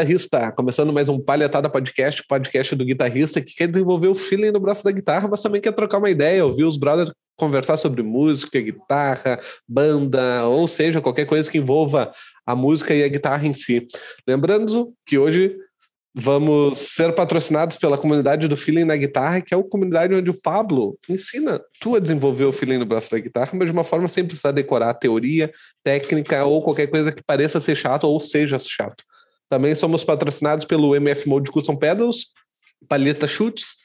Guitarrista! 0.00 0.50
Começando 0.52 0.94
mais 0.94 1.10
um 1.10 1.20
Palhetada 1.20 1.68
Podcast, 1.68 2.24
podcast 2.26 2.74
do 2.74 2.86
guitarrista 2.86 3.38
que 3.38 3.54
quer 3.54 3.68
desenvolver 3.68 4.08
o 4.08 4.14
feeling 4.14 4.50
no 4.50 4.58
braço 4.58 4.82
da 4.82 4.90
guitarra, 4.90 5.28
mas 5.28 5.42
também 5.42 5.60
quer 5.60 5.72
trocar 5.72 5.98
uma 5.98 6.08
ideia, 6.08 6.42
ouvir 6.42 6.64
os 6.64 6.78
brothers 6.78 7.12
conversar 7.36 7.76
sobre 7.76 8.02
música, 8.02 8.58
guitarra, 8.62 9.38
banda, 9.68 10.46
ou 10.46 10.66
seja, 10.66 11.02
qualquer 11.02 11.26
coisa 11.26 11.50
que 11.50 11.58
envolva 11.58 12.10
a 12.46 12.56
música 12.56 12.94
e 12.94 13.04
a 13.04 13.08
guitarra 13.08 13.46
em 13.46 13.52
si. 13.52 13.86
Lembrando 14.26 14.94
que 15.04 15.18
hoje 15.18 15.54
vamos 16.14 16.78
ser 16.78 17.14
patrocinados 17.14 17.76
pela 17.76 17.98
comunidade 17.98 18.48
do 18.48 18.56
Feeling 18.56 18.84
na 18.84 18.96
Guitarra, 18.96 19.42
que 19.42 19.54
é 19.54 19.58
a 19.58 19.62
comunidade 19.62 20.14
onde 20.14 20.30
o 20.30 20.40
Pablo 20.40 20.98
ensina 21.10 21.60
tu 21.78 21.94
a 21.94 21.98
desenvolver 21.98 22.44
o 22.44 22.52
feeling 22.52 22.78
no 22.78 22.86
braço 22.86 23.10
da 23.10 23.18
guitarra, 23.18 23.50
mas 23.52 23.66
de 23.66 23.72
uma 23.72 23.84
forma 23.84 24.08
sem 24.08 24.24
precisar 24.24 24.52
decorar 24.52 24.94
teoria, 24.94 25.52
técnica 25.84 26.42
ou 26.46 26.62
qualquer 26.62 26.86
coisa 26.86 27.12
que 27.12 27.22
pareça 27.22 27.60
ser 27.60 27.76
chato 27.76 28.04
ou 28.04 28.18
seja 28.18 28.58
chato. 28.58 29.04
Também 29.50 29.74
somos 29.74 30.04
patrocinados 30.04 30.64
pelo 30.64 30.94
MF 30.94 31.28
Mode 31.28 31.50
Custom 31.50 31.74
Pedals, 31.74 32.26
Palheta 32.88 33.26
Chutes, 33.26 33.78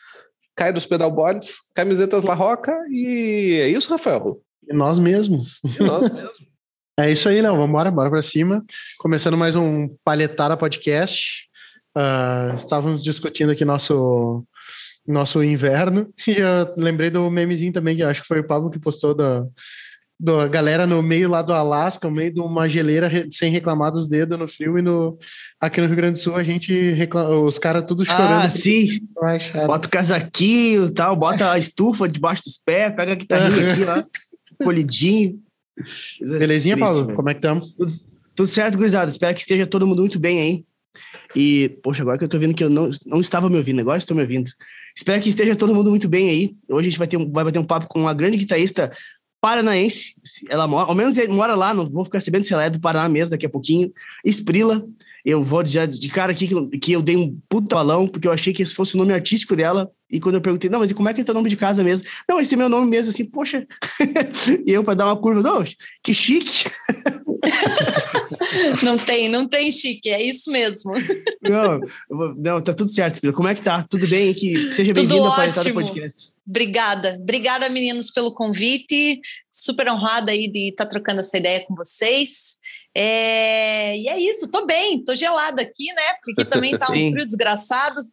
Kairos 0.55 0.85
Pedalboards, 0.85 1.57
Camisetas 1.73 2.23
La 2.23 2.35
Roca 2.35 2.71
e 2.91 3.59
é 3.61 3.67
isso, 3.67 3.89
Rafael. 3.89 4.39
E 4.69 4.73
nós 4.73 4.99
mesmos. 4.99 5.59
E 5.63 5.83
nós 5.83 6.07
mesmos. 6.11 6.37
é 6.99 7.11
isso 7.11 7.27
aí, 7.27 7.41
Léo. 7.41 7.53
Vamos 7.53 7.69
embora, 7.69 7.89
bora 7.89 8.11
pra 8.11 8.21
cima. 8.21 8.63
Começando 8.99 9.35
mais 9.35 9.55
um 9.55 9.89
Palhetada 10.03 10.55
Podcast. 10.55 11.49
Uh, 11.97 12.53
estávamos 12.55 13.03
discutindo 13.03 13.51
aqui 13.51 13.65
nosso 13.65 14.45
nosso 15.07 15.43
inverno 15.43 16.11
e 16.27 16.31
eu 16.31 16.73
lembrei 16.77 17.09
do 17.09 17.29
memezinho 17.29 17.71
também 17.71 17.95
que 17.95 18.03
acho 18.03 18.23
que 18.23 18.27
foi 18.27 18.39
o 18.39 18.47
Pablo 18.47 18.71
que 18.71 18.79
postou 18.79 19.13
da 19.13 19.45
da 20.19 20.47
galera 20.47 20.87
no 20.87 21.03
meio 21.03 21.29
lá 21.29 21.41
do 21.41 21.51
Alasca, 21.53 22.07
no 22.07 22.15
meio 22.15 22.33
de 22.33 22.39
uma 22.39 22.69
geleira 22.69 23.09
sem 23.31 23.51
reclamar 23.51 23.91
dos 23.91 24.07
dedos 24.07 24.39
no 24.39 24.47
frio 24.47 24.77
e 24.77 24.81
no 24.81 25.17
aqui 25.59 25.81
no 25.81 25.87
Rio 25.87 25.95
Grande 25.95 26.13
do 26.13 26.19
Sul 26.19 26.35
a 26.35 26.43
gente 26.43 26.91
reclama, 26.93 27.37
os 27.39 27.59
caras 27.59 27.83
tudo 27.85 28.03
ah, 28.03 28.05
chorando. 28.05 28.45
Ah, 28.45 28.49
sim. 28.49 28.87
Bota 29.67 29.87
o 29.87 29.91
casaquinho 29.91 30.85
e 30.85 30.91
tal, 30.91 31.15
bota 31.15 31.51
a 31.51 31.59
estufa 31.59 32.07
debaixo 32.07 32.43
dos 32.45 32.57
pés, 32.57 32.95
pega 32.95 33.11
a 33.11 33.15
guitarrinha 33.15 33.71
aqui 33.71 33.83
lá, 33.83 34.05
colidinho. 34.63 35.39
Belezinha, 36.21 36.77
Paulo? 36.77 37.13
Como 37.13 37.29
é 37.29 37.33
que 37.33 37.39
estamos? 37.39 37.73
Tudo, 37.73 37.91
tudo 38.35 38.47
certo, 38.47 38.77
gurizada. 38.77 39.11
Espero 39.11 39.33
que 39.33 39.41
esteja 39.41 39.67
todo 39.67 39.85
mundo 39.85 39.99
muito 39.99 40.19
bem 40.19 40.39
aí. 40.39 40.65
E, 41.35 41.77
poxa, 41.83 42.01
agora 42.01 42.17
que 42.17 42.23
eu 42.23 42.29
tô 42.29 42.39
vendo 42.39 42.53
que 42.53 42.63
eu 42.63 42.69
não, 42.69 42.89
não 43.05 43.19
estava 43.19 43.49
me 43.49 43.57
ouvindo, 43.57 43.81
agora 43.81 43.97
estou 43.97 44.15
me 44.15 44.23
ouvindo. 44.23 44.49
Espero 44.95 45.21
que 45.21 45.27
esteja 45.27 45.57
todo 45.57 45.75
mundo 45.75 45.89
muito 45.89 46.07
bem 46.07 46.29
aí. 46.29 46.55
Hoje 46.69 46.87
a 46.87 46.89
gente 46.89 46.99
vai, 46.99 47.07
ter, 47.07 47.17
vai 47.17 47.43
bater 47.43 47.59
um 47.59 47.65
papo 47.65 47.87
com 47.87 47.99
uma 47.99 48.13
grande 48.13 48.37
guitarrista 48.37 48.89
paranaense. 49.45 50.15
Ela 50.49 50.65
mora, 50.65 50.89
ao 50.89 50.95
menos 50.95 51.15
mora 51.27 51.53
lá, 51.53 51.71
não 51.71 51.87
vou 51.87 52.03
ficar 52.03 52.19
sabendo 52.19 52.45
se 52.45 52.53
ela 52.53 52.65
é 52.65 52.69
do 52.69 52.79
Paraná 52.79 53.07
mesmo 53.07 53.29
daqui 53.29 53.45
a 53.45 53.49
pouquinho. 53.49 53.93
Esprila. 54.25 54.83
Eu 55.23 55.41
vou 55.41 55.65
já 55.65 55.85
de 55.85 56.07
cara 56.09 56.31
aqui 56.31 56.47
que, 56.47 56.77
que 56.77 56.91
eu 56.91 57.01
dei 57.01 57.15
um 57.15 57.39
puta 57.49 57.75
balão, 57.75 58.07
porque 58.07 58.27
eu 58.27 58.31
achei 58.31 58.53
que 58.53 58.61
esse 58.61 58.75
fosse 58.75 58.95
o 58.95 58.97
nome 58.97 59.13
artístico 59.13 59.55
dela. 59.55 59.91
E 60.09 60.19
quando 60.19 60.35
eu 60.35 60.41
perguntei, 60.41 60.69
não, 60.69 60.79
mas 60.79 60.91
como 60.93 61.09
é 61.09 61.13
que 61.13 61.21
é 61.21 61.23
teu 61.23 61.33
nome 61.33 61.49
de 61.49 61.57
casa 61.57 61.83
mesmo? 61.83 62.07
Não, 62.29 62.39
esse 62.39 62.53
é 62.53 62.57
meu 62.57 62.69
nome 62.69 62.87
mesmo, 62.87 63.09
assim, 63.11 63.25
poxa. 63.25 63.67
e 64.65 64.71
eu, 64.71 64.83
para 64.83 64.93
dar 64.93 65.05
uma 65.05 65.17
curva, 65.17 65.41
não, 65.41 65.63
que 66.03 66.13
chique. 66.13 66.65
não 68.83 68.97
tem, 68.97 69.27
não 69.27 69.47
tem 69.47 69.71
chique, 69.71 70.09
é 70.09 70.21
isso 70.21 70.51
mesmo. 70.51 70.93
não, 71.41 71.79
não, 72.37 72.61
tá 72.61 72.73
tudo 72.73 72.91
certo, 72.91 73.15
Espírila. 73.15 73.35
Como 73.35 73.49
é 73.49 73.55
que 73.55 73.63
tá? 73.63 73.83
Tudo 73.89 74.07
bem? 74.07 74.31
Que 74.33 74.73
seja 74.73 74.93
bem-vindo 74.93 75.23
ao 75.23 75.35
Podcast. 75.73 76.34
Obrigada, 76.47 77.17
obrigada 77.19 77.69
meninos 77.69 78.11
pelo 78.11 78.33
convite, 78.33 79.19
super 79.51 79.89
honrada 79.89 80.31
aí 80.31 80.47
de 80.47 80.69
estar 80.69 80.85
tá 80.85 80.89
trocando 80.91 81.21
essa 81.21 81.37
ideia 81.37 81.65
com 81.65 81.73
vocês. 81.75 82.57
É... 82.93 83.97
E 83.97 84.07
é 84.07 84.19
isso, 84.19 84.51
tô 84.51 84.65
bem, 84.65 85.03
tô 85.03 85.15
gelada 85.15 85.61
aqui, 85.61 85.87
né? 85.87 86.13
Porque 86.23 86.45
também 86.45 86.77
tá 86.77 86.85
um 86.91 87.11
frio 87.11 87.25
desgraçado. 87.25 88.07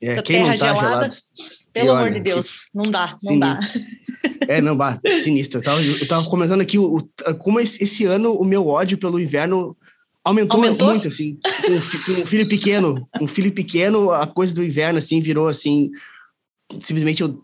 É, 0.00 0.12
essa 0.12 0.22
terra 0.22 0.48
tá 0.48 0.56
gelada, 0.56 1.04
gelado? 1.04 1.16
pelo 1.72 1.90
amor 1.90 2.12
de 2.12 2.20
Deus, 2.20 2.68
não 2.72 2.90
dá, 2.90 3.16
não 3.22 3.32
sinistro. 3.32 3.80
dá. 3.80 4.08
É, 4.48 4.60
não, 4.62 4.76
bah, 4.76 4.98
sinistro. 5.22 5.58
Eu 5.58 5.62
tava, 5.62 5.82
eu 5.82 6.08
tava 6.08 6.24
comentando 6.30 6.62
aqui 6.62 6.78
o, 6.78 6.96
o, 6.96 7.34
como 7.38 7.60
esse, 7.60 8.04
ano 8.04 8.32
o 8.32 8.44
meu 8.44 8.66
ódio 8.66 8.96
pelo 8.96 9.20
inverno 9.20 9.76
aumentou, 10.24 10.56
aumentou? 10.56 10.88
muito, 10.88 11.08
assim. 11.08 11.36
Com, 11.42 12.14
com 12.14 12.22
um 12.22 12.26
filho 12.26 12.48
pequeno, 12.48 13.08
um 13.20 13.26
filho 13.26 13.52
pequeno, 13.52 14.10
a 14.10 14.26
coisa 14.26 14.54
do 14.54 14.64
inverno, 14.64 14.98
assim, 14.98 15.20
virou, 15.20 15.48
assim, 15.48 15.90
simplesmente 16.80 17.22
eu 17.22 17.40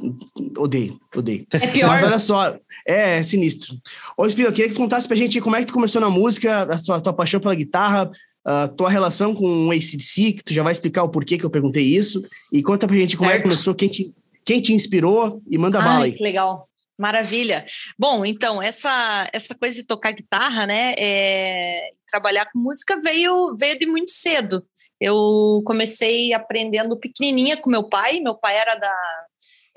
odeio, 0.59 1.01
odeio. 1.15 1.47
É 1.51 1.67
pior. 1.69 1.89
Mas 1.89 2.03
olha 2.03 2.19
só, 2.19 2.59
é, 2.87 3.19
é 3.19 3.23
sinistro. 3.23 3.77
Ô, 4.17 4.27
Espírito, 4.27 4.51
eu 4.51 4.55
queria 4.55 4.69
que 4.69 4.75
tu 4.75 4.81
contasse 4.81 5.09
pra 5.09 5.17
gente 5.17 5.41
como 5.41 5.57
é 5.57 5.61
que 5.61 5.67
tu 5.67 5.73
começou 5.73 6.01
na 6.01 6.11
música, 6.11 6.63
a 6.63 6.79
tua, 6.79 6.97
a 6.97 7.01
tua 7.01 7.13
paixão 7.13 7.41
pela 7.41 7.55
guitarra, 7.55 8.11
a 8.45 8.69
tua 8.69 8.91
relação 8.91 9.35
com 9.35 9.69
o 9.69 9.71
ACDC, 9.71 10.35
que 10.35 10.45
tu 10.45 10.53
já 10.53 10.63
vai 10.63 10.73
explicar 10.73 11.03
o 11.03 11.09
porquê 11.09 11.39
que 11.39 11.45
eu 11.45 11.51
perguntei 11.51 11.85
isso, 11.85 12.23
e 12.53 12.63
conta 12.63 12.87
pra 12.87 12.97
gente 12.97 13.17
como 13.17 13.31
certo. 13.31 13.41
é 13.41 13.43
que 13.43 13.49
começou, 13.49 13.75
quem 13.75 13.89
te, 13.89 14.15
quem 14.45 14.61
te 14.61 14.73
inspirou, 14.73 15.43
e 15.51 15.57
manda 15.57 15.79
Ai, 15.79 15.85
bala 15.85 16.05
aí. 16.05 16.13
que 16.13 16.23
legal. 16.23 16.69
Maravilha. 16.99 17.65
Bom, 17.99 18.25
então, 18.25 18.63
essa, 18.63 19.29
essa 19.33 19.55
coisa 19.55 19.75
de 19.75 19.87
tocar 19.87 20.13
guitarra, 20.13 20.67
né, 20.67 20.95
é, 20.97 21.91
trabalhar 22.09 22.47
com 22.53 22.59
música 22.59 23.01
veio, 23.01 23.57
veio 23.57 23.79
de 23.79 23.87
muito 23.87 24.11
cedo. 24.11 24.65
Eu 25.05 25.63
comecei 25.67 26.33
aprendendo 26.33 26.99
pequenininha 26.99 27.59
com 27.59 27.69
meu 27.69 27.83
pai. 27.83 28.21
Meu 28.21 28.35
pai 28.35 28.57
era 28.57 28.75
da. 28.75 29.27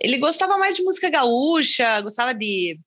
Ele 0.02 0.18
gostava 0.20 0.58
mais 0.58 0.78
de 0.78 0.84
música 0.84 1.10
gaúcha, 1.10 2.00
gostava 2.00 2.34
de. 2.34 2.80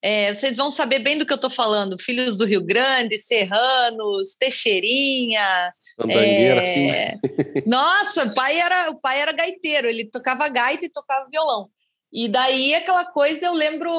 É, 0.00 0.32
vocês 0.32 0.56
vão 0.56 0.70
saber 0.70 1.00
bem 1.00 1.18
do 1.18 1.26
que 1.26 1.32
eu 1.32 1.36
estou 1.36 1.50
falando. 1.50 2.00
Filhos 2.00 2.36
do 2.36 2.44
Rio 2.44 2.62
Grande, 2.64 3.18
Serranos, 3.18 4.36
Teixeirinha. 4.38 5.74
É... 6.08 7.14
Nossa, 7.66 8.26
o 8.26 8.34
pai, 8.34 8.60
era, 8.60 8.90
o 8.90 9.00
pai 9.00 9.20
era 9.20 9.32
gaiteiro, 9.32 9.88
ele 9.88 10.04
tocava 10.04 10.48
gaita 10.48 10.84
e 10.84 10.90
tocava 10.90 11.28
violão. 11.28 11.68
E 12.12 12.28
daí 12.28 12.76
aquela 12.76 13.06
coisa, 13.06 13.46
eu 13.46 13.54
lembro, 13.54 13.90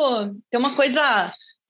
tem 0.50 0.58
uma 0.58 0.74
coisa 0.74 1.02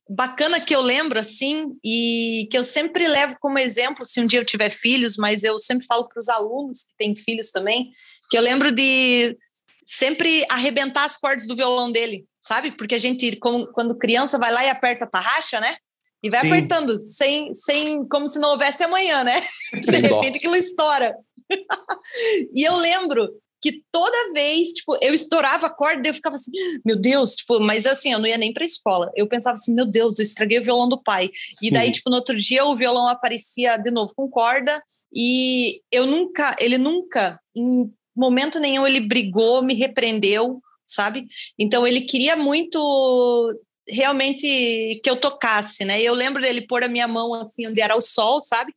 bacana 0.10 0.60
que 0.60 0.76
eu 0.76 0.82
lembro 0.82 1.20
assim 1.20 1.78
e 1.84 2.48
que 2.50 2.58
eu 2.58 2.64
sempre 2.64 3.08
levo 3.08 3.36
como 3.40 3.60
exemplo 3.60 4.04
se 4.04 4.20
um 4.20 4.26
dia 4.26 4.40
eu 4.40 4.46
tiver 4.46 4.72
filhos, 4.72 5.16
mas 5.16 5.44
eu 5.44 5.60
sempre 5.60 5.86
falo 5.86 6.08
para 6.08 6.20
os 6.20 6.28
alunos 6.28 6.84
que 6.84 6.96
têm 6.98 7.16
filhos 7.16 7.52
também, 7.52 7.92
que 8.30 8.36
eu 8.36 8.42
lembro 8.42 8.72
de 8.72 9.38
sempre 9.86 10.44
arrebentar 10.50 11.06
as 11.06 11.16
cordas 11.16 11.46
do 11.46 11.56
violão 11.56 11.92
dele, 11.92 12.26
sabe? 12.42 12.72
Porque 12.72 12.96
a 12.96 13.00
gente, 13.00 13.38
quando 13.38 13.98
criança, 13.98 14.40
vai 14.40 14.52
lá 14.52 14.66
e 14.66 14.70
aperta 14.70 15.06
a 15.06 15.10
tarraxa, 15.10 15.60
né? 15.60 15.76
E 16.24 16.30
vai 16.30 16.42
Sim. 16.42 16.48
apertando, 16.48 17.02
sem, 17.02 17.54
sem, 17.54 18.08
como 18.08 18.28
se 18.28 18.40
não 18.40 18.50
houvesse 18.50 18.84
amanhã, 18.84 19.24
né? 19.24 19.42
De 19.82 19.92
repente 19.92 20.38
aquilo 20.38 20.56
estoura. 20.56 21.16
e 22.56 22.64
eu 22.64 22.76
lembro 22.76 23.30
que 23.62 23.84
toda 23.92 24.34
vez, 24.34 24.70
tipo, 24.70 24.98
eu 25.02 25.14
estourava 25.14 25.68
a 25.68 25.70
corda 25.70 26.08
e 26.08 26.10
eu 26.10 26.14
ficava 26.14 26.36
assim, 26.36 26.52
meu 26.86 26.96
Deus, 26.96 27.36
tipo, 27.36 27.60
mas 27.60 27.86
assim, 27.86 28.12
eu 28.12 28.20
não 28.20 28.28
ia 28.28 28.38
nem 28.38 28.54
pra 28.54 28.66
escola. 28.66 29.12
Eu 29.16 29.28
pensava 29.28 29.56
assim, 29.56 29.74
meu 29.74 29.86
Deus, 29.86 30.18
eu 30.18 30.24
estraguei 30.24 30.60
o 30.60 30.64
violão 30.64 30.88
do 30.88 31.02
pai. 31.02 31.30
E 31.62 31.70
daí, 31.70 31.92
tipo, 31.92 32.10
no 32.10 32.16
outro 32.16 32.40
dia 32.40 32.66
o 32.66 32.76
violão 32.76 33.08
aparecia 33.08 33.78
de 33.78 33.92
novo 33.92 34.14
com 34.16 34.30
corda 34.30 34.82
e 35.14 35.82
eu 35.92 36.06
nunca, 36.06 36.56
ele 36.60 36.78
nunca, 36.78 37.40
em 37.56 37.92
momento 38.16 38.60
nenhum, 38.60 38.86
ele 38.86 39.00
brigou, 39.00 39.64
me 39.64 39.74
repreendeu, 39.74 40.62
sabe? 40.86 41.26
Então 41.58 41.86
ele 41.86 42.02
queria 42.02 42.36
muito 42.36 43.60
realmente 43.88 45.00
que 45.04 45.10
eu 45.10 45.16
tocasse, 45.16 45.84
né? 45.84 46.02
E 46.02 46.06
eu 46.06 46.14
lembro 46.14 46.42
dele 46.42 46.62
pôr 46.62 46.84
a 46.84 46.88
minha 46.88 47.08
mão 47.08 47.34
assim 47.34 47.68
onde 47.68 47.82
era 47.82 47.96
o 47.96 48.02
sol, 48.02 48.42
sabe? 48.42 48.74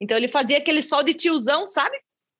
Então 0.00 0.16
ele 0.16 0.28
fazia 0.28 0.58
aquele 0.58 0.82
sol 0.82 1.02
de 1.02 1.14
tiozão, 1.14 1.66
sabe? 1.66 1.96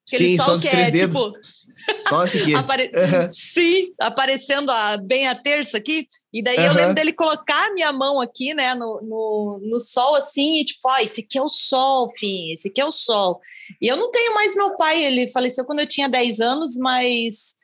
Aquele 0.06 0.36
Sim, 0.36 0.36
sol 0.42 0.60
que 0.60 0.68
é 0.68 0.90
dedos. 0.90 1.14
tipo. 1.14 2.08
Só 2.08 2.24
esse 2.24 2.42
aqui. 2.42 2.54
Apare... 2.54 2.90
Uhum. 2.94 3.30
Sim, 3.30 3.92
aparecendo 4.00 4.70
a, 4.70 4.96
bem 4.96 5.26
a 5.26 5.34
terça 5.34 5.78
aqui. 5.78 6.06
E 6.32 6.42
daí 6.42 6.58
uhum. 6.58 6.64
eu 6.64 6.72
lembro 6.74 6.94
dele 6.94 7.12
colocar 7.12 7.66
a 7.66 7.74
minha 7.74 7.92
mão 7.92 8.20
aqui, 8.20 8.54
né, 8.54 8.74
no, 8.74 9.00
no, 9.02 9.60
no 9.62 9.80
sol, 9.80 10.14
assim, 10.14 10.60
e 10.60 10.64
tipo, 10.64 10.80
ó, 10.86 10.94
oh, 10.94 10.98
esse 10.98 11.22
aqui 11.22 11.38
é 11.38 11.42
o 11.42 11.48
sol, 11.48 12.10
fim, 12.18 12.52
esse 12.52 12.68
aqui 12.68 12.80
é 12.80 12.84
o 12.84 12.92
sol. 12.92 13.40
E 13.80 13.88
eu 13.88 13.96
não 13.96 14.10
tenho 14.10 14.34
mais 14.34 14.54
meu 14.54 14.76
pai, 14.76 15.02
ele 15.04 15.30
faleceu 15.30 15.64
quando 15.64 15.80
eu 15.80 15.86
tinha 15.86 16.08
10 16.08 16.40
anos, 16.40 16.76
mas 16.76 17.56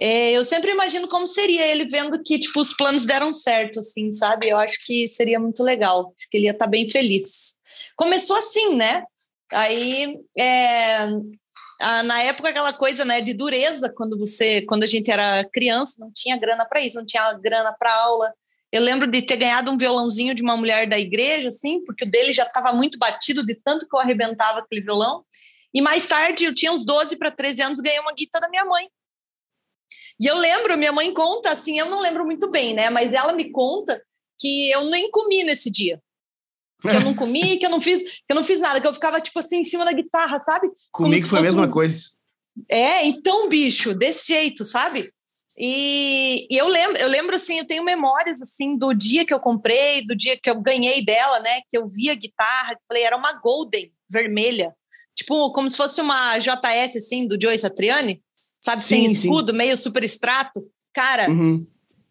é, 0.00 0.32
eu 0.32 0.44
sempre 0.44 0.70
imagino 0.70 1.08
como 1.08 1.26
seria 1.26 1.66
ele 1.66 1.84
vendo 1.86 2.22
que, 2.22 2.38
tipo, 2.38 2.60
os 2.60 2.72
planos 2.72 3.04
deram 3.04 3.32
certo, 3.32 3.80
assim, 3.80 4.12
sabe? 4.12 4.48
Eu 4.48 4.56
acho 4.56 4.78
que 4.84 5.08
seria 5.08 5.40
muito 5.40 5.64
legal, 5.64 6.14
acho 6.16 6.28
que 6.30 6.36
ele 6.36 6.46
ia 6.46 6.52
estar 6.52 6.66
tá 6.66 6.70
bem 6.70 6.88
feliz. 6.88 7.56
Começou 7.96 8.36
assim, 8.36 8.76
né? 8.76 9.02
Aí 9.52 10.16
é, 10.38 11.08
ah, 11.80 12.02
na 12.02 12.22
época 12.22 12.48
aquela 12.48 12.72
coisa 12.72 13.04
né 13.04 13.20
de 13.20 13.32
dureza 13.32 13.88
quando 13.88 14.18
você 14.18 14.62
quando 14.62 14.82
a 14.82 14.86
gente 14.86 15.10
era 15.10 15.44
criança 15.44 15.94
não 15.98 16.10
tinha 16.12 16.36
grana 16.36 16.64
para 16.64 16.80
isso 16.80 16.96
não 16.96 17.06
tinha 17.06 17.32
grana 17.34 17.72
para 17.72 17.94
aula. 17.94 18.32
Eu 18.70 18.82
lembro 18.82 19.06
de 19.06 19.22
ter 19.22 19.36
ganhado 19.36 19.70
um 19.70 19.78
violãozinho 19.78 20.34
de 20.34 20.42
uma 20.42 20.56
mulher 20.56 20.88
da 20.88 20.98
igreja 20.98 21.48
assim 21.48 21.82
porque 21.84 22.04
o 22.04 22.10
dele 22.10 22.32
já 22.32 22.42
estava 22.42 22.72
muito 22.72 22.98
batido 22.98 23.44
de 23.44 23.54
tanto 23.54 23.88
que 23.88 23.94
eu 23.94 24.00
arrebentava 24.00 24.58
aquele 24.58 24.82
violão. 24.82 25.24
E 25.72 25.80
mais 25.80 26.06
tarde 26.06 26.44
eu 26.44 26.54
tinha 26.54 26.72
uns 26.72 26.84
12 26.84 27.16
para 27.16 27.30
13 27.30 27.62
anos 27.62 27.80
ganhei 27.80 28.00
uma 28.00 28.12
guitarra 28.12 28.42
da 28.42 28.48
minha 28.48 28.64
mãe. 28.64 28.88
E 30.20 30.26
eu 30.26 30.36
lembro 30.36 30.76
minha 30.76 30.92
mãe 30.92 31.14
conta 31.14 31.50
assim 31.50 31.78
eu 31.78 31.86
não 31.86 32.00
lembro 32.00 32.24
muito 32.24 32.50
bem 32.50 32.74
né 32.74 32.90
mas 32.90 33.12
ela 33.12 33.32
me 33.32 33.52
conta 33.52 34.02
que 34.36 34.70
eu 34.70 34.84
nem 34.86 35.10
comi 35.10 35.44
nesse 35.44 35.70
dia 35.70 36.02
que 36.80 36.88
eu 36.88 37.00
não 37.00 37.14
comi, 37.14 37.58
que 37.58 37.66
eu 37.66 37.70
não 37.70 37.80
fiz, 37.80 38.20
que 38.26 38.30
eu 38.32 38.36
não 38.36 38.44
fiz 38.44 38.60
nada, 38.60 38.80
que 38.80 38.86
eu 38.86 38.94
ficava 38.94 39.20
tipo 39.20 39.38
assim 39.38 39.60
em 39.60 39.64
cima 39.64 39.84
da 39.84 39.92
guitarra, 39.92 40.40
sabe? 40.40 40.68
Comigo 40.92 41.26
foi 41.26 41.40
a 41.40 41.42
mesma 41.42 41.66
um... 41.66 41.70
coisa. 41.70 42.10
É, 42.68 43.06
então, 43.06 43.48
bicho, 43.48 43.94
desse 43.94 44.28
jeito, 44.28 44.64
sabe? 44.64 45.04
E, 45.56 46.46
e, 46.50 46.56
eu 46.56 46.68
lembro, 46.68 46.96
eu 46.98 47.08
lembro 47.08 47.34
assim, 47.34 47.58
eu 47.58 47.66
tenho 47.66 47.82
memórias 47.82 48.40
assim 48.40 48.76
do 48.76 48.94
dia 48.94 49.26
que 49.26 49.34
eu 49.34 49.40
comprei, 49.40 50.04
do 50.04 50.14
dia 50.14 50.38
que 50.40 50.48
eu 50.48 50.60
ganhei 50.60 51.04
dela, 51.04 51.40
né? 51.40 51.60
Que 51.68 51.76
eu 51.76 51.88
vi 51.88 52.10
a 52.10 52.14
guitarra, 52.14 52.78
falei, 52.86 53.02
era 53.02 53.16
uma 53.16 53.32
Golden 53.40 53.92
vermelha, 54.08 54.72
tipo 55.16 55.52
como 55.52 55.68
se 55.68 55.76
fosse 55.76 56.00
uma 56.00 56.38
JS 56.38 56.96
assim 56.96 57.26
do 57.26 57.36
Joe 57.40 57.58
Satriani, 57.58 58.22
sabe, 58.64 58.82
sim, 58.82 58.88
sem 58.88 59.04
escudo, 59.06 59.50
sim. 59.50 59.58
meio 59.58 59.76
super 59.76 60.04
extrato, 60.04 60.64
cara. 60.94 61.28
Uhum. 61.28 61.64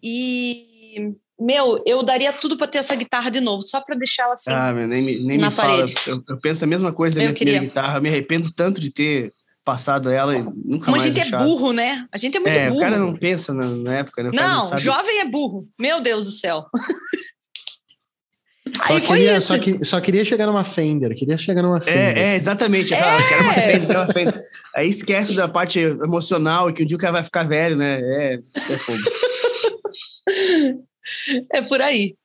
E 0.04 1.16
meu, 1.40 1.82
eu 1.86 2.02
daria 2.02 2.34
tudo 2.34 2.58
para 2.58 2.68
ter 2.68 2.80
essa 2.80 2.96
guitarra 2.96 3.30
de 3.30 3.40
novo, 3.40 3.62
só 3.64 3.80
para 3.80 3.96
deixar 3.96 4.24
ela 4.24 4.34
assim. 4.34 4.52
Ah, 4.52 4.74
meu, 4.74 4.88
nem, 4.88 5.02
nem 5.02 5.38
na 5.38 5.50
me 5.50 5.56
parede. 5.56 5.94
Fala. 5.94 6.18
Eu, 6.18 6.24
eu, 6.36 6.40
penso 6.40 6.64
a 6.64 6.68
mesma 6.68 6.92
coisa 6.92 7.18
da 7.18 7.22
minha 7.24 7.34
queria. 7.34 7.60
guitarra, 7.60 8.00
me 8.00 8.10
arrependo 8.10 8.52
tanto 8.52 8.82
de 8.82 8.90
ter 8.90 9.34
passado 9.64 10.10
ela 10.10 10.36
e 10.36 10.42
nunca 10.42 10.90
Mas 10.90 11.04
mais. 11.04 11.04
a 11.04 11.08
gente 11.08 11.16
deixado. 11.16 11.44
é 11.44 11.46
burro, 11.46 11.74
né? 11.74 12.08
A 12.12 12.18
gente 12.18 12.38
é 12.38 12.40
muito 12.40 12.58
é, 12.58 12.68
burro. 12.70 12.80
O 12.80 12.82
cara 12.82 12.98
não 12.98 13.16
pensa 13.16 13.54
na, 13.54 13.68
na 13.68 13.96
época, 13.96 14.24
né? 14.24 14.32
Não, 14.34 14.70
não 14.70 14.78
jovem 14.78 15.20
é 15.20 15.28
burro. 15.28 15.68
Meu 15.78 16.02
Deus 16.02 16.26
do 16.26 16.32
céu. 16.32 16.66
Aí 18.82 19.02
só, 19.02 19.14
queria, 19.14 19.40
só, 19.40 19.60
que, 19.60 19.86
só, 19.86 20.02
queria 20.02 20.26
chegar 20.26 20.46
numa 20.46 20.64
Fender, 20.64 21.16
queria 21.16 21.38
chegar 21.38 21.62
numa 21.62 21.80
Fender. 21.80 22.18
É, 22.18 22.34
é 22.34 22.36
exatamente. 22.36 22.94
É. 22.94 22.98
Quero 22.98 23.44
uma 23.44 23.54
Fender, 23.54 23.98
uma 23.98 24.14
Fender. 24.14 24.34
Aí 24.76 24.90
esquece 24.90 25.36
da 25.36 25.48
parte 25.48 25.80
emocional 25.80 26.70
e 26.70 26.74
que 26.74 26.84
um 26.84 26.86
dia 26.86 26.98
o 26.98 27.00
cara 27.00 27.14
vai 27.14 27.24
ficar 27.24 27.44
velho, 27.44 27.76
né? 27.76 28.00
É, 28.02 28.40
é 28.56 28.78
fogo. 28.78 29.00
é 31.52 31.62
por 31.62 31.82
aí. 31.82 32.16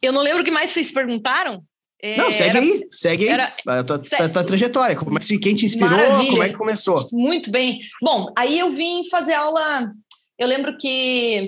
Eu 0.00 0.12
não 0.12 0.22
lembro 0.22 0.42
o 0.42 0.44
que 0.44 0.50
mais 0.50 0.70
vocês 0.70 0.92
perguntaram. 0.92 1.64
É, 2.02 2.16
não, 2.16 2.32
segue 2.32 2.48
era, 2.48 2.60
aí, 2.60 2.88
segue 2.90 3.24
aí. 3.24 3.30
Era, 3.30 3.56
a 3.66 3.84
tua, 3.84 4.02
se... 4.02 4.28
tua, 4.30 4.44
trajetória. 4.44 4.96
Como 4.96 5.18
é 5.18 5.20
que, 5.20 5.38
quem 5.38 5.54
te 5.54 5.66
inspirou? 5.66 5.90
Maravilha. 5.90 6.30
Como 6.30 6.42
é 6.42 6.48
que 6.48 6.56
começou? 6.56 7.08
Muito 7.12 7.50
bem. 7.50 7.78
Bom, 8.02 8.32
aí 8.36 8.58
eu 8.58 8.70
vim 8.70 9.04
fazer 9.10 9.34
aula. 9.34 9.92
Eu 10.38 10.48
lembro 10.48 10.76
que 10.78 11.46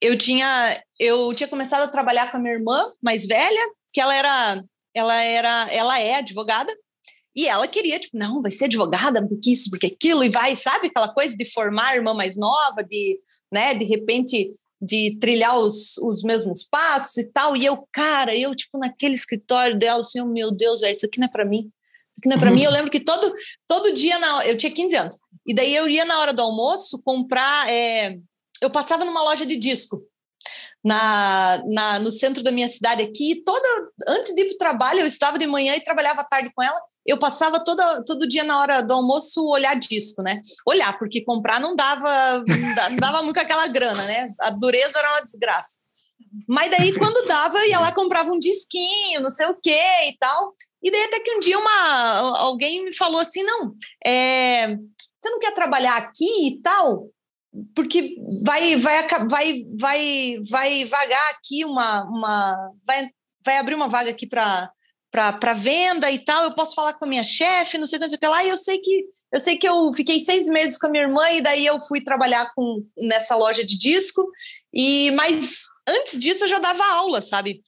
eu 0.00 0.18
tinha 0.18 0.82
eu 0.98 1.32
tinha 1.34 1.48
começado 1.48 1.82
a 1.82 1.88
trabalhar 1.88 2.30
com 2.30 2.36
a 2.36 2.40
minha 2.40 2.54
irmã 2.54 2.90
mais 3.00 3.26
velha, 3.26 3.70
que 3.92 4.00
ela 4.00 4.14
era 4.14 4.64
ela 4.92 5.22
era 5.22 5.68
ela 5.72 6.00
é 6.00 6.16
advogada. 6.16 6.72
E 7.36 7.46
ela 7.46 7.68
queria, 7.68 7.98
tipo, 7.98 8.16
não, 8.16 8.40
vai 8.40 8.50
ser 8.50 8.64
advogada, 8.64 9.24
porque 9.28 9.50
isso, 9.50 9.68
porque 9.68 9.88
aquilo, 9.88 10.24
e 10.24 10.30
vai, 10.30 10.56
sabe? 10.56 10.86
Aquela 10.86 11.12
coisa 11.12 11.36
de 11.36 11.44
formar 11.44 11.88
a 11.88 11.96
irmã 11.96 12.14
mais 12.14 12.34
nova, 12.34 12.82
de, 12.82 13.20
né, 13.52 13.74
de 13.74 13.84
repente 13.84 14.52
de 14.80 15.18
trilhar 15.18 15.58
os, 15.58 15.96
os 15.98 16.22
mesmos 16.22 16.64
passos 16.64 17.16
e 17.16 17.30
tal. 17.30 17.56
E 17.56 17.64
eu, 17.64 17.86
cara, 17.92 18.34
eu, 18.36 18.54
tipo, 18.54 18.78
naquele 18.78 19.14
escritório 19.14 19.78
dela, 19.78 20.00
assim, 20.00 20.20
oh, 20.20 20.26
meu 20.26 20.50
Deus, 20.50 20.80
véio, 20.80 20.94
isso 20.94 21.06
aqui 21.06 21.18
não 21.18 21.26
é 21.26 21.30
para 21.30 21.44
mim. 21.44 21.60
Isso 21.60 22.18
aqui 22.18 22.28
não 22.28 22.36
é 22.36 22.40
para 22.40 22.50
mim. 22.50 22.62
Eu 22.62 22.70
lembro 22.70 22.90
que 22.90 23.00
todo, 23.00 23.32
todo 23.66 23.92
dia, 23.92 24.18
na, 24.18 24.46
eu 24.46 24.56
tinha 24.56 24.72
15 24.72 24.96
anos, 24.96 25.18
e 25.46 25.54
daí 25.54 25.74
eu 25.74 25.88
ia 25.88 26.04
na 26.04 26.18
hora 26.18 26.32
do 26.32 26.42
almoço 26.42 27.00
comprar. 27.04 27.70
É, 27.70 28.18
eu 28.60 28.70
passava 28.70 29.04
numa 29.04 29.22
loja 29.22 29.46
de 29.46 29.56
disco. 29.56 30.02
Na, 30.84 31.60
na, 31.66 31.98
no 31.98 32.12
centro 32.12 32.44
da 32.44 32.52
minha 32.52 32.68
cidade 32.68 33.02
aqui, 33.02 33.42
toda 33.44 33.68
antes 34.06 34.32
de 34.34 34.42
ir 34.42 34.44
para 34.44 34.54
o 34.54 34.58
trabalho, 34.58 35.00
eu 35.00 35.06
estava 35.06 35.36
de 35.36 35.46
manhã 35.46 35.74
e 35.74 35.82
trabalhava 35.82 36.20
à 36.20 36.24
tarde 36.24 36.52
com 36.54 36.62
ela 36.62 36.80
eu 37.06 37.18
passava 37.18 37.62
toda, 37.62 38.02
todo 38.04 38.28
dia 38.28 38.42
na 38.42 38.58
hora 38.60 38.82
do 38.82 38.92
almoço 38.92 39.44
olhar 39.46 39.74
disco, 39.74 40.22
né? 40.22 40.40
Olhar, 40.66 40.98
porque 40.98 41.24
comprar 41.24 41.60
não 41.60 41.76
dava, 41.76 42.44
não 42.90 42.96
dava 42.96 43.22
muito 43.22 43.38
aquela 43.38 43.66
grana, 43.68 44.02
né? 44.04 44.34
A 44.40 44.50
dureza 44.50 44.98
era 44.98 45.12
uma 45.12 45.24
desgraça. 45.24 45.78
Mas 46.48 46.70
daí, 46.70 46.92
quando 46.98 47.26
dava, 47.26 47.58
eu 47.58 47.68
ia 47.70 47.78
lá 47.78 47.92
comprava 47.92 48.30
um 48.30 48.38
disquinho, 48.38 49.20
não 49.20 49.30
sei 49.30 49.46
o 49.46 49.54
quê 49.54 49.78
e 50.08 50.16
tal. 50.18 50.54
E 50.82 50.90
daí 50.90 51.04
até 51.04 51.20
que 51.20 51.34
um 51.34 51.40
dia 51.40 51.58
uma, 51.58 52.38
alguém 52.38 52.84
me 52.84 52.94
falou 52.94 53.20
assim, 53.20 53.42
não, 53.42 53.74
é, 54.04 54.68
você 55.26 55.30
não 55.30 55.38
quer 55.38 55.54
trabalhar 55.54 55.96
aqui 55.96 56.48
e 56.48 56.60
tal? 56.60 57.08
Porque 57.74 58.16
vai, 58.42 58.76
vai, 58.76 59.08
vai, 59.28 59.64
vai, 59.78 60.36
vai 60.48 60.84
vagar 60.84 61.30
aqui 61.30 61.64
uma, 61.64 62.04
uma 62.04 62.70
vai, 62.86 63.08
vai 63.44 63.58
abrir 63.58 63.74
uma 63.74 63.88
vaga 63.88 64.10
aqui 64.10 64.26
para 64.26 64.70
para 65.32 65.52
venda 65.54 66.10
e 66.10 66.18
tal, 66.18 66.44
eu 66.44 66.54
posso 66.54 66.74
falar 66.74 66.94
com 66.94 67.04
a 67.04 67.08
minha 67.08 67.24
chefe, 67.24 67.78
não 67.78 67.86
sei 67.86 67.96
o 67.96 68.00
que, 68.00 68.04
não 68.04 68.08
sei 68.08 68.16
o 68.16 68.20
que 68.20 68.28
lá, 68.28 68.44
e 68.44 68.48
eu 68.48 68.56
sei 68.56 68.78
que 68.78 69.06
eu 69.32 69.40
sei 69.40 69.56
que 69.56 69.68
eu 69.68 69.92
fiquei 69.94 70.24
seis 70.24 70.48
meses 70.48 70.78
com 70.78 70.86
a 70.86 70.90
minha 70.90 71.04
irmã 71.04 71.30
e 71.30 71.42
daí 71.42 71.66
eu 71.66 71.80
fui 71.80 72.02
trabalhar 72.02 72.52
com 72.54 72.84
nessa 72.96 73.36
loja 73.36 73.64
de 73.64 73.76
disco, 73.76 74.28
e 74.72 75.10
mas 75.12 75.62
antes 75.88 76.18
disso 76.18 76.44
eu 76.44 76.48
já 76.48 76.58
dava 76.58 76.84
aula, 76.94 77.20
sabe? 77.20 77.60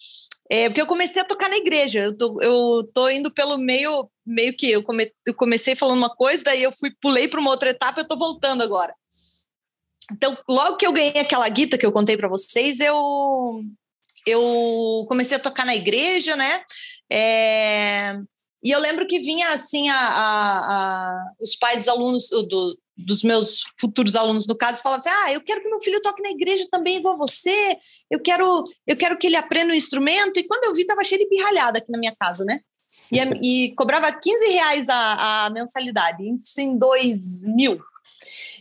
É, 0.51 0.69
porque 0.69 0.81
eu 0.81 0.87
comecei 0.87 1.21
a 1.21 1.27
tocar 1.27 1.51
na 1.51 1.57
igreja, 1.57 2.01
eu 2.01 2.17
tô, 2.17 2.41
eu 2.41 2.91
tô 2.95 3.09
indo 3.11 3.31
pelo 3.31 3.59
meio, 3.59 4.11
meio 4.27 4.57
que 4.57 4.71
eu, 4.71 4.83
come, 4.83 5.13
eu 5.27 5.35
comecei 5.35 5.77
falando 5.77 5.99
uma 5.99 6.15
coisa, 6.15 6.43
daí 6.45 6.63
eu 6.63 6.73
fui, 6.73 6.91
pulei 7.01 7.29
para 7.29 7.41
uma 7.41 7.51
outra 7.51 7.69
etapa, 7.69 8.01
eu 8.01 8.09
tô 8.09 8.17
voltando 8.17 8.63
agora. 8.63 8.95
Então, 10.11 10.37
logo 10.49 10.77
que 10.77 10.87
eu 10.87 10.93
ganhei 10.93 11.21
aquela 11.21 11.47
guita 11.51 11.77
que 11.77 11.85
eu 11.85 11.93
contei 11.93 12.17
para 12.17 12.29
vocês, 12.29 12.81
eu 12.81 13.63
eu 14.27 15.07
comecei 15.09 15.37
a 15.37 15.41
tocar 15.41 15.65
na 15.65 15.75
igreja, 15.75 16.37
né? 16.37 16.63
É, 17.11 18.15
e 18.63 18.71
eu 18.71 18.81
lembro 18.81 19.07
que 19.07 19.19
vinha 19.19 19.51
assim 19.51 19.89
a, 19.89 19.97
a, 19.97 20.59
a 20.59 21.33
os 21.41 21.55
pais 21.57 21.79
dos 21.85 21.89
alunos 21.89 22.29
do, 22.29 22.79
dos 22.97 23.23
meus 23.23 23.63
futuros 23.79 24.17
alunos 24.17 24.47
no 24.47 24.57
caso 24.57 24.83
falavam 24.83 25.01
assim: 25.01 25.17
"Ah, 25.25 25.33
eu 25.33 25.41
quero 25.41 25.63
que 25.63 25.69
meu 25.69 25.81
filho 25.81 26.03
toque 26.03 26.23
na 26.23 26.31
igreja 26.31 26.67
também 26.71 26.97
igual 26.97 27.17
você. 27.17 27.79
Eu 28.11 28.21
quero 28.21 28.65
eu 28.87 28.97
quero 28.97 29.17
que 29.17 29.27
ele 29.27 29.37
aprenda 29.37 29.71
o 29.71 29.73
um 29.73 29.77
instrumento". 29.77 30.39
E 30.39 30.47
quando 30.47 30.65
eu 30.65 30.75
vi 30.75 30.85
tava 30.85 31.05
cheio 31.05 31.21
de 31.21 31.29
pirralhada 31.29 31.79
aqui 31.79 31.91
na 31.91 31.99
minha 31.99 32.15
casa, 32.19 32.45
né? 32.45 32.61
E, 33.13 33.19
e 33.71 33.75
cobrava 33.75 34.13
15 34.13 34.49
reais 34.49 34.89
a, 34.89 35.47
a 35.47 35.51
mensalidade, 35.51 36.23
isso 36.35 36.61
em 36.61 36.77
2000. 36.77 37.79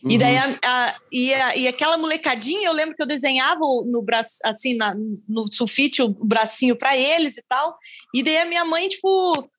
Uhum. 0.03 0.11
E 0.11 0.17
daí 0.17 0.37
a, 0.37 0.59
a, 0.63 0.95
e, 1.11 1.33
a, 1.33 1.55
e 1.57 1.67
aquela 1.67 1.97
molecadinha, 1.97 2.67
eu 2.67 2.73
lembro 2.73 2.95
que 2.95 3.01
eu 3.01 3.07
desenhava 3.07 3.59
no 3.85 4.01
braço, 4.01 4.37
assim, 4.43 4.75
na, 4.75 4.95
no 5.27 5.51
sulfite 5.51 6.01
o 6.01 6.09
bracinho 6.09 6.77
para 6.77 6.95
eles 6.95 7.37
e 7.37 7.43
tal. 7.47 7.77
E 8.13 8.23
daí 8.23 8.37
a 8.37 8.45
minha 8.45 8.65
mãe, 8.65 8.87
tipo. 8.87 9.49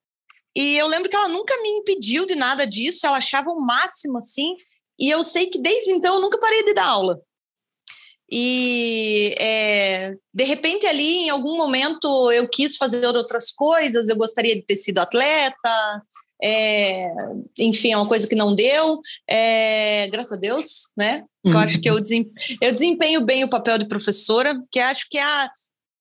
E 0.56 0.76
eu 0.76 0.88
lembro 0.88 1.08
que 1.08 1.16
ela 1.16 1.28
nunca 1.28 1.60
me 1.62 1.68
impediu 1.68 2.26
de 2.26 2.34
nada 2.34 2.66
disso, 2.66 3.06
ela 3.06 3.18
achava 3.18 3.50
o 3.50 3.60
máximo, 3.60 4.18
assim. 4.18 4.56
E 4.98 5.08
eu 5.08 5.22
sei 5.22 5.46
que 5.46 5.60
desde 5.60 5.92
então 5.92 6.16
eu 6.16 6.20
nunca 6.20 6.38
parei 6.40 6.64
de 6.64 6.74
dar 6.74 6.86
aula. 6.86 7.20
E 8.30 9.34
é, 9.38 10.14
de 10.34 10.44
repente 10.44 10.86
ali, 10.86 11.24
em 11.24 11.30
algum 11.30 11.56
momento, 11.56 12.30
eu 12.30 12.46
quis 12.48 12.76
fazer 12.76 13.04
outras 13.06 13.50
coisas, 13.50 14.08
eu 14.08 14.16
gostaria 14.16 14.54
de 14.54 14.62
ter 14.62 14.76
sido 14.76 14.98
atleta, 14.98 16.02
é, 16.42 17.08
enfim, 17.58 17.92
é 17.92 17.96
uma 17.96 18.08
coisa 18.08 18.26
que 18.26 18.36
não 18.36 18.54
deu, 18.54 19.00
é, 19.28 20.08
graças 20.08 20.32
a 20.32 20.40
Deus, 20.40 20.90
né? 20.96 21.24
Eu 21.44 21.52
uhum. 21.52 21.58
acho 21.58 21.80
que 21.80 21.88
eu, 21.88 22.00
desem, 22.00 22.30
eu 22.60 22.72
desempenho 22.72 23.20
bem 23.20 23.44
o 23.44 23.50
papel 23.50 23.78
de 23.78 23.88
professora, 23.88 24.60
que 24.70 24.78
acho 24.78 25.06
que 25.10 25.18
é, 25.18 25.22
a, 25.22 25.50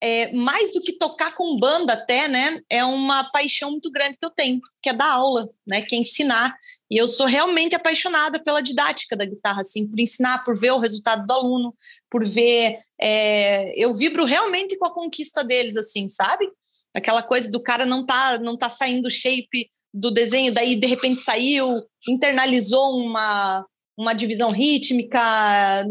é 0.01 0.32
mais 0.32 0.74
do 0.74 0.82
que 0.82 0.94
tocar 0.94 1.34
com 1.34 1.58
banda 1.58 1.94
até, 1.94 2.27
né? 2.27 2.60
É 2.70 2.86
uma 2.86 3.24
paixão 3.32 3.72
muito 3.72 3.89
grande 3.91 4.17
que 4.17 4.25
eu 4.25 4.29
tenho, 4.29 4.60
que 4.82 4.89
é 4.89 4.94
dar 4.94 5.12
aula, 5.12 5.50
né? 5.65 5.82
Que 5.82 5.96
é 5.96 6.00
ensinar. 6.00 6.56
E 6.89 6.98
eu 6.98 7.08
sou 7.08 7.25
realmente 7.25 7.75
apaixonada 7.75 8.41
pela 8.41 8.62
didática 8.62 9.15
da 9.15 9.25
guitarra, 9.25 9.62
assim, 9.62 9.88
por 9.88 10.00
ensinar, 10.00 10.44
por 10.46 10.60
ver 10.60 10.72
o 10.72 10.79
resultado 10.79 11.25
do 11.25 11.34
aluno, 11.34 11.75
por 12.12 12.25
ver. 12.25 12.79
É, 13.01 13.74
eu 13.75 13.94
vibro 13.94 14.24
realmente 14.24 14.77
com 14.77 14.86
a 14.86 14.94
conquista 14.94 15.44
deles, 15.44 15.75
assim, 15.77 16.08
sabe? 16.08 16.48
Aquela 16.94 17.24
coisa 17.24 17.51
do 17.51 17.62
cara 17.62 17.86
não 17.86 18.06
tá, 18.06 18.39
não 18.39 18.58
tá 18.58 18.70
saindo 18.70 19.10
shape 19.10 19.70
do 19.94 20.12
desenho, 20.12 20.53
daí 20.53 20.75
de 20.75 20.88
repente 20.88 21.22
saiu, 21.22 21.82
internalizou 22.08 22.98
uma, 22.98 23.65
uma 23.98 24.13
divisão 24.13 24.51
rítmica, 24.51 25.20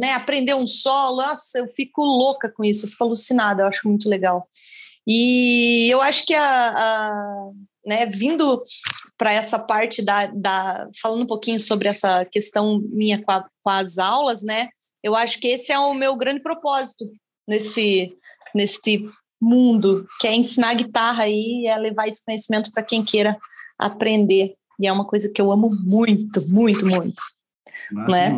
né, 0.01 0.13
aprendeu 0.13 0.59
um 0.59 0.67
solo, 0.67 1.17
nossa, 1.17 1.59
eu 1.59 1.69
fico 1.69 2.03
louca 2.03 2.51
com 2.51 2.65
isso, 2.65 2.87
eu 2.87 2.91
fico 2.91 3.05
alucinada, 3.05 3.63
eu 3.63 3.67
acho 3.67 3.89
muito 3.89 4.09
legal. 4.09 4.47
E 5.07 5.89
eu 5.91 6.01
acho 6.01 6.25
que 6.25 6.35
a, 6.35 6.71
a 6.71 7.51
né, 7.85 8.07
vindo 8.07 8.63
para 9.17 9.33
essa 9.33 9.59
parte 9.59 10.03
da, 10.03 10.27
da, 10.27 10.89
falando 11.01 11.23
um 11.23 11.27
pouquinho 11.27 11.61
sobre 11.61 11.89
essa 11.89 12.25
questão 12.25 12.83
minha 12.91 13.23
com, 13.23 13.31
a, 13.31 13.45
com 13.63 13.71
as 13.71 13.99
aulas, 13.99 14.43
né, 14.43 14.69
eu 15.03 15.15
acho 15.15 15.39
que 15.41 15.49
esse 15.49 15.73
é 15.73 15.79
o 15.79 15.95
meu 15.95 16.17
grande 16.17 16.43
propósito 16.43 17.09
nesse, 17.49 18.13
nesse 18.55 19.09
mundo, 19.41 20.07
que 20.21 20.27
é 20.27 20.35
ensinar 20.35 20.75
guitarra 20.75 21.29
e 21.29 21.67
é 21.67 21.77
levar 21.79 22.09
esse 22.09 22.25
conhecimento 22.25 22.73
para 22.73 22.83
quem 22.83 23.05
queira 23.05 23.39
aprender. 23.79 24.55
E 24.79 24.87
é 24.87 24.93
uma 24.93 25.05
coisa 25.05 25.31
que 25.33 25.41
eu 25.41 25.51
amo 25.51 25.71
muito, 25.71 26.47
muito, 26.49 26.87
muito. 26.87 27.23
Nossa, 27.91 28.11
né? 28.11 28.37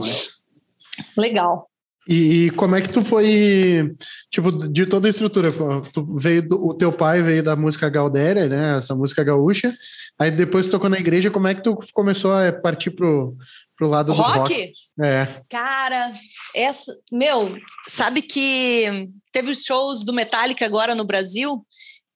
Legal. 1.16 1.68
E, 2.08 2.50
como 2.52 2.74
é 2.74 2.80
que 2.80 2.90
tu 2.90 3.04
foi, 3.04 3.94
tipo, 4.30 4.50
de 4.50 4.86
toda 4.86 5.06
a 5.06 5.10
estrutura? 5.10 5.52
Tu 5.92 6.16
veio 6.16 6.48
do, 6.48 6.66
o 6.68 6.72
teu 6.72 6.90
pai 6.90 7.20
veio 7.20 7.42
da 7.42 7.54
música 7.54 7.90
Galdéria, 7.90 8.48
né? 8.48 8.78
Essa 8.78 8.94
música 8.94 9.22
gaúcha. 9.22 9.76
Aí 10.18 10.30
depois 10.30 10.64
tu 10.64 10.70
tocou 10.70 10.88
na 10.88 10.98
igreja. 10.98 11.30
Como 11.30 11.46
é 11.46 11.54
que 11.54 11.62
tu 11.62 11.78
começou 11.92 12.32
a 12.32 12.50
partir 12.50 12.92
pro, 12.92 13.36
pro 13.76 13.90
lado 13.90 14.14
rock? 14.14 14.32
do 14.32 14.38
rock? 14.38 14.72
É. 15.02 15.42
Cara, 15.50 16.10
essa, 16.56 16.96
meu, 17.12 17.58
sabe 17.86 18.22
que 18.22 19.10
teve 19.30 19.50
os 19.50 19.62
shows 19.62 20.02
do 20.02 20.14
Metallica 20.14 20.64
agora 20.64 20.94
no 20.94 21.04
Brasil 21.04 21.62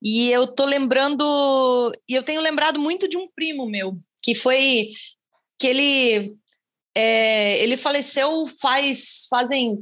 E 0.02 0.30
eu 0.30 0.46
tô 0.46 0.64
lembrando, 0.64 1.92
e 2.08 2.14
eu 2.14 2.22
tenho 2.22 2.40
lembrado 2.40 2.80
muito 2.80 3.08
de 3.08 3.16
um 3.16 3.28
primo 3.34 3.66
meu, 3.66 3.96
que 4.22 4.34
foi 4.34 4.88
que 5.58 5.66
ele 5.66 6.34
é, 6.94 7.62
ele 7.62 7.76
faleceu 7.76 8.46
faz 8.60 9.26
fazem 9.30 9.78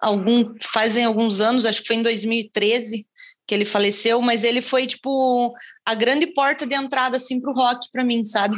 algum 0.00 0.54
fazem 0.62 1.04
alguns 1.04 1.40
anos, 1.40 1.66
acho 1.66 1.82
que 1.82 1.86
foi 1.86 1.96
em 1.96 2.02
2013 2.02 3.06
que 3.46 3.54
ele 3.54 3.64
faleceu, 3.64 4.20
mas 4.22 4.42
ele 4.42 4.60
foi 4.62 4.86
tipo 4.86 5.54
a 5.84 5.94
grande 5.94 6.26
porta 6.28 6.66
de 6.66 6.74
entrada 6.74 7.18
assim 7.18 7.40
para 7.40 7.52
o 7.52 7.54
rock 7.54 7.88
para 7.92 8.04
mim, 8.04 8.24
sabe? 8.24 8.56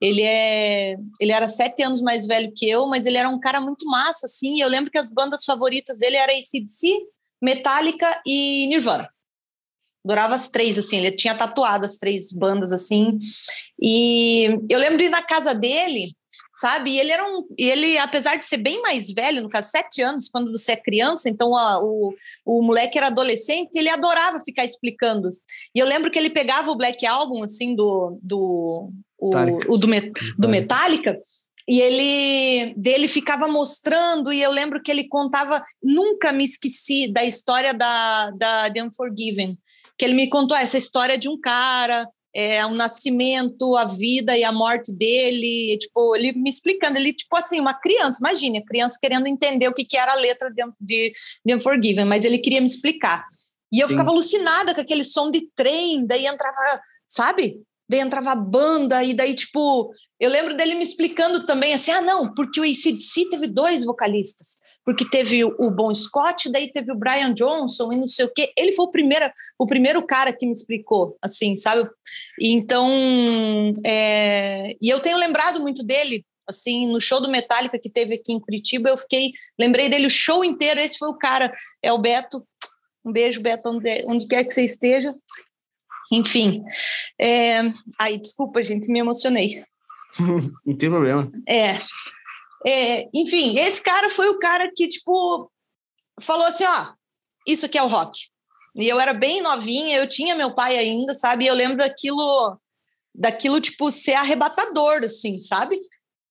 Ele 0.00 0.22
é, 0.22 0.94
ele 1.20 1.32
era 1.32 1.48
sete 1.48 1.82
anos 1.82 2.00
mais 2.00 2.24
velho 2.26 2.52
que 2.54 2.68
eu, 2.68 2.86
mas 2.86 3.04
ele 3.04 3.16
era 3.16 3.28
um 3.28 3.40
cara 3.40 3.60
muito 3.60 3.84
massa, 3.86 4.26
assim. 4.26 4.60
eu 4.60 4.68
lembro 4.68 4.90
que 4.90 4.98
as 4.98 5.10
bandas 5.10 5.44
favoritas 5.44 5.98
dele 5.98 6.16
eram 6.16 6.34
ACDC, 6.34 7.00
Metallica 7.42 8.22
e 8.24 8.66
Nirvana. 8.68 9.08
Adorava 10.04 10.34
as 10.34 10.48
três, 10.48 10.78
assim. 10.78 10.98
Ele 10.98 11.12
tinha 11.12 11.34
tatuado 11.34 11.84
as 11.84 11.98
três 11.98 12.32
bandas, 12.32 12.72
assim. 12.72 13.16
E 13.80 14.46
eu 14.70 14.78
lembro 14.78 14.98
de 14.98 15.04
ir 15.04 15.10
na 15.10 15.22
casa 15.22 15.54
dele, 15.54 16.08
sabe? 16.54 16.92
E 16.92 17.00
ele 17.00 17.12
era 17.12 17.24
um. 17.24 17.46
Ele, 17.58 17.98
apesar 17.98 18.36
de 18.36 18.44
ser 18.44 18.58
bem 18.58 18.80
mais 18.82 19.12
velho, 19.12 19.42
no 19.42 19.48
caso, 19.48 19.70
sete 19.70 20.02
anos, 20.02 20.28
quando 20.28 20.50
você 20.50 20.72
é 20.72 20.76
criança, 20.76 21.28
então 21.28 21.56
a, 21.56 21.82
o, 21.82 22.14
o 22.44 22.62
moleque 22.62 22.98
era 22.98 23.08
adolescente, 23.08 23.76
ele 23.76 23.88
adorava 23.88 24.40
ficar 24.44 24.64
explicando. 24.64 25.36
E 25.74 25.78
eu 25.78 25.86
lembro 25.86 26.10
que 26.10 26.18
ele 26.18 26.30
pegava 26.30 26.70
o 26.70 26.76
Black 26.76 27.06
Album, 27.06 27.42
assim, 27.42 27.74
do, 27.74 28.18
do 28.22 28.90
o, 29.18 29.30
o 29.68 29.76
do, 29.76 29.88
do 30.38 30.48
Metallica, 30.48 31.18
e 31.68 31.82
ele 31.82 32.74
dele 32.76 33.06
ficava 33.06 33.46
mostrando 33.46 34.32
e 34.32 34.40
eu 34.40 34.50
lembro 34.50 34.82
que 34.82 34.90
ele 34.90 35.06
contava 35.06 35.62
nunca 35.82 36.32
me 36.32 36.42
esqueci 36.42 37.12
da 37.12 37.22
história 37.22 37.74
da 37.74 38.30
da 38.30 38.70
The 38.70 38.82
Unforgiven 38.84 39.58
que 39.98 40.04
ele 40.04 40.14
me 40.14 40.28
contou 40.28 40.56
essa 40.56 40.78
história 40.78 41.18
de 41.18 41.28
um 41.28 41.38
cara 41.38 42.08
é, 42.34 42.64
o 42.66 42.74
nascimento 42.74 43.76
a 43.76 43.84
vida 43.84 44.36
e 44.36 44.44
a 44.44 44.52
morte 44.52 44.92
dele 44.92 45.78
tipo 45.78 46.14
ele 46.14 46.32
me 46.32 46.48
explicando 46.48 46.98
ele 46.98 47.12
tipo 47.12 47.34
assim 47.36 47.58
uma 47.58 47.74
criança 47.74 48.18
imagine 48.20 48.64
criança 48.64 48.98
querendo 49.00 49.26
entender 49.26 49.66
o 49.66 49.74
que, 49.74 49.84
que 49.84 49.96
era 49.96 50.12
a 50.12 50.16
letra 50.16 50.50
de, 50.50 50.62
de, 50.80 51.12
de 51.44 51.54
Unforgiven 51.54 52.04
mas 52.04 52.24
ele 52.24 52.38
queria 52.38 52.60
me 52.60 52.66
explicar. 52.66 53.24
E 53.70 53.80
eu 53.80 53.86
Sim. 53.86 53.94
ficava 53.94 54.10
alucinada 54.10 54.74
com 54.74 54.80
aquele 54.80 55.04
som 55.04 55.30
de 55.30 55.46
trem 55.54 56.06
daí 56.06 56.26
entrava 56.26 56.80
sabe? 57.08 57.62
Daí 57.88 58.00
entrava 58.00 58.32
a 58.32 58.36
banda, 58.36 59.02
e 59.02 59.14
daí, 59.14 59.34
tipo, 59.34 59.90
eu 60.20 60.28
lembro 60.28 60.54
dele 60.54 60.74
me 60.74 60.84
explicando 60.84 61.46
também 61.46 61.72
assim: 61.72 61.90
ah, 61.90 62.02
não, 62.02 62.32
porque 62.34 62.60
o 62.60 62.62
ACDC 62.62 63.30
teve 63.30 63.46
dois 63.46 63.82
vocalistas, 63.84 64.58
porque 64.88 65.04
teve 65.06 65.44
o 65.44 65.70
Bon 65.70 65.94
Scott, 65.94 66.50
daí 66.50 66.72
teve 66.72 66.90
o 66.90 66.96
Brian 66.96 67.34
Johnson 67.34 67.92
e 67.92 67.96
não 67.96 68.08
sei 68.08 68.24
o 68.24 68.32
quê. 68.34 68.50
Ele 68.56 68.72
foi 68.72 68.86
o 68.86 68.90
primeiro, 68.90 69.30
o 69.58 69.66
primeiro 69.66 70.02
cara 70.06 70.32
que 70.32 70.46
me 70.46 70.52
explicou, 70.52 71.14
assim, 71.20 71.56
sabe? 71.56 71.86
Então, 72.40 72.88
é... 73.84 74.74
e 74.80 74.88
eu 74.88 74.98
tenho 74.98 75.18
lembrado 75.18 75.60
muito 75.60 75.84
dele. 75.84 76.24
Assim, 76.48 76.90
no 76.90 76.98
show 77.02 77.20
do 77.20 77.30
Metallica 77.30 77.78
que 77.78 77.90
teve 77.90 78.14
aqui 78.14 78.32
em 78.32 78.40
Curitiba, 78.40 78.88
eu 78.88 78.96
fiquei, 78.96 79.32
lembrei 79.60 79.90
dele 79.90 80.06
o 80.06 80.10
show 80.10 80.42
inteiro. 80.42 80.80
Esse 80.80 80.96
foi 80.96 81.10
o 81.10 81.18
cara, 81.18 81.54
é 81.82 81.92
o 81.92 81.98
Beto. 81.98 82.42
Um 83.04 83.12
beijo, 83.12 83.42
Beto, 83.42 83.68
onde, 83.68 84.06
onde 84.06 84.26
quer 84.26 84.42
que 84.42 84.54
você 84.54 84.64
esteja. 84.64 85.14
Enfim. 86.10 86.62
É... 87.20 87.60
Ai, 88.00 88.16
desculpa, 88.16 88.62
gente, 88.62 88.90
me 88.90 89.00
emocionei. 89.00 89.62
Não 90.64 90.74
tem 90.74 90.88
problema. 90.88 91.30
É. 91.46 91.76
é. 92.66 93.08
Enfim, 93.14 93.58
esse 93.58 93.82
cara 93.82 94.10
foi 94.10 94.28
o 94.28 94.38
cara 94.38 94.70
que, 94.74 94.88
tipo, 94.88 95.50
falou 96.20 96.46
assim: 96.46 96.64
ó, 96.64 96.92
isso 97.46 97.66
aqui 97.66 97.78
é 97.78 97.82
o 97.82 97.88
rock. 97.88 98.28
E 98.76 98.86
eu 98.88 99.00
era 99.00 99.12
bem 99.12 99.42
novinha, 99.42 99.96
eu 99.96 100.08
tinha 100.08 100.34
meu 100.34 100.54
pai 100.54 100.76
ainda, 100.76 101.14
sabe? 101.14 101.44
E 101.44 101.48
eu 101.48 101.54
lembro 101.54 101.78
daquilo, 101.78 102.58
daquilo, 103.14 103.60
tipo, 103.60 103.90
ser 103.90 104.14
arrebatador, 104.14 105.04
assim, 105.04 105.38
sabe? 105.38 105.80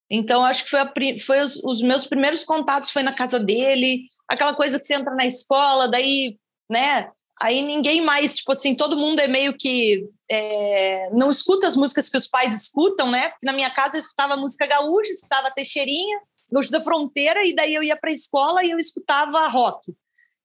Então, 0.10 0.46
acho 0.46 0.64
que 0.64 0.70
foi, 0.70 0.80
a, 0.80 0.94
foi 1.20 1.42
os, 1.42 1.62
os 1.64 1.82
meus 1.82 2.06
primeiros 2.08 2.46
contatos 2.46 2.92
foi 2.92 3.04
na 3.04 3.14
casa 3.14 3.40
dele, 3.40 4.04
aquela 4.28 4.56
coisa 4.56 4.80
que 4.80 4.86
você 4.88 4.94
entra 4.94 5.14
na 5.14 5.26
escola, 5.26 5.90
daí, 5.90 6.38
né? 6.70 7.12
Aí 7.42 7.62
ninguém 7.62 8.02
mais, 8.02 8.38
tipo 8.38 8.52
assim, 8.52 8.76
todo 8.76 8.98
mundo 8.98 9.20
é 9.20 9.28
meio 9.28 9.54
que 9.58 10.08
é, 10.30 11.10
não 11.12 11.32
escuta 11.32 11.68
as 11.68 11.76
músicas 11.76 12.10
que 12.10 12.18
os 12.18 12.28
pais 12.28 12.54
escutam, 12.54 13.10
né? 13.10 13.32
Na 13.44 13.54
minha 13.54 13.70
casa 13.70 13.98
eu 13.98 14.00
escutava 14.02 14.36
música 14.36 14.66
gaúcha, 14.66 15.12
escutava 15.12 15.52
Teixeirinha, 15.52 16.20
Gaúcho 16.52 16.72
da 16.72 16.82
Fronteira, 16.82 17.46
e 17.46 17.54
daí 17.54 17.74
eu 17.74 17.84
ia 17.84 17.98
para 17.98 18.10
a 18.10 18.14
escola 18.14 18.64
e 18.64 18.72
eu 18.72 18.80
escutava 18.80 19.48
rock. 19.48 19.94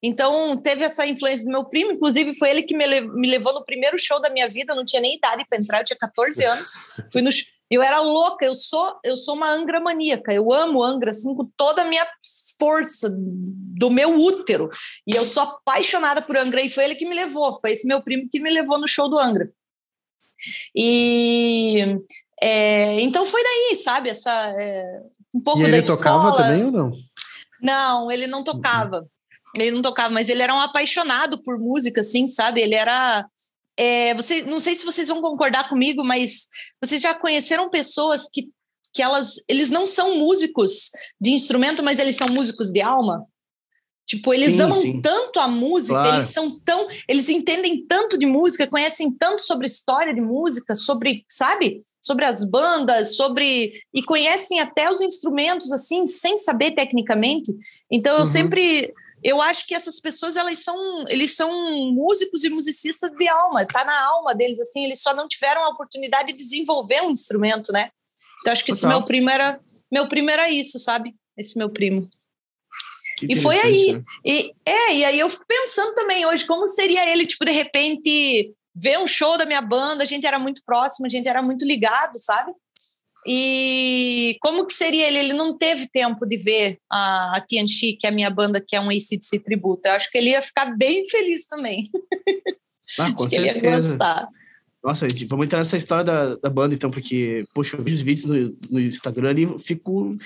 Então, 0.02 0.56
teve 0.56 0.82
essa 0.82 1.06
influência 1.06 1.44
do 1.44 1.52
meu 1.52 1.64
primo, 1.64 1.92
inclusive 1.92 2.34
foi 2.34 2.50
ele 2.50 2.62
que 2.62 2.76
me, 2.76 3.00
me 3.00 3.30
levou 3.30 3.54
no 3.54 3.64
primeiro 3.64 3.96
show 3.98 4.20
da 4.20 4.28
minha 4.30 4.48
vida, 4.48 4.72
eu 4.72 4.76
não 4.76 4.84
tinha 4.84 5.00
nem 5.00 5.14
idade 5.14 5.44
para 5.48 5.60
entrar, 5.60 5.78
eu 5.78 5.84
tinha 5.84 5.96
14 5.96 6.44
anos. 6.44 6.72
Fui 7.12 7.22
no, 7.22 7.30
eu 7.70 7.80
era 7.80 8.00
louca, 8.00 8.44
eu 8.44 8.54
sou 8.54 8.98
eu 9.02 9.16
sou 9.16 9.34
uma 9.34 9.48
Angra 9.50 9.80
maníaca, 9.80 10.30
eu 10.34 10.52
amo 10.52 10.82
Angra 10.82 11.12
assim 11.12 11.34
com 11.34 11.48
toda 11.56 11.80
a 11.80 11.84
minha 11.86 12.06
força 12.62 13.12
do 13.12 13.90
meu 13.90 14.14
útero. 14.14 14.70
E 15.04 15.16
eu 15.16 15.26
sou 15.26 15.42
apaixonada 15.42 16.22
por 16.22 16.36
Angra 16.36 16.62
e 16.62 16.70
foi 16.70 16.84
ele 16.84 16.94
que 16.94 17.04
me 17.04 17.14
levou, 17.14 17.58
foi 17.58 17.72
esse 17.72 17.88
meu 17.88 18.00
primo 18.00 18.28
que 18.30 18.38
me 18.38 18.52
levou 18.52 18.78
no 18.78 18.86
show 18.86 19.08
do 19.08 19.18
Angra. 19.18 19.50
E 20.72 21.84
é, 22.40 23.00
então 23.00 23.26
foi 23.26 23.42
daí, 23.42 23.80
sabe, 23.82 24.10
essa 24.10 24.30
é, 24.56 25.00
um 25.34 25.40
pouco 25.40 25.60
e 25.60 25.64
ele 25.64 25.80
da 25.80 25.86
tocava 25.88 26.28
escola. 26.28 26.46
também 26.46 26.64
ou 26.64 26.70
não? 26.70 26.92
Não, 27.60 28.12
ele 28.12 28.28
não 28.28 28.44
tocava. 28.44 29.08
Ele 29.56 29.72
não 29.72 29.82
tocava, 29.82 30.14
mas 30.14 30.28
ele 30.28 30.42
era 30.42 30.54
um 30.54 30.60
apaixonado 30.60 31.42
por 31.42 31.58
música, 31.58 32.00
assim, 32.00 32.28
sabe? 32.28 32.62
Ele 32.62 32.76
era 32.76 33.26
é, 33.76 34.14
você, 34.14 34.42
não 34.42 34.60
sei 34.60 34.76
se 34.76 34.84
vocês 34.84 35.08
vão 35.08 35.20
concordar 35.20 35.68
comigo, 35.68 36.04
mas 36.04 36.46
vocês 36.80 37.02
já 37.02 37.12
conheceram 37.12 37.68
pessoas 37.68 38.28
que 38.32 38.48
que 38.92 39.02
elas, 39.02 39.36
eles 39.48 39.70
não 39.70 39.86
são 39.86 40.18
músicos 40.18 40.90
de 41.20 41.32
instrumento, 41.32 41.82
mas 41.82 41.98
eles 41.98 42.16
são 42.16 42.26
músicos 42.28 42.70
de 42.70 42.82
alma. 42.82 43.26
Tipo, 44.06 44.34
eles 44.34 44.56
sim, 44.56 44.60
amam 44.60 44.80
sim. 44.80 45.00
tanto 45.00 45.40
a 45.40 45.48
música, 45.48 45.94
claro. 45.94 46.16
eles 46.16 46.30
são 46.30 46.58
tão, 46.60 46.86
eles 47.08 47.28
entendem 47.28 47.86
tanto 47.86 48.18
de 48.18 48.26
música, 48.26 48.66
conhecem 48.66 49.10
tanto 49.10 49.40
sobre 49.40 49.66
história 49.66 50.12
de 50.12 50.20
música, 50.20 50.74
sobre, 50.74 51.24
sabe? 51.28 51.82
Sobre 52.00 52.26
as 52.26 52.44
bandas, 52.44 53.16
sobre 53.16 53.72
e 53.94 54.02
conhecem 54.02 54.60
até 54.60 54.90
os 54.90 55.00
instrumentos 55.00 55.70
assim, 55.72 56.04
sem 56.06 56.36
saber 56.36 56.72
tecnicamente. 56.72 57.54
Então 57.90 58.14
eu 58.14 58.20
uhum. 58.20 58.26
sempre 58.26 58.92
eu 59.24 59.40
acho 59.40 59.66
que 59.68 59.74
essas 59.74 60.00
pessoas 60.00 60.36
elas 60.36 60.58
são 60.58 61.04
eles 61.08 61.36
são 61.36 61.50
músicos 61.92 62.42
e 62.42 62.50
musicistas 62.50 63.12
de 63.12 63.28
alma, 63.28 63.64
tá 63.64 63.84
na 63.84 64.06
alma 64.08 64.34
deles 64.34 64.60
assim, 64.60 64.84
eles 64.84 65.00
só 65.00 65.14
não 65.14 65.28
tiveram 65.28 65.64
a 65.64 65.68
oportunidade 65.68 66.32
de 66.32 66.38
desenvolver 66.38 67.02
um 67.02 67.12
instrumento, 67.12 67.72
né? 67.72 67.88
Então 68.42 68.52
acho 68.52 68.64
que 68.64 68.72
esse 68.72 68.86
meu 68.86 69.02
primo 69.02 69.30
era 69.30 69.58
meu 69.90 70.08
primo 70.08 70.30
era 70.30 70.50
isso, 70.50 70.78
sabe? 70.78 71.14
Esse 71.38 71.56
meu 71.56 71.70
primo. 71.70 72.08
Que 73.18 73.26
e 73.30 73.36
foi 73.36 73.58
aí. 73.58 73.92
Né? 73.92 74.02
E, 74.24 74.52
é, 74.66 74.94
e 74.96 75.04
aí 75.04 75.20
eu 75.20 75.30
fico 75.30 75.44
pensando 75.46 75.94
também 75.94 76.26
hoje 76.26 76.46
como 76.46 76.66
seria 76.68 77.08
ele, 77.10 77.26
tipo, 77.26 77.44
de 77.44 77.52
repente 77.52 78.52
ver 78.74 78.98
um 78.98 79.06
show 79.06 79.36
da 79.36 79.44
minha 79.44 79.60
banda, 79.60 80.02
a 80.02 80.06
gente 80.06 80.26
era 80.26 80.38
muito 80.38 80.62
próximo, 80.64 81.06
a 81.06 81.08
gente 81.08 81.28
era 81.28 81.42
muito 81.42 81.64
ligado, 81.64 82.18
sabe? 82.18 82.52
E 83.26 84.36
como 84.40 84.66
que 84.66 84.74
seria 84.74 85.06
ele? 85.06 85.18
Ele 85.18 85.32
não 85.34 85.56
teve 85.56 85.86
tempo 85.86 86.26
de 86.26 86.36
ver 86.36 86.78
a, 86.90 87.36
a 87.36 87.40
Tianchi, 87.40 87.92
que 87.92 88.06
é 88.06 88.10
a 88.10 88.12
minha 88.12 88.30
banda, 88.30 88.64
que 88.66 88.74
é 88.74 88.80
um 88.80 88.88
ACDC 88.88 89.40
tributo. 89.44 89.86
Eu 89.86 89.92
acho 89.92 90.10
que 90.10 90.18
ele 90.18 90.30
ia 90.30 90.42
ficar 90.42 90.76
bem 90.76 91.08
feliz 91.08 91.46
também. 91.46 91.88
Ah, 92.98 93.12
com 93.14 93.28
certeza. 93.28 93.58
ele 93.58 93.66
ia 93.66 93.70
gostar. 93.70 94.28
Nossa, 94.82 95.06
vamos 95.28 95.46
entrar 95.46 95.60
nessa 95.60 95.76
história 95.76 96.02
da, 96.02 96.34
da 96.34 96.50
banda, 96.50 96.74
então, 96.74 96.90
porque, 96.90 97.46
poxa, 97.54 97.76
eu 97.76 97.84
vi 97.84 97.92
os 97.92 98.02
vídeos 98.02 98.26
no, 98.26 98.56
no 98.68 98.80
Instagram 98.80 99.34
e 99.38 99.58
fico 99.60 100.16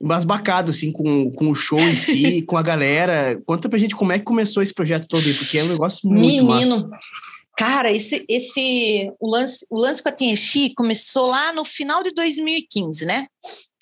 embasbacado, 0.00 0.70
assim, 0.70 0.92
com, 0.92 1.30
com 1.32 1.50
o 1.50 1.54
show 1.54 1.80
em 1.80 1.96
si, 1.96 2.42
com 2.46 2.56
a 2.56 2.62
galera. 2.62 3.40
Conta 3.44 3.68
pra 3.68 3.78
gente 3.78 3.96
como 3.96 4.12
é 4.12 4.18
que 4.18 4.24
começou 4.24 4.62
esse 4.62 4.72
projeto 4.72 5.08
todo 5.08 5.26
aí, 5.26 5.34
porque 5.34 5.58
é 5.58 5.64
um 5.64 5.68
negócio 5.68 6.08
muito 6.08 6.20
Menino, 6.20 6.88
massa. 6.88 7.08
cara, 7.56 7.90
esse, 7.90 8.24
esse, 8.28 9.10
o 9.18 9.28
lance, 9.28 9.66
o 9.68 9.78
lance 9.78 10.02
com 10.02 10.08
a 10.08 10.12
Tienchi 10.12 10.72
começou 10.74 11.26
lá 11.26 11.52
no 11.52 11.64
final 11.64 12.02
de 12.04 12.12
2015, 12.12 13.06
né? 13.06 13.26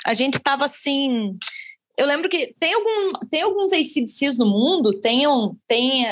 A 0.07 0.15
gente 0.15 0.39
tava 0.39 0.65
assim... 0.65 1.37
Eu 1.97 2.07
lembro 2.07 2.29
que 2.29 2.53
tem, 2.59 2.75
algum, 2.75 3.13
tem 3.31 3.43
alguns 3.43 3.73
ACDCs 3.73 4.37
no 4.37 4.47
mundo, 4.47 4.99
tem, 4.99 5.29
um, 5.29 5.55
tem 5.69 6.05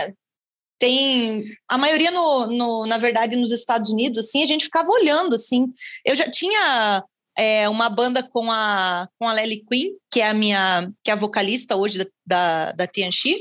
tem 0.82 1.44
a 1.70 1.78
maioria 1.78 2.10
no, 2.10 2.48
no, 2.48 2.86
na 2.86 2.98
verdade 2.98 3.36
nos 3.36 3.52
Estados 3.52 3.88
Unidos 3.88 4.18
assim 4.18 4.42
a 4.42 4.46
gente 4.46 4.64
ficava 4.64 4.90
olhando 4.90 5.36
assim. 5.36 5.72
Eu 6.04 6.16
já 6.16 6.28
tinha 6.28 7.04
é, 7.38 7.68
uma 7.68 7.88
banda 7.88 8.20
com 8.20 8.50
a 8.50 9.08
com 9.16 9.28
a 9.28 9.32
Lely 9.32 9.64
Queen 9.70 9.92
que 10.10 10.20
é 10.20 10.28
a 10.28 10.34
minha 10.34 10.90
que 11.04 11.12
é 11.12 11.14
a 11.14 11.16
vocalista 11.16 11.76
hoje 11.76 11.98
da 11.98 12.06
da, 12.26 12.72
da 12.72 12.86
Tianchi 12.88 13.36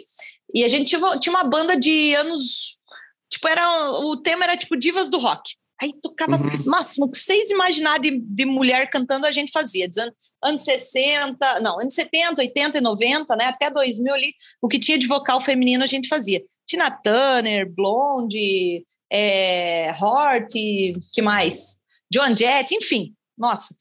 e 0.54 0.64
a 0.64 0.68
gente 0.68 0.90
tinha, 0.90 1.20
tinha 1.20 1.34
uma 1.34 1.44
banda 1.44 1.76
de 1.76 2.14
anos 2.14 2.80
tipo 3.28 3.48
era 3.48 3.92
o 3.92 4.18
tema 4.18 4.44
era 4.44 4.56
tipo 4.56 4.78
divas 4.78 5.10
do 5.10 5.18
rock 5.18 5.56
Aí 5.82 5.92
tocava 6.00 6.38
uhum. 6.38 6.66
máximo 6.68 7.10
que 7.10 7.18
vocês 7.18 7.50
imaginar 7.50 8.00
de, 8.00 8.20
de 8.20 8.46
mulher 8.46 8.90
cantando, 8.90 9.26
a 9.26 9.32
gente 9.32 9.52
fazia. 9.52 9.88
Dos 9.88 9.98
anos, 9.98 10.14
anos 10.44 10.64
60, 10.64 11.60
não, 11.62 11.80
anos 11.80 11.96
70, 11.96 12.40
80 12.40 12.78
e 12.78 12.82
90, 12.82 13.36
né? 13.36 13.46
Até 13.46 13.72
2000 13.72 14.14
ali, 14.14 14.34
o 14.62 14.68
que 14.68 14.78
tinha 14.78 14.98
de 14.98 15.08
vocal 15.08 15.42
feminino 15.42 15.84
a 15.84 15.88
gente 15.88 16.08
fazia. 16.08 16.44
Tina 16.68 16.92
Turner, 16.92 17.68
Blonde, 17.74 18.86
é, 19.12 19.92
Hort, 20.00 20.54
que 20.54 21.22
mais? 21.22 21.78
John 22.12 22.36
Jett, 22.36 22.76
enfim, 22.76 23.16
nossa. 23.38 23.76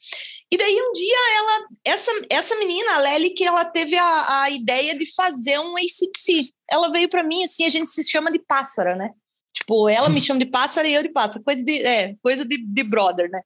E 0.50 0.56
daí 0.56 0.74
um 0.74 0.92
dia 0.92 1.36
ela, 1.36 1.68
essa, 1.84 2.10
essa 2.30 2.56
menina, 2.56 2.94
a 2.94 3.00
Lely, 3.00 3.30
que 3.34 3.44
ela 3.44 3.64
teve 3.64 3.94
a, 3.96 4.42
a 4.42 4.50
ideia 4.50 4.96
de 4.96 5.04
fazer 5.14 5.58
um 5.58 5.76
ACDC. 5.76 6.50
Ela 6.70 6.90
veio 6.90 7.10
para 7.10 7.22
mim 7.22 7.44
assim, 7.44 7.66
a 7.66 7.68
gente 7.68 7.90
se 7.90 8.08
chama 8.08 8.32
de 8.32 8.38
pássara, 8.38 8.96
né? 8.96 9.10
Tipo, 9.52 9.88
ela 9.88 10.08
me 10.08 10.20
chama 10.20 10.38
de 10.38 10.46
pássaro 10.46 10.86
e 10.86 10.94
eu 10.94 11.02
de 11.02 11.08
pássaro. 11.08 11.42
Coisa 11.44 11.64
de, 11.64 11.82
é, 11.82 12.14
coisa 12.22 12.44
de, 12.46 12.56
de 12.56 12.82
brother, 12.84 13.28
né? 13.30 13.40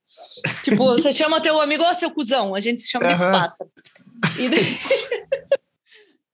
Tipo, 0.63 0.85
você 0.87 1.13
chama 1.13 1.41
teu 1.41 1.61
amigo, 1.61 1.83
ó, 1.83 1.95
seu 1.95 2.11
cuzão. 2.11 2.55
A 2.55 2.61
gente 2.61 2.81
se 2.81 2.91
chama 2.91 3.07
uhum. 3.07 3.13
de 3.13 3.19
pássaro. 3.19 3.71
E 4.39 4.49
daí... 4.49 4.61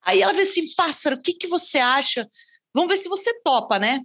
Aí 0.02 0.22
ela 0.22 0.32
vê 0.32 0.42
assim, 0.42 0.64
pássaro, 0.74 1.16
o 1.16 1.20
que, 1.20 1.34
que 1.34 1.46
você 1.46 1.78
acha? 1.78 2.26
Vamos 2.74 2.90
ver 2.90 2.98
se 2.98 3.08
você 3.08 3.32
topa, 3.44 3.78
né? 3.78 4.00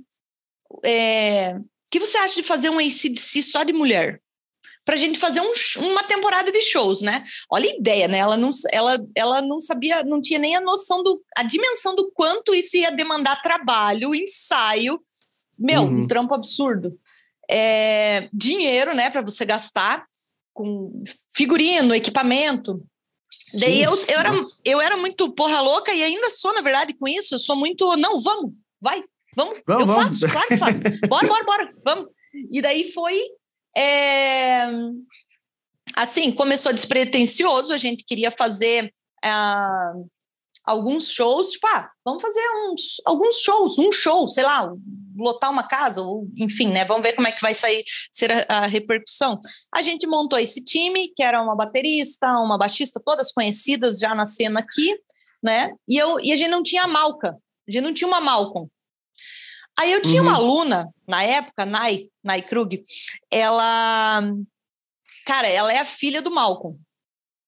É... 0.84 1.55
O 1.55 1.89
que 1.89 2.00
você 2.00 2.17
acha 2.17 2.36
de 2.36 2.43
fazer 2.43 2.69
um 2.69 2.79
ACDC 2.79 3.41
só 3.41 3.63
de 3.63 3.74
mulher? 3.74 4.22
Pra 4.84 4.98
gente 4.98 5.17
fazer 5.17 5.41
um, 5.41 5.51
uma 5.77 6.03
temporada 6.03 6.51
de 6.51 6.62
shows, 6.62 7.01
né? 7.01 7.24
Olha 7.50 7.67
a 7.67 7.75
ideia, 7.75 8.07
né? 8.07 8.19
Ela 8.19 8.38
não, 8.38 8.51
ela, 8.72 8.98
ela 9.15 9.41
não 9.41 9.60
sabia, 9.60 10.03
não 10.03 10.22
tinha 10.22 10.38
nem 10.38 10.55
a 10.55 10.62
noção 10.62 11.01
do, 11.01 11.19
a 11.36 11.41
dimensão 11.41 11.95
do 11.95 12.12
quanto 12.12 12.53
isso 12.53 12.77
ia 12.77 12.91
demandar 12.91 13.41
trabalho, 13.41 14.13
ensaio, 14.13 15.01
meu, 15.59 15.81
uhum. 15.81 16.03
um 16.03 16.07
trampo 16.07 16.33
absurdo. 16.33 16.97
É, 17.50 18.29
dinheiro, 18.33 18.95
né, 18.95 19.09
para 19.09 19.21
você 19.21 19.45
gastar 19.45 20.05
com 20.53 21.03
figurino, 21.35 21.93
equipamento. 21.93 22.83
Sim. 23.31 23.59
Daí 23.59 23.83
eu, 23.83 23.91
eu, 23.91 24.19
era, 24.19 24.31
eu 24.63 24.81
era 24.81 24.97
muito 24.97 25.31
porra 25.31 25.62
louca 25.62 25.93
e 25.93 26.03
ainda 26.03 26.31
sou, 26.31 26.53
na 26.53 26.62
verdade, 26.62 26.93
com 26.93 27.07
isso. 27.07 27.35
Eu 27.35 27.39
sou 27.39 27.55
muito, 27.55 27.95
não, 27.97 28.21
vamos, 28.21 28.53
vai, 28.81 29.03
vamos, 29.35 29.62
vamos 29.67 29.81
eu 29.81 29.88
vamos. 29.88 30.19
faço, 30.19 30.31
claro 30.31 30.47
que 30.47 30.57
faço. 30.57 30.81
bora, 31.07 31.27
bora, 31.27 31.43
bora, 31.43 31.74
vamos. 31.85 32.07
E 32.51 32.62
daí 32.62 32.91
foi. 32.93 33.19
É, 33.77 34.67
assim, 35.95 36.31
começou 36.31 36.74
despretensioso, 36.74 37.74
a 37.74 37.77
gente 37.77 38.03
queria 38.05 38.31
fazer. 38.31 38.93
Uh, 39.24 40.07
alguns 40.65 41.10
shows, 41.10 41.51
tipo, 41.51 41.67
ah, 41.67 41.89
vamos 42.03 42.22
fazer 42.22 42.41
uns, 42.69 43.01
alguns 43.05 43.38
shows, 43.38 43.77
um 43.77 43.91
show, 43.91 44.29
sei 44.29 44.43
lá, 44.43 44.72
lotar 45.17 45.51
uma 45.51 45.63
casa, 45.63 46.01
ou 46.01 46.27
enfim, 46.38 46.69
né? 46.69 46.84
Vamos 46.86 47.03
ver 47.03 47.13
como 47.13 47.27
é 47.27 47.31
que 47.31 47.41
vai 47.41 47.53
sair 47.53 47.84
ser 48.12 48.31
a, 48.31 48.45
a, 48.50 48.65
repercussão. 48.65 49.39
A 49.74 49.81
gente 49.81 50.07
montou 50.07 50.39
esse 50.39 50.63
time, 50.63 51.10
que 51.15 51.24
era 51.24 51.41
uma 51.41 51.55
baterista, 51.55 52.27
uma 52.39 52.57
baixista, 52.57 53.01
todas 53.03 53.31
conhecidas 53.31 54.00
já 54.00 54.15
na 54.15 54.25
cena 54.25 54.60
aqui, 54.60 54.98
né? 55.43 55.72
E, 55.88 55.98
eu, 55.98 56.19
e 56.19 56.34
a 56.34 56.36
gente 56.36 56.50
não 56.50 56.63
tinha 56.63 56.88
Malca, 56.88 57.38
a 57.67 57.72
gente 57.72 57.84
não 57.84 57.93
tinha 57.93 58.07
uma 58.07 58.22
Malcolm. 58.22 58.69
Aí 59.77 59.91
eu 59.91 60.01
tinha 60.01 60.22
uhum. 60.22 60.29
uma 60.29 60.38
aluna, 60.38 60.89
na 61.07 61.24
época, 61.24 61.65
Nai, 61.65 62.07
Nai 62.24 62.41
Krug, 62.41 62.81
ela. 63.29 64.24
Cara, 65.25 65.48
ela 65.48 65.74
é 65.74 65.79
a 65.79 65.86
filha 65.86 66.22
do 66.22 66.31
Malcolm. 66.31 66.79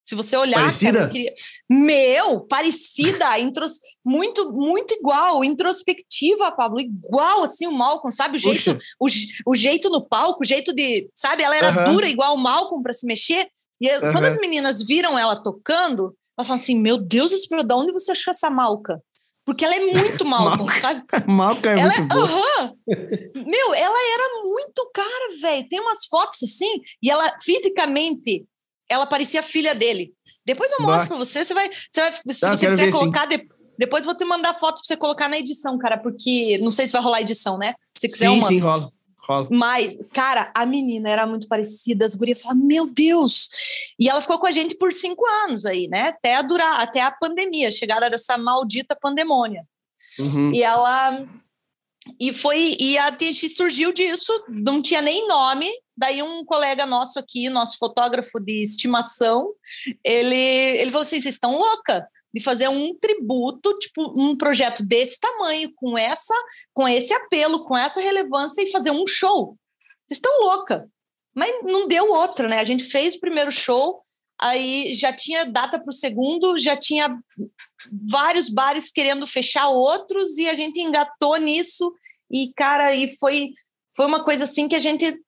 Se 0.07 0.15
você 0.15 0.37
olhar, 0.37 0.61
parecida? 0.61 0.99
Cara, 0.99 1.09
queria... 1.09 1.33
meu, 1.69 2.39
parecida, 2.41 3.37
intros... 3.39 3.73
muito, 4.05 4.53
muito 4.53 4.93
igual, 4.93 5.43
introspectiva, 5.43 6.49
Pablo, 6.53 6.79
igual 6.79 7.43
assim 7.43 7.67
o 7.67 7.73
Malcolm, 7.73 8.15
sabe? 8.15 8.37
O 8.37 8.39
jeito, 8.39 8.77
o, 8.99 9.07
o, 9.47 9.53
jeito 9.53 9.89
no 9.89 10.01
palco, 10.01 10.39
o 10.41 10.47
jeito 10.47 10.73
de, 10.73 11.09
sabe? 11.13 11.43
Ela 11.43 11.57
era 11.57 11.77
uhum. 11.77 11.93
dura 11.93 12.07
igual 12.07 12.35
o 12.35 12.37
Malcolm 12.37 12.81
para 12.81 12.93
se 12.93 13.05
mexer. 13.05 13.47
E 13.81 13.91
uhum. 13.97 14.13
quando 14.13 14.23
as 14.23 14.37
meninas 14.37 14.81
viram 14.81 15.19
ela 15.19 15.35
tocando, 15.35 16.15
elas 16.37 16.47
falaram 16.47 16.63
assim: 16.63 16.79
Meu 16.79 16.97
Deus, 16.97 17.31
de 17.31 17.73
onde 17.73 17.91
você 17.91 18.13
achou 18.13 18.31
essa 18.31 18.49
malca? 18.49 19.01
Porque 19.45 19.65
ela 19.65 19.75
é 19.75 19.85
muito 19.85 20.23
Malcolm, 20.25 20.73
sabe? 20.79 21.03
Malca 21.27 21.69
é 21.69 21.79
ela 21.79 21.97
muito 21.97 22.17
é, 22.17 22.27
boa. 22.27 22.73
Meu, 23.45 23.73
ela 23.73 24.13
era 24.13 24.43
muito 24.43 24.89
cara, 24.93 25.35
velho. 25.41 25.67
Tem 25.67 25.81
umas 25.81 26.05
fotos 26.05 26.41
assim, 26.43 26.81
e 27.03 27.11
ela 27.11 27.29
fisicamente 27.41 28.45
ela 28.89 29.05
parecia 29.05 29.43
filha 29.43 29.73
dele. 29.75 30.13
Depois 30.45 30.71
eu 30.71 30.81
mostro 30.81 31.09
para 31.09 31.17
você, 31.17 31.43
você 31.43 31.53
vai, 31.53 31.69
você 31.69 32.01
vai 32.01 32.11
se 32.11 32.45
não, 32.45 32.55
você 32.55 32.69
quiser 32.69 32.91
colocar 32.91 33.25
de, 33.25 33.45
depois 33.77 34.05
vou 34.05 34.15
te 34.15 34.25
mandar 34.25 34.53
foto 34.53 34.75
para 34.75 34.85
você 34.85 34.97
colocar 34.97 35.29
na 35.29 35.37
edição, 35.37 35.77
cara, 35.77 35.97
porque 35.97 36.57
não 36.59 36.71
sei 36.71 36.87
se 36.87 36.93
vai 36.93 37.01
rolar 37.01 37.21
edição, 37.21 37.57
né? 37.57 37.75
Se 37.97 38.07
quiser 38.07 38.29
sim, 38.29 38.39
uma. 38.39 38.47
sim, 38.47 38.59
rola. 38.59 38.91
Rola. 39.27 39.49
Mas, 39.51 39.97
cara, 40.13 40.51
a 40.55 40.65
menina 40.65 41.09
era 41.09 41.27
muito 41.27 41.49
parecida, 41.49 42.05
as 42.05 42.15
gurias 42.15 42.41
falaram, 42.41 42.61
meu 42.61 42.87
Deus! 42.87 43.49
E 43.99 44.07
ela 44.07 44.21
ficou 44.21 44.39
com 44.39 44.47
a 44.47 44.51
gente 44.51 44.75
por 44.77 44.93
cinco 44.93 45.21
anos 45.43 45.65
aí, 45.65 45.89
né? 45.89 46.03
Até 46.03 46.35
a 46.35 46.41
durar, 46.41 46.79
até 46.79 47.01
a 47.01 47.11
pandemia, 47.11 47.67
a 47.67 47.71
chegada 47.71 48.09
dessa 48.09 48.37
maldita 48.37 48.97
pandemônia. 48.99 49.67
Uhum. 50.17 50.53
E 50.53 50.63
ela 50.63 51.27
e 52.19 52.31
foi 52.31 52.77
e 52.79 52.97
a 52.97 53.11
TNX 53.11 53.55
surgiu 53.55 53.91
disso, 53.91 54.31
não 54.47 54.81
tinha 54.81 55.01
nem 55.01 55.27
nome. 55.27 55.69
Daí 55.97 56.21
um 56.21 56.45
colega 56.45 56.85
nosso 56.85 57.17
aqui, 57.17 57.49
nosso 57.49 57.77
fotógrafo 57.77 58.39
de 58.39 58.63
estimação, 58.63 59.51
ele 60.03 60.35
ele 60.35 60.91
falou 60.91 61.01
assim: 61.01 61.19
"Vocês 61.19 61.35
estão 61.35 61.57
louca 61.57 62.07
de 62.33 62.43
fazer 62.43 62.67
um 62.67 62.93
tributo, 62.99 63.73
tipo 63.79 64.13
um 64.15 64.35
projeto 64.35 64.85
desse 64.85 65.19
tamanho, 65.19 65.71
com 65.75 65.97
essa, 65.97 66.35
com 66.73 66.87
esse 66.87 67.13
apelo, 67.13 67.65
com 67.65 67.75
essa 67.75 67.99
relevância 67.99 68.61
e 68.61 68.71
fazer 68.71 68.91
um 68.91 69.07
show. 69.07 69.57
Vocês 70.07 70.17
estão 70.17 70.31
louca?" 70.41 70.87
Mas 71.35 71.51
não 71.63 71.87
deu 71.87 72.11
outra, 72.11 72.47
né? 72.47 72.59
A 72.59 72.63
gente 72.63 72.83
fez 72.83 73.15
o 73.15 73.19
primeiro 73.19 73.51
show, 73.51 74.01
aí 74.41 74.93
já 74.95 75.13
tinha 75.13 75.45
data 75.45 75.79
para 75.79 75.89
o 75.89 75.93
segundo, 75.93 76.57
já 76.57 76.75
tinha 76.75 77.15
vários 78.09 78.49
bares 78.49 78.91
querendo 78.91 79.25
fechar 79.27 79.67
outros 79.67 80.37
e 80.37 80.47
a 80.47 80.53
gente 80.53 80.79
engatou 80.79 81.37
nisso 81.37 81.93
e 82.31 82.51
cara, 82.55 82.95
e 82.95 83.15
foi 83.17 83.51
foi 83.95 84.05
uma 84.05 84.23
coisa 84.23 84.43
assim 84.43 84.67
que 84.67 84.75
a 84.75 84.79
gente 84.79 85.19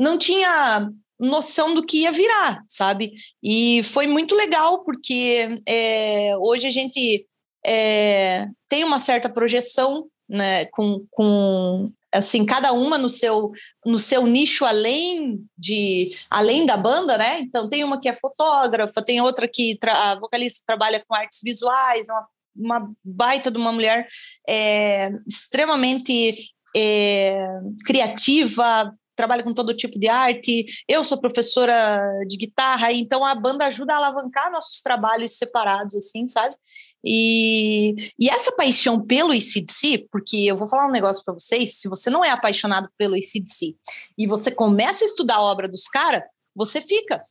não 0.00 0.16
tinha 0.16 0.90
noção 1.18 1.74
do 1.74 1.84
que 1.84 1.98
ia 1.98 2.10
virar, 2.10 2.64
sabe? 2.66 3.12
E 3.42 3.82
foi 3.84 4.06
muito 4.06 4.34
legal 4.34 4.82
porque 4.82 5.48
é, 5.68 6.34
hoje 6.38 6.66
a 6.66 6.70
gente 6.70 7.26
é, 7.66 8.46
tem 8.66 8.82
uma 8.82 8.98
certa 8.98 9.28
projeção 9.28 10.08
né, 10.26 10.64
com, 10.66 11.04
com 11.10 11.92
assim, 12.12 12.46
cada 12.46 12.72
uma 12.72 12.96
no 12.96 13.10
seu, 13.10 13.52
no 13.84 13.98
seu 13.98 14.26
nicho 14.26 14.64
além 14.64 15.44
de 15.58 16.16
além 16.30 16.64
da 16.64 16.76
banda, 16.76 17.18
né? 17.18 17.40
Então 17.40 17.68
tem 17.68 17.84
uma 17.84 18.00
que 18.00 18.08
é 18.08 18.14
fotógrafa, 18.14 19.04
tem 19.04 19.20
outra 19.20 19.46
que 19.46 19.78
a 19.86 20.14
vocalista 20.14 20.62
trabalha 20.66 21.04
com 21.06 21.14
artes 21.14 21.40
visuais, 21.44 22.06
uma, 22.08 22.26
uma 22.56 22.92
baita 23.04 23.50
de 23.50 23.58
uma 23.58 23.72
mulher 23.72 24.06
é, 24.48 25.10
extremamente 25.28 26.50
é, 26.74 27.46
criativa, 27.84 28.94
trabalha 29.20 29.42
com 29.42 29.52
todo 29.52 29.76
tipo 29.76 29.98
de 29.98 30.08
arte. 30.08 30.64
Eu 30.88 31.04
sou 31.04 31.20
professora 31.20 32.00
de 32.26 32.38
guitarra, 32.38 32.90
então 32.90 33.22
a 33.22 33.34
banda 33.34 33.66
ajuda 33.66 33.92
a 33.92 33.96
alavancar 33.96 34.50
nossos 34.50 34.80
trabalhos 34.80 35.36
separados, 35.36 35.94
assim, 35.94 36.26
sabe? 36.26 36.56
E, 37.04 37.94
e 38.18 38.30
essa 38.30 38.52
paixão 38.52 39.04
pelo 39.04 39.34
ICDC, 39.34 40.08
porque 40.10 40.38
eu 40.38 40.56
vou 40.56 40.66
falar 40.66 40.86
um 40.86 40.92
negócio 40.92 41.22
para 41.22 41.34
vocês: 41.34 41.78
se 41.78 41.88
você 41.88 42.08
não 42.08 42.24
é 42.24 42.30
apaixonado 42.30 42.88
pelo 42.96 43.16
ICDC 43.16 43.74
e 44.16 44.26
você 44.26 44.50
começa 44.50 45.04
a 45.04 45.06
estudar 45.06 45.36
a 45.36 45.42
obra 45.42 45.68
dos 45.68 45.84
caras, 45.84 46.22
você 46.54 46.80
fica. 46.80 47.22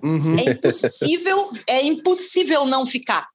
Uhum. 0.00 0.36
É 0.38 0.50
impossível, 0.50 1.50
é 1.68 1.82
impossível 1.82 2.64
não 2.66 2.86
ficar. 2.86 3.28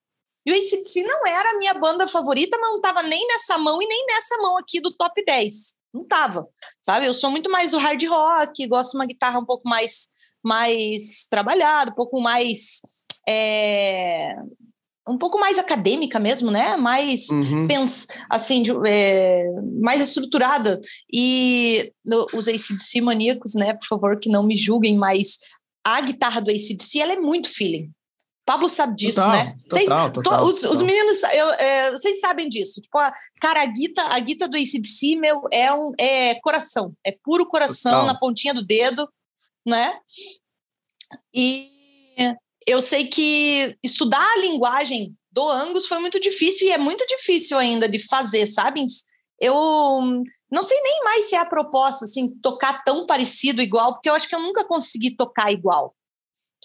E 0.46 0.52
o 0.52 0.56
ACDC 0.56 1.02
não 1.04 1.28
era 1.28 1.52
a 1.52 1.58
minha 1.58 1.74
banda 1.74 2.08
favorita, 2.08 2.58
mas 2.58 2.70
não 2.70 2.78
estava 2.78 3.04
nem 3.04 3.28
nessa 3.28 3.58
mão 3.58 3.82
e 3.82 3.86
nem 3.86 4.06
nessa 4.06 4.38
mão 4.38 4.58
aqui 4.58 4.80
do 4.80 4.96
top 4.96 5.24
10. 5.26 5.77
Não 5.98 6.08
tava, 6.08 6.48
sabe? 6.82 7.06
Eu 7.06 7.14
sou 7.14 7.32
muito 7.32 7.50
mais 7.50 7.72
do 7.72 7.78
hard 7.78 8.04
rock, 8.08 8.68
gosto 8.68 8.92
de 8.92 8.98
uma 8.98 9.06
guitarra 9.06 9.40
um 9.40 9.46
pouco 9.46 9.68
mais, 9.68 10.08
mais 10.44 11.26
trabalhada, 11.30 11.92
um 11.92 11.96
pouco 11.96 12.22
mais 12.22 12.82
é, 13.28 14.36
um 15.08 15.18
pouco 15.18 15.40
mais 15.40 15.58
acadêmica 15.58 16.20
mesmo, 16.20 16.52
né? 16.52 16.76
Mais 16.76 17.30
uhum. 17.30 17.68
pens, 17.68 18.08
assim, 18.30 18.62
de, 18.62 18.72
é, 18.86 19.46
mais 19.82 20.02
estruturada. 20.02 20.80
E 21.12 21.92
no, 22.06 22.28
os 22.34 22.48
ACDC 22.48 23.02
maníacos, 23.02 23.54
né? 23.56 23.74
Por 23.74 23.88
favor, 23.88 24.20
que 24.20 24.30
não 24.30 24.44
me 24.44 24.56
julguem, 24.56 24.98
mas 24.98 25.38
a 25.86 26.02
guitarra 26.02 26.42
do 26.42 26.52
ACDC, 26.52 27.00
ela 27.00 27.14
é 27.14 27.20
muito 27.20 27.50
feeling. 27.50 27.90
Pablo 28.48 28.70
sabe 28.70 28.96
disso, 28.96 29.20
total, 29.20 29.32
né? 29.34 29.56
Total, 29.70 30.10
total, 30.10 30.40
to, 30.40 30.46
os, 30.46 30.64
os, 30.64 30.82
meninos, 30.82 31.22
eu, 31.22 31.50
é, 31.52 31.92
vocês 31.92 32.22
sabem 32.22 32.48
disso. 32.48 32.80
Tipo, 32.80 32.98
a, 32.98 33.14
cara, 33.42 33.62
a 33.62 33.66
guita, 33.66 34.02
a 34.04 34.18
guita 34.20 34.48
do 34.48 34.56
ACDC, 34.56 35.18
meu, 35.18 35.42
é, 35.52 35.74
um, 35.74 35.92
é 36.00 36.36
coração. 36.36 36.94
É 37.06 37.12
puro 37.12 37.46
coração 37.46 38.06
na 38.06 38.18
pontinha 38.18 38.54
do 38.54 38.66
dedo, 38.66 39.06
né? 39.68 40.00
E 41.36 41.70
eu 42.66 42.82
sei 42.82 43.08
que 43.08 43.78
estudar 43.84 44.26
a 44.26 44.40
linguagem 44.40 45.14
do 45.30 45.50
Angus 45.50 45.86
foi 45.86 46.00
muito 46.00 46.18
difícil 46.18 46.68
e 46.68 46.72
é 46.72 46.78
muito 46.78 47.06
difícil 47.06 47.58
ainda 47.58 47.88
de 47.90 48.00
fazer, 48.00 48.48
sabe? 48.48 48.86
Eu 49.42 49.54
não 50.50 50.64
sei 50.64 50.80
nem 50.82 51.04
mais 51.04 51.26
se 51.26 51.36
é 51.36 51.40
a 51.40 51.46
proposta, 51.46 52.06
assim, 52.06 52.30
tocar 52.42 52.82
tão 52.86 53.06
parecido 53.06 53.62
igual, 53.62 53.92
porque 53.92 54.10
eu 54.10 54.16
acho 54.16 54.30
que 54.30 54.36
eu 54.36 54.42
nunca 54.42 54.64
consegui 54.64 55.14
tocar 55.18 55.52
igual, 55.52 55.94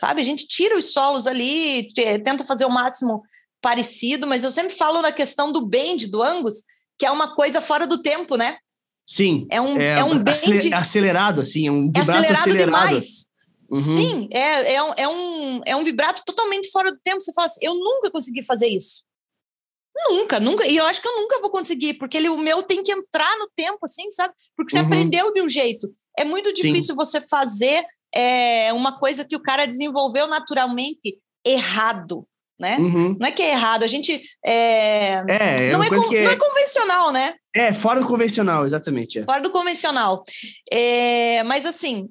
sabe? 0.03 0.21
A 0.21 0.25
gente 0.25 0.49
tira 0.49 0.77
os 0.77 0.93
solos 0.93 1.29
ali, 1.29 1.89
tenta 1.95 2.43
fazer 2.43 2.65
o 2.65 2.71
máximo 2.71 3.23
parecido, 3.61 4.27
mas 4.27 4.43
eu 4.43 4.51
sempre 4.51 4.75
falo 4.75 5.01
na 5.01 5.13
questão 5.13 5.53
do 5.53 5.65
bend 5.65 6.09
do 6.09 6.21
Angus, 6.21 6.65
que 6.99 7.07
é 7.07 7.11
uma 7.11 7.37
coisa 7.37 7.61
fora 7.61 7.87
do 7.87 8.03
tempo, 8.03 8.37
né? 8.37 8.59
Sim. 9.07 9.47
É 9.49 9.61
um, 9.61 9.81
é, 9.81 10.01
é 10.01 10.05
um 10.05 10.19
bend... 10.19 10.75
acelerado, 10.75 11.41
assim, 11.41 11.69
é 11.69 11.71
um 11.71 11.87
vibrato 11.87 12.11
acelerado, 12.11 12.41
acelerado. 12.41 12.65
demais. 12.65 13.27
Uhum. 13.73 13.81
Sim, 13.81 14.29
é, 14.33 14.75
é, 14.75 14.83
um, 14.83 14.93
é, 14.97 15.09
um, 15.09 15.61
é 15.67 15.77
um 15.77 15.85
vibrato 15.85 16.23
totalmente 16.27 16.69
fora 16.73 16.91
do 16.91 16.99
tempo. 16.99 17.23
Você 17.23 17.33
fala 17.33 17.47
assim, 17.47 17.65
eu 17.65 17.75
nunca 17.77 18.11
consegui 18.11 18.43
fazer 18.43 18.67
isso. 18.67 19.05
Nunca, 20.09 20.41
nunca. 20.41 20.67
E 20.67 20.77
eu 20.77 20.85
acho 20.87 21.01
que 21.01 21.07
eu 21.07 21.17
nunca 21.17 21.41
vou 21.41 21.51
conseguir, 21.51 21.95
porque 21.95 22.17
ele, 22.17 22.29
o 22.29 22.39
meu 22.39 22.63
tem 22.63 22.83
que 22.83 22.93
entrar 22.93 23.39
no 23.39 23.49
tempo, 23.55 23.79
assim, 23.85 24.11
sabe? 24.11 24.35
Porque 24.57 24.73
você 24.73 24.81
uhum. 24.81 24.87
aprendeu 24.87 25.33
de 25.33 25.41
um 25.43 25.49
jeito. 25.49 25.89
É 26.19 26.25
muito 26.25 26.53
difícil 26.53 26.95
Sim. 26.95 26.97
você 26.97 27.21
fazer 27.21 27.85
é, 28.15 28.73
uma 28.73 28.99
coisa 28.99 29.25
que 29.25 29.37
o 29.37 29.43
cara 29.43 29.67
desenvolveu 29.67 30.27
naturalmente 30.27 31.19
errado, 31.45 32.27
né? 32.59 32.77
Uhum. 32.79 33.17
Não 33.19 33.27
é 33.27 33.33
que 33.33 33.43
é 33.43 33.53
errado, 33.53 33.83
a 33.83 33.87
gente. 33.87 34.23
É, 34.45 34.53
é, 34.53 35.17
é 35.19 35.73
não, 35.73 35.83
é, 35.83 35.87
é, 35.87 36.25
não 36.25 36.31
é 36.31 36.37
convencional, 36.37 37.13
né? 37.13 37.35
É, 37.55 37.73
fora 37.73 38.01
do 38.01 38.07
convencional, 38.07 38.65
exatamente. 38.65 39.19
É. 39.19 39.25
Fora 39.25 39.41
do 39.41 39.51
convencional. 39.51 40.23
É, 40.71 41.43
mas 41.45 41.67
assim, 41.67 42.09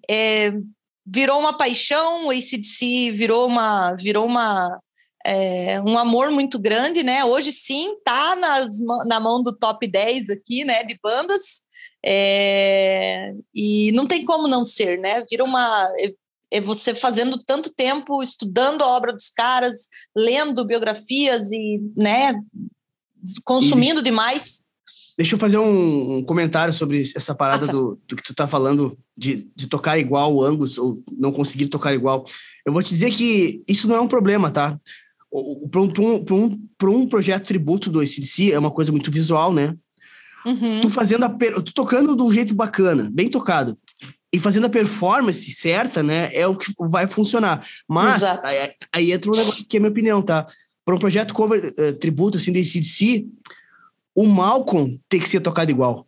virou 1.05 1.39
uma 1.39 1.57
paixão, 1.57 2.27
o 2.27 2.31
ACDC 2.31 3.11
virou 3.11 3.47
uma, 3.47 3.95
virou 3.95 4.25
uma, 4.25 4.79
é, 5.25 5.81
um 5.81 5.97
amor 5.97 6.31
muito 6.31 6.59
grande, 6.59 7.03
né? 7.03 7.23
Hoje 7.23 7.51
sim 7.51 7.95
tá 8.03 8.35
nas, 8.35 8.79
na 9.05 9.19
mão 9.19 9.41
do 9.41 9.55
top 9.55 9.87
10 9.87 10.29
aqui, 10.29 10.63
né? 10.65 10.83
De 10.83 10.97
bandas. 11.01 11.61
É, 12.05 13.33
e 13.53 13.91
não 13.93 14.07
tem 14.07 14.25
como 14.25 14.47
não 14.47 14.63
ser, 14.63 14.99
né? 14.99 15.23
Vira 15.29 15.43
uma. 15.43 15.89
É, 15.97 16.13
é 16.53 16.59
você 16.59 16.93
fazendo 16.93 17.41
tanto 17.43 17.73
tempo, 17.73 18.21
estudando 18.21 18.83
a 18.83 18.87
obra 18.87 19.13
dos 19.13 19.29
caras, 19.29 19.87
lendo 20.15 20.65
biografias 20.65 21.49
e, 21.51 21.79
né, 21.95 22.33
consumindo 23.45 23.95
Isso. 23.95 24.03
demais. 24.03 24.61
Deixa 25.17 25.35
eu 25.35 25.39
fazer 25.39 25.57
um, 25.57 26.17
um 26.17 26.23
comentário 26.23 26.73
sobre 26.73 27.03
essa 27.15 27.35
parada 27.35 27.67
do, 27.67 27.99
do, 28.07 28.15
que 28.15 28.23
tu 28.23 28.33
tá 28.33 28.47
falando 28.47 28.97
de, 29.15 29.49
de 29.55 29.67
tocar 29.67 29.97
igual 29.97 30.33
o 30.33 30.43
Angus 30.43 30.77
ou 30.77 31.01
não 31.17 31.31
conseguir 31.31 31.67
tocar 31.67 31.93
igual. 31.93 32.25
Eu 32.65 32.73
vou 32.73 32.81
te 32.81 32.89
dizer 32.89 33.11
que 33.11 33.63
isso 33.67 33.87
não 33.87 33.95
é 33.95 34.01
um 34.01 34.07
problema, 34.07 34.51
tá? 34.51 34.79
Para 35.71 35.81
um, 35.81 35.89
um, 35.99 36.25
um, 36.31 36.95
um 37.01 37.07
projeto 37.07 37.47
tributo 37.47 37.89
do 37.89 38.01
ACDC 38.01 38.51
é 38.51 38.59
uma 38.59 38.71
coisa 38.71 38.91
muito 38.91 39.09
visual, 39.09 39.53
né? 39.53 39.75
Uhum. 40.45 40.81
Tu 40.81 40.89
fazendo 40.89 41.23
a 41.23 41.29
tu 41.29 41.73
tocando 41.73 42.15
de 42.15 42.21
um 42.21 42.31
jeito 42.31 42.53
bacana, 42.53 43.09
bem 43.11 43.29
tocado, 43.29 43.77
e 44.33 44.39
fazendo 44.39 44.65
a 44.65 44.69
performance 44.69 45.51
certa, 45.53 46.01
né? 46.01 46.29
É 46.33 46.47
o 46.47 46.55
que 46.55 46.73
vai 46.79 47.07
funcionar. 47.07 47.65
Mas 47.87 48.23
aí, 48.23 48.73
aí, 48.93 49.11
entra 49.11 49.31
um 49.31 49.35
negócio 49.35 49.65
que 49.65 49.77
é 49.77 49.79
minha 49.79 49.91
opinião, 49.91 50.21
tá? 50.21 50.47
Para 50.83 50.95
um 50.95 50.99
projeto 50.99 51.33
cover 51.33 51.73
uh, 51.77 51.93
tributo 51.93 52.37
assim 52.37 52.51
do 52.51 52.59
ACDC, 52.59 53.27
o 54.15 54.25
Malcolm 54.25 54.99
tem 55.07 55.19
que 55.19 55.29
ser 55.29 55.41
tocado 55.41 55.71
igual. 55.71 56.07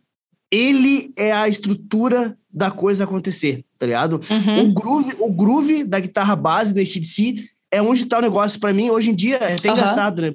Ele 0.50 1.12
é 1.16 1.32
a 1.32 1.48
estrutura 1.48 2.36
da 2.52 2.70
coisa 2.70 3.04
acontecer, 3.04 3.64
tá 3.78 3.86
ligado? 3.86 4.20
Uhum. 4.30 4.64
O, 4.64 4.72
groove, 4.72 5.16
o 5.18 5.32
groove 5.32 5.84
da 5.84 5.98
guitarra 5.98 6.36
base 6.36 6.72
do 6.72 6.80
ACDC 6.80 7.48
é 7.74 7.82
onde 7.82 8.06
tá 8.06 8.18
o 8.18 8.22
negócio. 8.22 8.60
para 8.60 8.72
mim, 8.72 8.90
hoje 8.90 9.10
em 9.10 9.14
dia, 9.14 9.36
é 9.36 9.54
até 9.54 9.68
uhum. 9.68 9.76
engraçado, 9.76 10.22
né? 10.22 10.34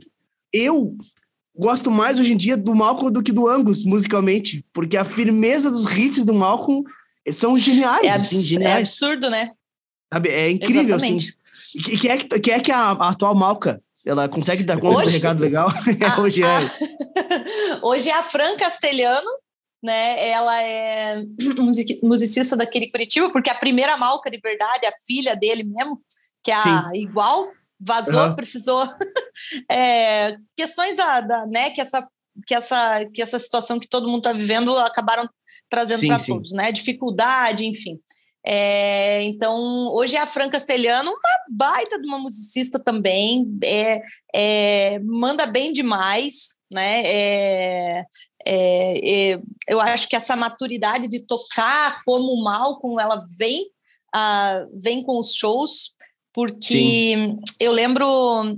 Eu 0.51 0.95
gosto 1.55 1.91
mais 1.91 2.19
hoje 2.19 2.33
em 2.33 2.37
dia 2.37 2.55
do 2.55 2.73
Malcolm 2.73 3.11
do 3.11 3.23
que 3.23 3.31
do 3.31 3.47
Angus, 3.47 3.83
musicalmente, 3.83 4.65
porque 4.73 4.97
a 4.97 5.05
firmeza 5.05 5.69
dos 5.69 5.85
riffs 5.85 6.23
do 6.23 6.33
Malcolm 6.33 6.83
são 7.31 7.57
geniais. 7.57 8.05
É, 8.05 8.11
assim, 8.11 8.41
geniais. 8.41 8.75
é 8.75 8.79
absurdo, 8.79 9.29
né? 9.29 9.51
Sabe? 10.11 10.29
É 10.29 10.49
incrível, 10.49 10.95
assim. 10.95 11.17
Exatamente. 11.17 11.35
assim. 11.51 11.97
Quem 11.97 12.11
é, 12.11 12.17
que, 12.17 12.51
é 12.51 12.59
que 12.59 12.71
a, 12.71 12.91
a 12.91 13.09
atual 13.09 13.35
Malca 13.35 13.81
ela 14.05 14.27
consegue 14.27 14.63
dar 14.63 14.79
conta 14.79 14.99
hoje, 14.99 15.11
do 15.11 15.13
recado 15.13 15.41
legal? 15.41 15.69
A, 15.69 16.19
hoje 16.21 16.41
é. 16.41 16.45
A, 16.47 17.79
hoje 17.83 18.09
é 18.09 18.13
a 18.13 18.23
Fran 18.23 18.55
Castelhano, 18.55 19.29
né? 19.83 20.29
Ela 20.29 20.63
é 20.63 21.23
musicista 22.01 22.55
daquele 22.55 22.89
Curitiba, 22.89 23.29
porque 23.31 23.49
a 23.49 23.55
primeira 23.55 23.97
Malca 23.97 24.31
de 24.31 24.39
verdade, 24.41 24.85
a 24.85 24.93
filha 25.05 25.35
dele 25.35 25.63
mesmo, 25.63 26.01
que 26.55 26.69
a 26.69 26.91
igual, 26.95 27.51
vazou, 27.79 28.27
uhum. 28.27 28.35
precisou. 28.35 28.83
é, 29.71 30.37
questões 30.55 30.95
da, 30.95 31.21
da, 31.21 31.45
né, 31.45 31.69
que 31.71 31.81
essa 31.81 32.07
que 32.45 32.53
essa, 32.53 33.05
que 33.13 33.21
essa 33.21 33.37
situação 33.37 33.79
que 33.79 33.89
todo 33.89 34.07
mundo 34.07 34.19
está 34.19 34.33
vivendo 34.33 34.77
acabaram 34.79 35.27
trazendo 35.67 36.07
para 36.07 36.19
todos, 36.19 36.51
né? 36.53 36.71
Dificuldade, 36.71 37.65
enfim. 37.65 37.99
É, 38.45 39.21
então, 39.23 39.53
hoje 39.93 40.15
é 40.15 40.21
a 40.21 40.25
Fran 40.25 40.49
Castelhano, 40.49 41.09
uma 41.09 41.39
baita 41.49 41.99
de 41.99 42.07
uma 42.07 42.17
musicista 42.17 42.79
também, 42.79 43.45
é, 43.63 44.01
é 44.33 44.99
manda 44.99 45.45
bem 45.45 45.73
demais, 45.73 46.55
né? 46.71 47.03
É, 47.05 48.05
é, 48.47 49.39
eu 49.67 49.81
acho 49.81 50.07
que 50.07 50.15
essa 50.15 50.35
maturidade 50.35 51.07
de 51.07 51.19
tocar 51.25 52.01
como 52.05 52.33
o 52.33 52.43
Malcolm, 52.43 52.99
ela 52.99 53.23
vem, 53.37 53.65
uh, 54.15 54.81
vem 54.81 55.03
com 55.03 55.19
os 55.19 55.33
shows, 55.33 55.93
porque 56.39 56.61
Sim. 56.61 57.39
eu 57.59 57.71
lembro, 57.71 58.05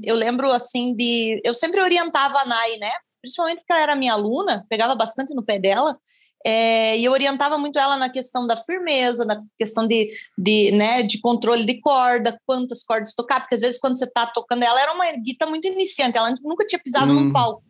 eu 0.03 0.15
lembro 0.15 0.51
assim 0.51 0.95
de, 0.95 1.41
eu 1.43 1.53
sempre 1.53 1.81
orientava 1.81 2.39
a 2.39 2.45
Nai, 2.45 2.77
né? 2.77 2.91
Principalmente 3.21 3.59
porque 3.59 3.73
ela 3.73 3.81
era 3.81 3.95
minha 3.95 4.13
aluna, 4.13 4.65
pegava 4.69 4.95
bastante 4.95 5.33
no 5.33 5.43
pé 5.43 5.59
dela, 5.59 5.97
é, 6.45 6.97
e 6.97 7.05
eu 7.05 7.11
orientava 7.11 7.57
muito 7.57 7.77
ela 7.77 7.97
na 7.97 8.09
questão 8.09 8.47
da 8.47 8.57
firmeza, 8.57 9.25
na 9.25 9.43
questão 9.57 9.87
de, 9.87 10.09
de, 10.37 10.71
né, 10.71 11.03
de 11.03 11.19
controle 11.19 11.65
de 11.65 11.79
corda, 11.79 12.39
quantas 12.45 12.83
cordas 12.83 13.13
tocar, 13.13 13.41
porque 13.41 13.55
às 13.55 13.61
vezes 13.61 13.79
quando 13.79 13.97
você 13.97 14.05
está 14.05 14.25
tocando, 14.25 14.63
ela 14.63 14.81
era 14.81 14.93
uma 14.93 15.11
guitarra 15.11 15.51
muito 15.51 15.67
iniciante, 15.67 16.17
ela 16.17 16.35
nunca 16.41 16.65
tinha 16.65 16.81
pisado 16.83 17.11
uhum. 17.11 17.25
num 17.25 17.31
palco. 17.31 17.63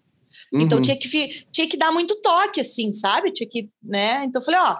Então 0.54 0.78
uhum. 0.78 0.84
tinha 0.84 0.98
que, 0.98 1.46
tinha 1.52 1.68
que 1.68 1.78
dar 1.78 1.92
muito 1.92 2.22
toque, 2.22 2.62
assim, 2.62 2.92
sabe? 2.92 3.32
Tinha 3.32 3.50
que, 3.50 3.70
né? 3.84 4.24
Então 4.24 4.42
eu 4.42 4.46
falei, 4.46 4.60
ó, 4.62 4.78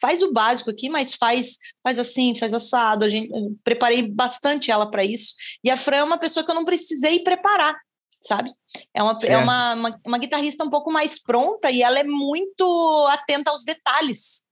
faz 0.00 0.22
o 0.22 0.32
básico 0.32 0.70
aqui, 0.70 0.88
mas 0.88 1.14
faz, 1.14 1.56
faz 1.82 1.98
assim, 1.98 2.34
faz 2.34 2.54
assado. 2.54 3.04
A 3.04 3.08
gente, 3.08 3.30
preparei 3.62 4.02
bastante 4.02 4.70
ela 4.70 4.90
para 4.90 5.04
isso. 5.04 5.34
E 5.62 5.70
a 5.70 5.76
Fran 5.76 5.96
é 5.96 6.04
uma 6.04 6.18
pessoa 6.18 6.44
que 6.44 6.50
eu 6.50 6.54
não 6.54 6.64
precisei 6.64 7.20
preparar 7.20 7.76
sabe? 8.20 8.52
É 8.92 9.00
uma, 9.00 9.18
é 9.22 9.36
uma, 9.36 9.74
uma, 9.74 10.00
uma, 10.04 10.18
guitarrista 10.18 10.64
um 10.64 10.70
pouco 10.70 10.92
mais 10.92 11.22
pronta 11.22 11.70
e 11.70 11.82
ela 11.82 12.00
é 12.00 12.02
muito 12.02 13.06
atenta 13.12 13.52
aos 13.52 13.62
detalhes, 13.62 14.42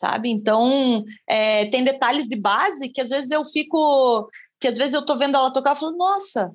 sabe? 0.00 0.30
Então, 0.30 1.04
é, 1.28 1.66
tem 1.66 1.82
detalhes 1.82 2.28
de 2.28 2.36
base 2.36 2.88
que 2.88 3.00
às 3.00 3.10
vezes 3.10 3.32
eu 3.32 3.44
fico, 3.44 4.30
que 4.60 4.68
às 4.68 4.78
vezes 4.78 4.94
eu 4.94 5.04
tô 5.04 5.16
vendo 5.16 5.36
ela 5.36 5.52
tocar 5.52 5.74
e 5.74 5.80
falo, 5.80 5.96
nossa, 5.96 6.52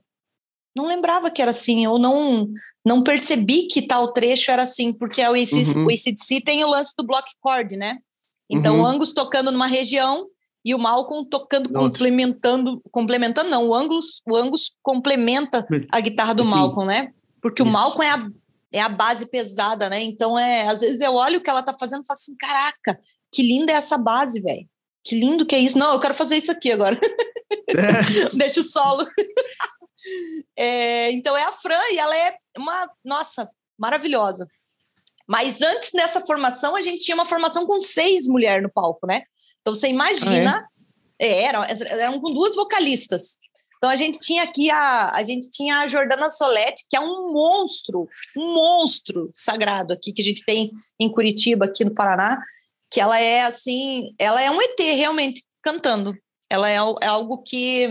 não 0.76 0.88
lembrava 0.88 1.32
que 1.32 1.42
era 1.42 1.52
assim, 1.52 1.88
ou 1.88 1.98
não 1.98 2.48
não 2.86 3.02
percebi 3.02 3.68
que 3.68 3.82
tal 3.82 4.14
trecho 4.14 4.52
era 4.52 4.62
assim, 4.62 4.94
porque 4.94 5.20
o 5.20 5.34
ACDC, 5.34 5.80
uhum. 5.80 5.86
o 5.86 5.90
ACDC 5.90 6.42
tem 6.42 6.64
o 6.64 6.70
lance 6.70 6.94
do 6.96 7.06
block 7.06 7.28
chord, 7.44 7.76
né? 7.76 7.98
Então, 8.50 8.80
uhum. 8.80 8.86
Angus 8.86 9.14
tocando 9.14 9.52
numa 9.52 9.68
região 9.68 10.28
e 10.64 10.74
o 10.74 10.80
Malcolm 10.80 11.28
tocando, 11.30 11.70
Nossa. 11.70 11.88
complementando, 11.88 12.82
complementando 12.92 13.50
não, 13.50 13.68
o 13.68 13.76
Angus, 13.76 14.22
o 14.28 14.36
Angus 14.36 14.72
complementa 14.82 15.66
a 15.92 16.00
guitarra 16.00 16.34
do 16.34 16.44
Sim. 16.44 16.50
Malcolm, 16.50 16.88
né? 16.88 17.14
Porque 17.42 17.62
Isso. 17.62 17.70
o 17.70 17.74
Malcolm 17.74 18.04
é 18.04 18.12
a, 18.12 18.28
é 18.74 18.82
a 18.82 18.90
base 18.90 19.28
pesada, 19.28 19.90
né? 19.90 20.02
Então, 20.02 20.38
é, 20.38 20.68
às 20.68 20.82
vezes 20.82 21.02
eu 21.02 21.14
olho 21.14 21.38
o 21.38 21.42
que 21.42 21.50
ela 21.50 21.62
tá 21.62 21.74
fazendo 21.74 22.04
e 22.04 22.08
falo 22.08 22.18
assim, 22.18 22.36
caraca, 22.36 23.00
que 23.32 23.44
linda 23.44 23.72
é 23.72 23.76
essa 23.76 23.98
base, 23.98 24.42
velho. 24.42 24.68
Que 25.04 25.20
lindo 25.20 25.46
que 25.46 25.56
é 25.56 25.60
isso. 25.60 25.78
Não, 25.78 25.94
eu 25.94 26.00
quero 26.00 26.16
fazer 26.16 26.38
isso 26.38 26.52
aqui 26.52 26.72
agora. 26.72 27.00
É. 27.70 27.76
Deixa 28.36 28.60
o 28.60 28.64
solo. 28.64 29.06
é, 30.58 31.12
então 31.12 31.38
é 31.38 31.44
a 31.44 31.52
Fran 31.52 31.80
e 31.92 32.00
ela 32.00 32.18
é 32.18 32.36
uma, 32.58 32.90
nossa, 33.04 33.48
maravilhosa. 33.78 34.48
Mas 35.28 35.62
antes 35.62 35.92
dessa 35.92 36.22
formação, 36.22 36.76
a 36.76 36.82
gente 36.82 37.04
tinha 37.04 37.16
uma 37.16 37.26
formação 37.26 37.66
com 37.66 37.80
seis 37.80 38.28
mulheres 38.28 38.62
no 38.62 38.72
palco, 38.72 39.08
né? 39.08 39.24
Então 39.62 39.74
você 39.74 39.88
imagina, 39.88 40.60
ah, 40.60 40.70
é? 41.20 41.28
É, 41.28 41.44
eram, 41.46 41.64
eram 41.64 42.20
com 42.20 42.32
duas 42.34 42.56
vocalistas. 42.56 43.40
Então 43.78 43.90
a 43.90 43.96
gente 43.96 44.20
tinha 44.20 44.44
aqui 44.44 44.70
a, 44.70 45.12
a 45.14 45.24
gente 45.24 45.50
tinha 45.52 45.78
a 45.78 45.88
Jordana 45.88 46.30
Solete, 46.30 46.86
que 46.90 46.98
é 46.98 47.00
um 47.00 47.32
monstro, 47.34 48.08
um 48.38 48.54
monstro 48.54 49.30
sagrado 49.34 49.94
aqui 49.94 50.14
que 50.14 50.22
a 50.22 50.26
gente 50.26 50.44
tem 50.46 50.72
em 51.00 51.12
Curitiba, 51.12 51.66
aqui 51.66 51.84
no 51.84 51.94
Paraná, 51.94 52.40
que 52.92 53.02
ela 53.02 53.20
é 53.20 53.42
assim, 53.42 54.14
ela 54.20 54.42
é 54.42 54.50
um 54.50 54.62
ET 54.62 54.80
realmente 54.80 55.44
cantando. 55.62 56.16
Ela 56.50 56.70
é, 56.70 56.76
é 56.76 57.08
algo 57.08 57.42
que 57.44 57.88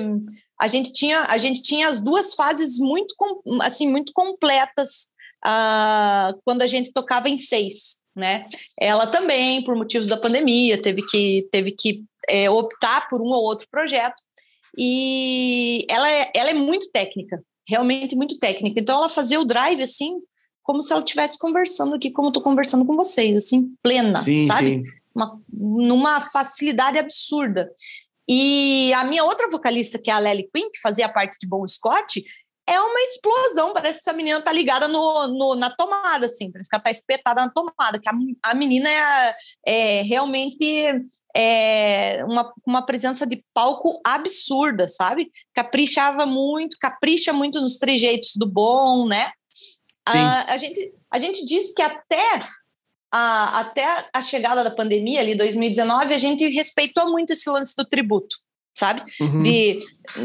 a 0.60 0.68
gente 0.68 0.92
tinha, 0.92 1.22
a 1.22 1.38
gente 1.38 1.60
tinha 1.60 1.88
as 1.88 2.00
duas 2.00 2.34
fases 2.34 2.78
muito 2.78 3.14
assim 3.62 3.90
muito 3.90 4.12
completas 4.12 5.08
uh, 5.46 6.40
quando 6.44 6.62
a 6.62 6.66
gente 6.66 6.92
tocava 6.92 7.28
em 7.28 7.38
seis, 7.38 8.00
né? 8.14 8.46
Ela 8.80 9.06
também, 9.06 9.62
por 9.64 9.76
motivos 9.76 10.08
da 10.08 10.16
pandemia, 10.16 10.80
teve 10.80 11.04
que, 11.06 11.48
teve 11.50 11.72
que 11.72 12.04
é, 12.28 12.48
optar 12.48 13.08
por 13.08 13.20
um 13.20 13.26
ou 13.26 13.42
outro 13.44 13.66
projeto. 13.70 14.22
E 14.76 15.86
ela 15.88 16.10
é, 16.10 16.32
ela 16.34 16.50
é 16.50 16.54
muito 16.54 16.90
técnica, 16.90 17.42
realmente 17.66 18.16
muito 18.16 18.38
técnica. 18.38 18.80
Então 18.80 18.96
ela 18.96 19.08
fazia 19.08 19.40
o 19.40 19.44
drive 19.44 19.82
assim, 19.82 20.20
como 20.62 20.82
se 20.82 20.92
ela 20.92 21.02
estivesse 21.02 21.38
conversando 21.38 21.94
aqui, 21.94 22.10
como 22.10 22.28
eu 22.28 22.30
estou 22.30 22.42
conversando 22.42 22.84
com 22.84 22.96
vocês, 22.96 23.36
assim, 23.36 23.74
plena, 23.82 24.18
sim, 24.18 24.42
sabe? 24.42 24.68
Sim. 24.68 24.82
Uma, 25.14 25.40
numa 25.52 26.20
facilidade 26.20 26.98
absurda. 26.98 27.70
E 28.28 28.92
a 28.94 29.04
minha 29.04 29.22
outra 29.24 29.50
vocalista, 29.50 29.98
que 29.98 30.10
é 30.10 30.14
a 30.14 30.18
Lely 30.18 30.48
Quinn, 30.52 30.70
que 30.70 30.80
fazia 30.80 31.08
parte 31.08 31.36
de 31.38 31.46
Bon 31.46 31.66
Scott, 31.68 32.24
é 32.66 32.80
uma 32.80 33.00
explosão. 33.00 33.72
Parece 33.72 33.98
que 33.98 34.08
essa 34.08 34.16
menina 34.16 34.40
tá 34.40 34.52
ligada 34.52 34.88
no, 34.88 35.28
no 35.28 35.54
na 35.54 35.70
tomada, 35.70 36.26
assim. 36.26 36.50
Parece 36.50 36.68
que 36.68 36.76
ela 36.76 36.82
tá 36.82 36.90
espetada 36.90 37.40
na 37.42 37.50
tomada. 37.50 38.00
Que 38.00 38.08
a, 38.08 38.12
a 38.50 38.54
menina 38.54 38.88
é, 38.88 39.36
é 39.66 40.02
realmente 40.02 40.90
é, 41.36 42.24
uma, 42.24 42.52
uma 42.66 42.82
presença 42.82 43.26
de 43.26 43.44
palco 43.52 44.00
absurda, 44.04 44.88
sabe? 44.88 45.30
Caprichava 45.52 46.24
muito, 46.24 46.76
capricha 46.80 47.32
muito 47.32 47.60
nos 47.60 47.76
trejeitos 47.76 48.32
do 48.36 48.46
bom, 48.46 49.06
né? 49.06 49.30
A, 50.06 50.52
a, 50.52 50.58
gente, 50.58 50.92
a 51.10 51.18
gente 51.18 51.44
diz 51.44 51.72
que 51.72 51.82
até 51.82 52.40
a, 53.12 53.60
até 53.60 53.84
a 54.12 54.20
chegada 54.20 54.62
da 54.64 54.70
pandemia, 54.70 55.20
ali 55.20 55.34
2019, 55.34 56.12
a 56.12 56.18
gente 56.18 56.46
respeitou 56.48 57.10
muito 57.10 57.32
esse 57.32 57.48
lance 57.48 57.74
do 57.76 57.84
tributo, 57.84 58.36
sabe? 58.76 59.02
Uhum. 59.20 59.42
De, 59.42 59.78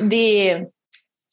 de 0.08 0.68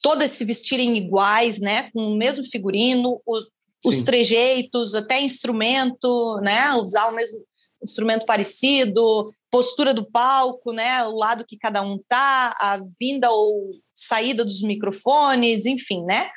todas 0.00 0.30
se 0.32 0.44
vestirem 0.44 0.96
iguais, 0.96 1.58
né? 1.58 1.90
Com 1.92 2.12
o 2.12 2.16
mesmo 2.16 2.44
figurino, 2.44 3.20
os, 3.26 3.46
os 3.84 4.02
trejeitos, 4.02 4.94
até 4.94 5.20
instrumento, 5.20 6.40
né? 6.42 6.74
Usar 6.74 7.08
o 7.08 7.14
mesmo 7.14 7.38
instrumento 7.82 8.26
parecido, 8.26 9.32
postura 9.50 9.94
do 9.94 10.04
palco, 10.10 10.72
né? 10.72 11.04
O 11.04 11.16
lado 11.16 11.44
que 11.46 11.56
cada 11.56 11.82
um 11.82 11.98
tá, 12.08 12.54
a 12.58 12.80
vinda 12.98 13.30
ou 13.30 13.70
saída 13.94 14.44
dos 14.44 14.62
microfones, 14.62 15.66
enfim, 15.66 16.02
né? 16.04 16.30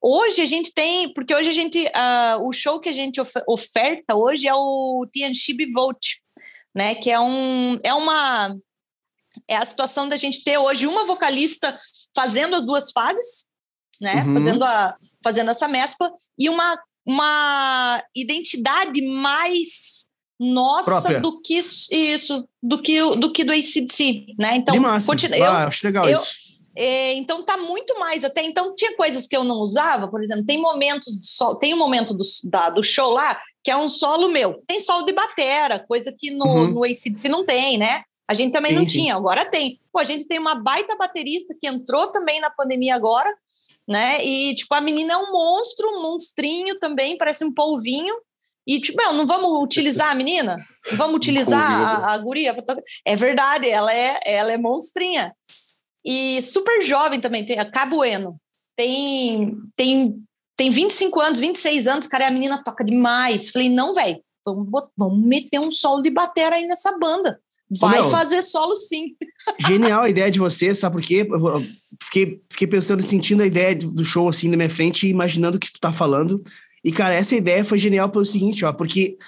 Hoje 0.00 0.40
a 0.40 0.46
gente 0.46 0.72
tem, 0.72 1.12
porque 1.12 1.34
hoje 1.34 1.48
a 1.48 1.52
gente, 1.52 1.84
uh, 1.84 2.48
o 2.48 2.52
show 2.52 2.80
que 2.80 2.88
a 2.88 2.92
gente 2.92 3.20
oferta 3.48 4.14
hoje 4.14 4.46
é 4.46 4.54
o 4.54 5.06
Tianxibi 5.12 5.70
Volt, 5.72 5.98
né? 6.74 6.94
Que 6.94 7.10
é 7.10 7.20
um, 7.20 7.78
é 7.82 7.92
uma, 7.92 8.56
é 9.48 9.56
a 9.56 9.64
situação 9.64 10.08
da 10.08 10.16
gente 10.16 10.44
ter 10.44 10.58
hoje 10.58 10.86
uma 10.86 11.04
vocalista 11.04 11.78
fazendo 12.14 12.54
as 12.54 12.66
duas 12.66 12.90
fases, 12.92 13.46
né? 14.00 14.22
Uhum. 14.24 14.34
Fazendo, 14.34 14.64
a, 14.64 14.96
fazendo 15.22 15.50
essa 15.50 15.66
mescla 15.66 16.10
e 16.38 16.48
uma, 16.48 16.78
uma 17.06 18.02
identidade 18.14 19.00
mais 19.02 20.06
nossa 20.38 20.90
Própria. 20.90 21.20
do 21.20 21.40
que 21.40 21.54
isso, 21.58 22.48
do 22.62 22.80
que 22.80 23.00
do 23.16 23.32
que 23.32 23.42
do 23.42 23.52
ACDC, 23.52 24.26
né? 24.38 24.56
Então, 24.56 24.74
continua. 25.04 25.36
Ah, 25.36 25.62
eu, 25.62 25.68
acho 25.68 25.84
legal 25.84 26.08
eu, 26.08 26.20
isso. 26.20 26.48
É, 26.76 27.14
então 27.14 27.42
tá 27.42 27.56
muito 27.56 27.98
mais. 27.98 28.22
Até 28.22 28.42
então 28.42 28.72
tinha 28.76 28.96
coisas 28.96 29.26
que 29.26 29.36
eu 29.36 29.42
não 29.42 29.56
usava, 29.56 30.06
por 30.06 30.22
exemplo, 30.22 30.46
tem 30.46 30.60
momentos 30.60 31.20
de 31.20 31.26
solo, 31.26 31.58
tem 31.58 31.74
um 31.74 31.78
momento 31.78 32.14
do, 32.14 32.22
da, 32.44 32.70
do 32.70 32.84
show 32.84 33.10
lá 33.12 33.40
que 33.64 33.70
é 33.70 33.76
um 33.76 33.88
solo 33.88 34.28
meu. 34.28 34.62
Tem 34.66 34.80
solo 34.80 35.04
de 35.04 35.12
batera, 35.12 35.84
coisa 35.86 36.14
que 36.16 36.30
no, 36.30 36.46
uhum. 36.46 36.68
no 36.68 36.84
ACDC 36.84 37.28
não 37.28 37.44
tem, 37.44 37.76
né? 37.76 38.02
A 38.28 38.34
gente 38.34 38.52
também 38.52 38.72
sim, 38.72 38.76
não 38.76 38.82
sim. 38.82 38.98
tinha, 38.98 39.16
agora 39.16 39.46
tem. 39.46 39.78
Pô, 39.90 39.98
a 39.98 40.04
gente 40.04 40.26
tem 40.26 40.38
uma 40.38 40.54
baita 40.54 40.94
baterista 40.96 41.56
que 41.58 41.66
entrou 41.66 42.08
também 42.08 42.40
na 42.40 42.50
pandemia 42.50 42.94
agora, 42.94 43.34
né? 43.88 44.22
E, 44.22 44.54
tipo, 44.54 44.74
a 44.74 44.82
menina 44.82 45.14
é 45.14 45.16
um 45.16 45.32
monstro, 45.32 45.88
um 45.88 46.02
monstrinho 46.02 46.78
também, 46.78 47.16
parece 47.16 47.42
um 47.42 47.52
polvinho. 47.52 48.14
E, 48.66 48.82
tipo, 48.82 49.02
não, 49.02 49.14
não 49.14 49.26
vamos 49.26 49.50
utilizar 49.62 50.10
a 50.10 50.14
menina? 50.14 50.58
Vamos 50.92 51.16
utilizar 51.16 52.04
a, 52.04 52.12
a 52.12 52.18
guria? 52.18 52.54
É 53.06 53.16
verdade, 53.16 53.66
ela 53.66 53.90
é, 53.94 54.20
ela 54.26 54.52
é 54.52 54.58
monstrinha. 54.58 55.34
E 56.04 56.42
super 56.42 56.82
jovem 56.82 57.18
também, 57.18 57.46
tem 57.46 57.58
a 57.58 57.70
Cabueno. 57.70 58.38
Tem, 58.76 59.56
tem, 59.74 60.22
tem 60.54 60.70
25 60.70 61.18
anos, 61.18 61.38
26 61.38 61.86
anos, 61.86 62.06
cara, 62.06 62.28
a 62.28 62.30
menina 62.30 62.62
toca 62.62 62.84
demais. 62.84 63.48
Falei, 63.48 63.70
não, 63.70 63.94
velho, 63.94 64.22
vamos, 64.44 64.68
vamos 64.94 65.26
meter 65.26 65.58
um 65.58 65.72
solo 65.72 66.02
de 66.02 66.10
batera 66.10 66.56
aí 66.56 66.66
nessa 66.66 66.96
banda. 66.98 67.40
Vai 67.70 68.02
fazer 68.04 68.42
solo 68.42 68.76
sim. 68.76 69.14
Genial 69.66 70.02
a 70.02 70.08
ideia 70.08 70.30
de 70.30 70.38
você, 70.38 70.74
sabe 70.74 70.96
por 70.96 71.02
quê? 71.02 71.26
Eu 71.28 71.62
fiquei, 72.02 72.40
fiquei 72.50 72.66
pensando, 72.66 73.02
sentindo 73.02 73.42
a 73.42 73.46
ideia 73.46 73.74
do 73.74 74.04
show 74.04 74.28
assim 74.28 74.48
na 74.48 74.56
minha 74.56 74.70
frente 74.70 75.06
e 75.06 75.10
imaginando 75.10 75.56
o 75.56 75.60
que 75.60 75.72
tu 75.72 75.80
tá 75.80 75.92
falando. 75.92 76.42
E, 76.84 76.90
cara, 76.92 77.14
essa 77.14 77.36
ideia 77.36 77.64
foi 77.64 77.78
genial 77.78 78.08
pelo 78.08 78.24
seguinte, 78.24 78.64
ó, 78.64 78.72
porque 78.72 79.18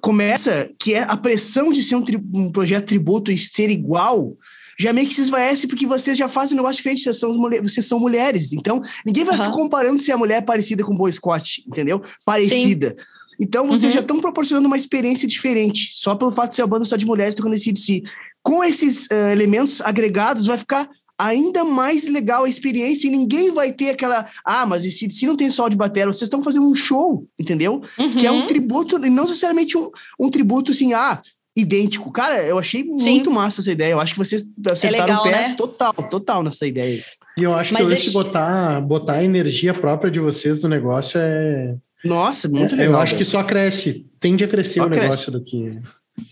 começa 0.00 0.70
que 0.78 0.94
é 0.94 1.02
a 1.02 1.16
pressão 1.16 1.72
de 1.72 1.82
ser 1.82 1.96
um, 1.96 2.04
tri, 2.04 2.16
um 2.32 2.50
projeto 2.50 2.86
tributo 2.86 3.30
e 3.30 3.38
ser 3.38 3.68
igual 3.68 4.36
já 4.78 4.92
meio 4.92 5.08
que 5.08 5.14
se 5.14 5.22
esvaece 5.22 5.66
porque 5.66 5.86
vocês 5.86 6.16
já 6.16 6.28
fazem 6.28 6.54
um 6.54 6.58
negócio 6.58 6.76
diferente, 6.76 7.02
vocês 7.02 7.18
são, 7.18 7.36
vocês 7.62 7.84
são 7.84 7.98
mulheres. 7.98 8.52
Então, 8.52 8.80
ninguém 9.04 9.24
vai 9.24 9.36
uhum. 9.36 9.44
ficar 9.44 9.56
comparando 9.56 9.98
se 9.98 10.12
a 10.12 10.16
mulher 10.16 10.38
é 10.38 10.40
parecida 10.40 10.84
com 10.84 10.94
o 10.94 10.96
Boy 10.96 11.12
Scott, 11.12 11.64
entendeu? 11.66 12.00
Parecida. 12.24 12.90
Sim. 12.90 13.04
Então, 13.38 13.66
vocês 13.66 13.84
uhum. 13.84 13.92
já 13.92 14.00
estão 14.00 14.20
proporcionando 14.20 14.66
uma 14.66 14.76
experiência 14.76 15.28
diferente, 15.28 15.90
só 15.92 16.14
pelo 16.14 16.32
fato 16.32 16.50
de 16.50 16.56
ser 16.56 16.62
a 16.62 16.66
banda 16.66 16.84
só 16.84 16.96
de 16.96 17.06
mulheres 17.06 17.34
tocando 17.34 17.54
esse 17.54 17.72
de 17.72 17.80
si. 17.80 18.02
Com 18.42 18.64
esses 18.64 19.06
uh, 19.06 19.30
elementos 19.30 19.80
agregados, 19.80 20.46
vai 20.46 20.58
ficar 20.58 20.88
ainda 21.18 21.64
mais 21.64 22.06
legal 22.06 22.44
a 22.44 22.48
experiência 22.48 23.08
e 23.08 23.10
ninguém 23.10 23.52
vai 23.52 23.72
ter 23.72 23.90
aquela. 23.90 24.28
Ah, 24.44 24.64
mas 24.64 24.84
esse 24.84 25.10
se 25.10 25.26
não 25.26 25.36
tem 25.36 25.50
sol 25.50 25.68
de 25.68 25.76
bateria, 25.76 26.06
vocês 26.06 26.22
estão 26.22 26.42
fazendo 26.42 26.70
um 26.70 26.74
show, 26.74 27.26
entendeu? 27.38 27.82
Uhum. 27.98 28.16
Que 28.16 28.26
é 28.26 28.30
um 28.30 28.46
tributo, 28.46 29.04
e 29.04 29.10
não 29.10 29.24
necessariamente 29.24 29.76
um, 29.76 29.90
um 30.18 30.30
tributo 30.30 30.70
assim, 30.70 30.92
ah, 30.92 31.20
idêntico. 31.56 32.12
Cara, 32.12 32.46
eu 32.46 32.58
achei 32.58 32.82
Sim. 32.82 33.12
muito 33.12 33.30
massa 33.30 33.60
essa 33.60 33.72
ideia. 33.72 33.92
Eu 33.92 34.00
acho 34.00 34.14
que 34.14 34.18
vocês 34.18 34.44
acertaram 34.70 35.04
é 35.04 35.06
legal, 35.06 35.20
o 35.20 35.24
pé 35.24 35.48
né? 35.48 35.54
total, 35.56 35.94
total 36.08 36.42
nessa 36.42 36.66
ideia. 36.66 37.02
E 37.38 37.42
eu 37.42 37.54
acho 37.54 37.72
Mas 37.72 37.86
que 37.86 37.94
hoje 37.94 38.10
botar, 38.10 38.80
botar 38.80 39.14
a 39.14 39.24
energia 39.24 39.74
própria 39.74 40.10
de 40.10 40.20
vocês 40.20 40.62
no 40.62 40.68
negócio 40.68 41.20
é. 41.20 41.76
Nossa, 42.04 42.48
muito 42.48 42.74
é, 42.74 42.78
legal. 42.78 42.94
Eu 42.94 43.00
acho 43.00 43.16
que 43.16 43.24
só 43.24 43.42
cresce, 43.42 44.06
tende 44.20 44.44
a 44.44 44.48
crescer 44.48 44.80
só 44.80 44.86
o 44.86 44.90
cresce. 44.90 45.02
negócio 45.02 45.32
do 45.32 45.44
que. 45.44 45.80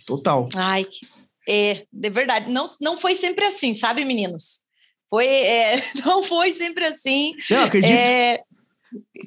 Total. 0.06 0.48
Ai, 0.56 0.86
é, 1.48 1.86
de 1.92 2.10
verdade. 2.10 2.50
Não, 2.50 2.66
não 2.80 2.96
foi 2.96 3.14
sempre 3.14 3.44
assim, 3.44 3.74
sabe, 3.74 4.04
meninos? 4.04 4.62
Foi, 5.08 5.26
é, 5.26 5.82
não 6.04 6.22
foi 6.22 6.52
sempre 6.54 6.84
assim. 6.84 7.34
Não, 7.50 7.64
acredito. 7.64 7.90
É, 7.90 8.40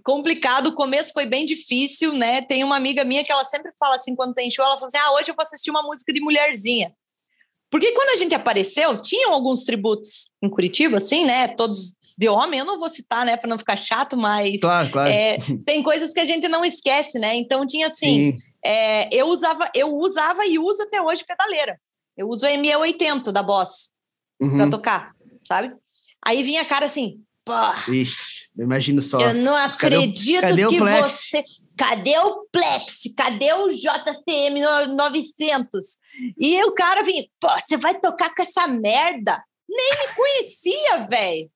complicado, 0.03 0.67
o 0.67 0.75
começo 0.75 1.13
foi 1.13 1.25
bem 1.25 1.45
difícil, 1.45 2.13
né? 2.13 2.41
Tem 2.41 2.63
uma 2.63 2.75
amiga 2.75 3.03
minha 3.03 3.23
que 3.23 3.31
ela 3.31 3.45
sempre 3.45 3.71
fala 3.79 3.95
assim, 3.95 4.15
quando 4.15 4.33
tem 4.33 4.51
show, 4.51 4.63
ela 4.63 4.75
fala 4.75 4.87
assim: 4.87 4.97
ah, 4.97 5.13
hoje 5.13 5.31
eu 5.31 5.35
vou 5.35 5.43
assistir 5.43 5.69
uma 5.69 5.83
música 5.83 6.13
de 6.13 6.21
mulherzinha. 6.21 6.93
Porque 7.69 7.91
quando 7.91 8.09
a 8.09 8.15
gente 8.15 8.33
apareceu, 8.33 8.99
tinham 9.01 9.31
alguns 9.31 9.63
tributos 9.63 10.31
em 10.41 10.49
Curitiba, 10.49 10.97
assim, 10.97 11.25
né? 11.25 11.47
Todos 11.49 11.95
de 12.19 12.27
homem, 12.27 12.59
eu 12.59 12.65
não 12.65 12.77
vou 12.77 12.89
citar, 12.89 13.25
né, 13.25 13.37
para 13.37 13.49
não 13.49 13.57
ficar 13.57 13.77
chato, 13.77 14.17
mas 14.17 14.59
claro, 14.59 14.89
claro. 14.89 15.09
É, 15.09 15.37
tem 15.65 15.81
coisas 15.81 16.13
que 16.13 16.19
a 16.19 16.25
gente 16.25 16.49
não 16.49 16.65
esquece, 16.65 17.17
né? 17.17 17.33
Então 17.35 17.65
tinha 17.65 17.87
assim, 17.87 18.33
é, 18.63 19.07
eu 19.15 19.27
usava, 19.27 19.71
eu 19.73 19.87
usava 19.87 20.45
e 20.45 20.59
uso 20.59 20.83
até 20.83 21.01
hoje 21.01 21.23
pedaleira. 21.25 21.79
Eu 22.17 22.27
uso 22.27 22.45
a 22.45 22.49
ME80 22.49 23.31
da 23.31 23.41
Boss 23.41 23.93
uhum. 24.37 24.57
para 24.57 24.69
tocar, 24.69 25.11
sabe? 25.47 25.73
Aí 26.27 26.43
vinha 26.43 26.61
a 26.61 26.65
cara 26.65 26.87
assim, 26.87 27.21
pô. 27.45 27.53
Ixi 27.89 28.39
Imagino 28.57 29.01
só. 29.01 29.17
Eu 29.21 29.35
não 29.35 29.55
acredito 29.55 30.41
cadê 30.41 30.65
o, 30.65 30.69
cadê 30.69 30.77
que 30.77 31.01
você. 31.01 31.43
Cadê 31.77 32.19
o 32.19 32.45
Plex? 32.51 33.13
Cadê 33.15 33.53
o 33.53 33.69
JCM 33.69 34.59
900? 34.97 35.97
E 36.37 36.61
o 36.65 36.73
cara 36.73 37.01
vinha, 37.03 37.23
pô, 37.39 37.47
você 37.57 37.77
vai 37.77 37.97
tocar 37.97 38.35
com 38.35 38.41
essa 38.41 38.67
merda? 38.67 39.41
Nem 39.69 39.91
me 39.91 40.13
conhecia, 40.13 40.97
velho. 41.07 41.49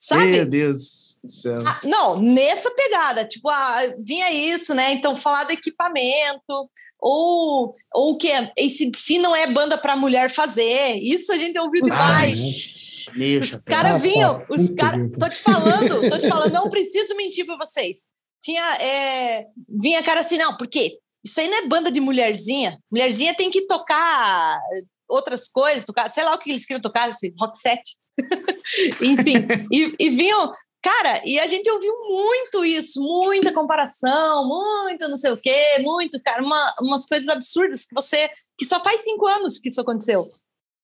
Sabe? 0.00 0.28
Meu 0.28 0.46
Deus 0.46 1.18
do 1.22 1.30
céu. 1.30 1.62
Ah, 1.66 1.78
não, 1.84 2.16
nessa 2.16 2.70
pegada, 2.70 3.26
tipo, 3.26 3.50
ah, 3.50 3.94
vinha 3.98 4.32
isso, 4.32 4.74
né? 4.74 4.92
Então, 4.92 5.14
falar 5.14 5.44
do 5.44 5.52
equipamento, 5.52 6.70
ou 6.98 7.74
o 7.94 8.16
que 8.16 8.28
esse 8.56 8.90
se 8.96 9.18
não 9.18 9.36
é 9.36 9.52
banda 9.52 9.76
para 9.76 9.94
mulher 9.96 10.30
fazer. 10.30 10.94
Isso 11.02 11.30
a 11.32 11.36
gente 11.36 11.58
ouviu 11.58 11.84
demais. 11.84 12.32
Ai, 12.32 13.18
Mexa, 13.18 13.56
os 13.56 13.62
caras 13.62 14.00
vinham, 14.00 14.42
os 14.48 14.70
caras. 14.70 15.10
Tô 15.18 15.28
te 15.28 15.38
falando, 15.38 16.08
tô 16.08 16.18
te 16.18 16.28
falando, 16.28 16.52
não 16.52 16.70
preciso 16.70 17.14
mentir 17.14 17.44
para 17.44 17.58
vocês. 17.58 18.06
Tinha. 18.40 18.64
É, 18.76 19.46
vinha 19.68 20.02
cara 20.02 20.20
assim, 20.20 20.38
não, 20.38 20.56
porque 20.56 20.98
isso 21.22 21.40
aí 21.40 21.48
não 21.48 21.58
é 21.58 21.66
banda 21.66 21.90
de 21.90 22.00
mulherzinha. 22.00 22.78
Mulherzinha 22.90 23.34
tem 23.34 23.50
que 23.50 23.66
tocar 23.66 24.58
outras 25.06 25.48
coisas, 25.48 25.84
tocar, 25.84 26.10
sei 26.10 26.24
lá 26.24 26.34
o 26.34 26.38
que 26.38 26.50
eles 26.50 26.64
queriam 26.64 26.80
tocar, 26.80 27.08
assim, 27.08 27.32
rock 27.38 27.58
set. 27.58 27.82
Enfim, 29.00 29.46
e, 29.70 29.94
e 29.98 30.10
vinham, 30.10 30.50
Cara, 30.82 31.20
e 31.26 31.38
a 31.38 31.46
gente 31.46 31.70
ouviu 31.70 31.92
muito 32.08 32.64
isso, 32.64 33.02
muita 33.02 33.52
comparação, 33.52 34.48
muito 34.48 35.06
não 35.08 35.18
sei 35.18 35.30
o 35.30 35.36
quê, 35.36 35.78
muito, 35.80 36.18
cara, 36.22 36.42
uma, 36.42 36.74
umas 36.80 37.04
coisas 37.04 37.28
absurdas 37.28 37.84
que 37.84 37.94
você. 37.94 38.30
que 38.58 38.64
só 38.64 38.80
faz 38.80 39.02
cinco 39.02 39.26
anos 39.26 39.58
que 39.58 39.68
isso 39.68 39.80
aconteceu. 39.80 40.30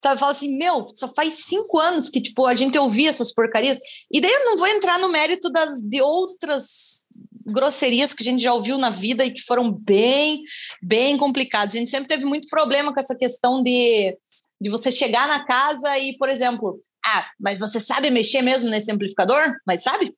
Sabe, 0.02 0.20
fala 0.20 0.32
assim, 0.32 0.56
meu, 0.58 0.86
só 0.94 1.08
faz 1.08 1.46
cinco 1.46 1.78
anos 1.78 2.10
que, 2.10 2.20
tipo, 2.20 2.44
a 2.44 2.54
gente 2.54 2.78
ouvia 2.78 3.08
essas 3.08 3.32
porcarias. 3.32 3.78
E 4.12 4.20
daí 4.20 4.30
eu 4.30 4.44
não 4.44 4.58
vou 4.58 4.66
entrar 4.66 4.98
no 4.98 5.08
mérito 5.08 5.50
das, 5.50 5.80
de 5.80 6.02
outras 6.02 7.06
grosserias 7.46 8.12
que 8.12 8.22
a 8.22 8.30
gente 8.30 8.42
já 8.42 8.52
ouviu 8.52 8.76
na 8.76 8.90
vida 8.90 9.24
e 9.24 9.30
que 9.30 9.40
foram 9.40 9.72
bem, 9.72 10.42
bem 10.82 11.16
complicadas. 11.16 11.74
A 11.74 11.78
gente 11.78 11.90
sempre 11.90 12.08
teve 12.08 12.26
muito 12.26 12.48
problema 12.48 12.92
com 12.92 13.00
essa 13.00 13.16
questão 13.16 13.62
de, 13.62 14.14
de 14.60 14.68
você 14.68 14.92
chegar 14.92 15.26
na 15.26 15.44
casa 15.46 15.98
e, 15.98 16.16
por 16.18 16.28
exemplo, 16.28 16.78
ah, 17.06 17.24
mas 17.38 17.60
você 17.60 17.78
sabe 17.78 18.10
mexer 18.10 18.42
mesmo 18.42 18.68
nesse 18.68 18.90
amplificador? 18.90 19.54
Mas 19.64 19.84
sabe? 19.84 20.12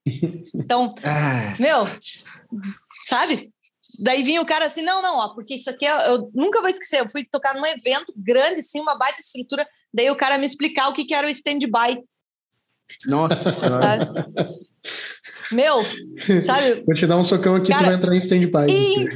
Então, 0.54 0.94
ah. 1.04 1.54
meu, 1.58 1.86
sabe? 3.04 3.52
Daí 4.00 4.22
vinha 4.22 4.40
o 4.40 4.46
cara 4.46 4.66
assim, 4.66 4.80
não, 4.82 5.02
não, 5.02 5.18
ó, 5.18 5.34
porque 5.34 5.56
isso 5.56 5.68
aqui 5.68 5.84
eu, 5.84 5.98
eu, 5.98 6.30
nunca 6.32 6.60
vou 6.60 6.70
esquecer. 6.70 7.00
Eu 7.00 7.10
fui 7.10 7.24
tocar 7.24 7.54
num 7.54 7.66
evento 7.66 8.12
grande, 8.16 8.62
sim, 8.62 8.80
uma 8.80 8.96
baita 8.96 9.20
estrutura. 9.20 9.66
Daí 9.92 10.10
o 10.10 10.16
cara 10.16 10.38
me 10.38 10.46
explicar 10.46 10.88
o 10.88 10.94
que, 10.94 11.04
que 11.04 11.14
era 11.14 11.26
o 11.26 11.30
stand-by. 11.30 12.00
Nossa 13.06 13.52
Senhora. 13.52 14.08
Meu, 15.50 15.82
sabe? 16.42 16.82
Vou 16.86 16.94
te 16.94 17.06
dar 17.06 17.18
um 17.18 17.24
socão 17.24 17.54
aqui, 17.56 17.70
Cara, 17.70 17.82
tu 17.82 17.86
vai 17.86 17.96
entrar 17.96 18.14
em 18.14 18.20
stand-by. 18.20 18.66
Ih! 18.70 19.08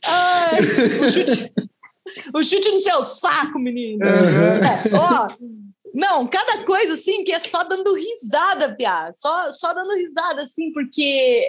Ai, 0.04 0.58
o 1.04 1.10
chute, 1.10 1.52
o 2.34 2.42
chute 2.42 2.70
no 2.70 2.80
seu 2.80 3.02
saco, 3.04 3.58
menino. 3.58 4.04
É, 4.04 4.96
ó, 4.96 5.28
não, 5.94 6.26
cada 6.26 6.64
coisa 6.64 6.94
assim 6.94 7.24
que 7.24 7.32
é 7.32 7.40
só 7.40 7.64
dando 7.64 7.94
risada, 7.94 8.74
Piá. 8.76 9.12
Só, 9.14 9.50
só 9.50 9.74
dando 9.74 9.94
risada, 9.94 10.42
assim, 10.42 10.72
porque 10.72 11.02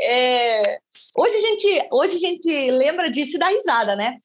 é, 0.03 0.79
hoje, 1.15 1.35
a 1.35 1.39
gente, 1.39 1.87
hoje 1.91 2.15
a 2.15 2.19
gente 2.19 2.71
lembra 2.71 3.09
disso 3.09 3.35
e 3.35 3.39
dá 3.39 3.47
risada, 3.47 3.95
né? 3.95 4.17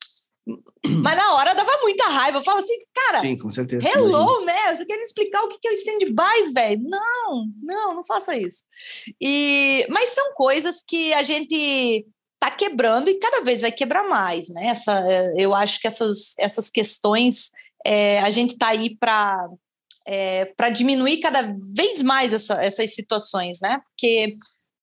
Mas 1.03 1.17
na 1.17 1.35
hora 1.35 1.55
dava 1.55 1.83
muita 1.83 2.05
raiva. 2.05 2.39
Eu 2.39 2.43
falo 2.43 2.61
assim, 2.61 2.77
cara, 2.95 3.21
Sim, 3.21 3.37
com 3.37 3.51
certeza. 3.51 3.89
Hello, 3.89 4.45
né? 4.45 4.75
Você 4.75 4.85
quer 4.85 4.97
me 4.97 5.03
explicar 5.03 5.43
o 5.43 5.49
que 5.49 5.67
é 5.67 5.73
o 5.73 5.75
stand-by, 5.75 6.53
velho? 6.53 6.83
Não, 6.85 7.47
não, 7.63 7.95
não 7.97 8.05
faça 8.05 8.37
isso. 8.37 8.65
E, 9.21 9.85
mas 9.91 10.11
são 10.11 10.33
coisas 10.35 10.83
que 10.87 11.13
a 11.13 11.23
gente 11.25 12.07
tá 12.39 12.51
quebrando 12.51 13.09
e 13.09 13.19
cada 13.19 13.43
vez 13.43 13.63
vai 13.63 13.73
quebrar 13.73 14.09
mais, 14.09 14.49
né? 14.49 14.69
Essa, 14.69 15.03
eu 15.37 15.55
acho 15.55 15.81
que 15.81 15.87
essas, 15.87 16.35
essas 16.39 16.71
questões 16.71 17.51
é, 17.85 18.21
a 18.21 18.31
gente 18.31 18.57
tá 18.57 18.69
aí 18.69 18.97
para 18.97 19.49
é, 20.07 20.45
para 20.57 20.69
diminuir 20.69 21.19
cada 21.19 21.43
vez 21.75 22.01
mais 22.03 22.33
essa, 22.33 22.63
essas 22.63 22.95
situações, 22.95 23.59
né? 23.61 23.81
Porque 23.89 24.37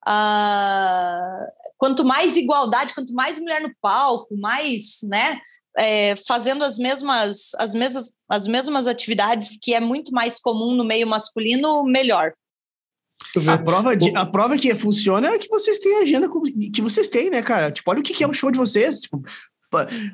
ah, 0.05 1.47
quanto 1.77 2.03
mais 2.03 2.35
igualdade, 2.35 2.93
quanto 2.93 3.13
mais 3.13 3.39
mulher 3.39 3.61
no 3.61 3.73
palco, 3.81 4.35
mais, 4.35 4.99
né? 5.03 5.39
é, 5.77 6.15
fazendo 6.15 6.63
as 6.63 6.77
mesmas, 6.77 7.53
as, 7.55 7.73
mesmas, 7.73 8.15
as 8.29 8.47
mesmas 8.47 8.87
atividades 8.87 9.57
que 9.61 9.73
é 9.73 9.79
muito 9.79 10.11
mais 10.11 10.39
comum 10.39 10.73
no 10.75 10.83
meio 10.83 11.07
masculino, 11.07 11.83
melhor. 11.83 12.33
A 13.47 13.57
prova, 13.57 13.95
de, 13.95 14.15
a 14.15 14.25
prova 14.25 14.57
que 14.57 14.73
funciona 14.75 15.29
é 15.29 15.39
que 15.39 15.49
vocês 15.49 15.77
têm 15.77 15.97
a 15.97 16.01
agenda 16.01 16.29
que 16.71 16.81
vocês 16.81 17.07
têm, 17.07 17.29
né, 17.29 17.41
cara? 17.41 17.71
Tipo, 17.71 17.91
olha 17.91 17.99
o 17.99 18.03
que 18.03 18.23
é 18.23 18.27
o 18.27 18.33
show 18.33 18.51
de 18.51 18.57
vocês. 18.57 19.01
Tipo, 19.01 19.23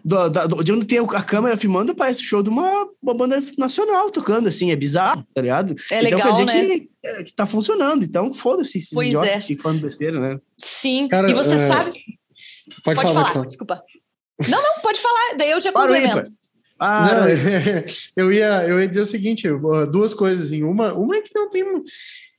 do, 0.03 0.29
do, 0.29 0.63
de 0.63 0.71
onde 0.71 0.85
tem 0.85 0.99
a 0.99 1.23
câmera 1.23 1.57
filmando, 1.57 1.93
parece 1.93 2.19
o 2.19 2.23
show 2.23 2.41
de 2.41 2.49
uma, 2.49 2.87
uma 3.01 3.13
banda 3.13 3.43
nacional 3.57 4.09
tocando, 4.09 4.47
assim, 4.47 4.71
é 4.71 4.75
bizarro, 4.75 5.25
tá 5.33 5.41
ligado? 5.41 5.75
É 5.91 6.01
legal, 6.01 6.19
então, 6.19 6.45
quer 6.45 6.45
dizer 6.45 6.67
né? 6.67 6.79
Que, 6.79 6.89
é, 7.03 7.23
que 7.23 7.33
tá 7.33 7.45
funcionando, 7.45 8.03
então 8.03 8.33
foda-se 8.33 8.77
esses 8.77 8.91
pois 8.91 9.07
idiotas 9.07 9.49
é. 9.49 9.55
falando 9.57 9.81
besteira, 9.81 10.19
né? 10.19 10.39
Sim, 10.57 11.07
Cara, 11.09 11.29
e 11.29 11.33
você 11.33 11.55
é... 11.55 11.57
sabe... 11.57 11.93
Pode, 12.83 13.01
pode 13.01 13.13
falar, 13.13 13.33
falar, 13.33 13.45
desculpa. 13.45 13.83
Não, 14.47 14.61
não, 14.61 14.81
pode 14.81 14.99
falar, 14.99 15.35
daí 15.37 15.51
eu 15.51 15.59
já 15.59 15.71
complemento. 15.71 16.29
Ah, 16.79 17.09
não, 17.13 17.27
eu, 18.15 18.31
ia, 18.31 18.67
eu 18.67 18.79
ia 18.79 18.87
dizer 18.87 19.01
o 19.01 19.07
seguinte, 19.07 19.47
duas 19.91 20.13
coisas, 20.13 20.47
assim. 20.47 20.63
Uma, 20.63 20.93
uma 20.93 21.17
é 21.17 21.21
que 21.21 21.31
não 21.33 21.49
tem... 21.49 21.63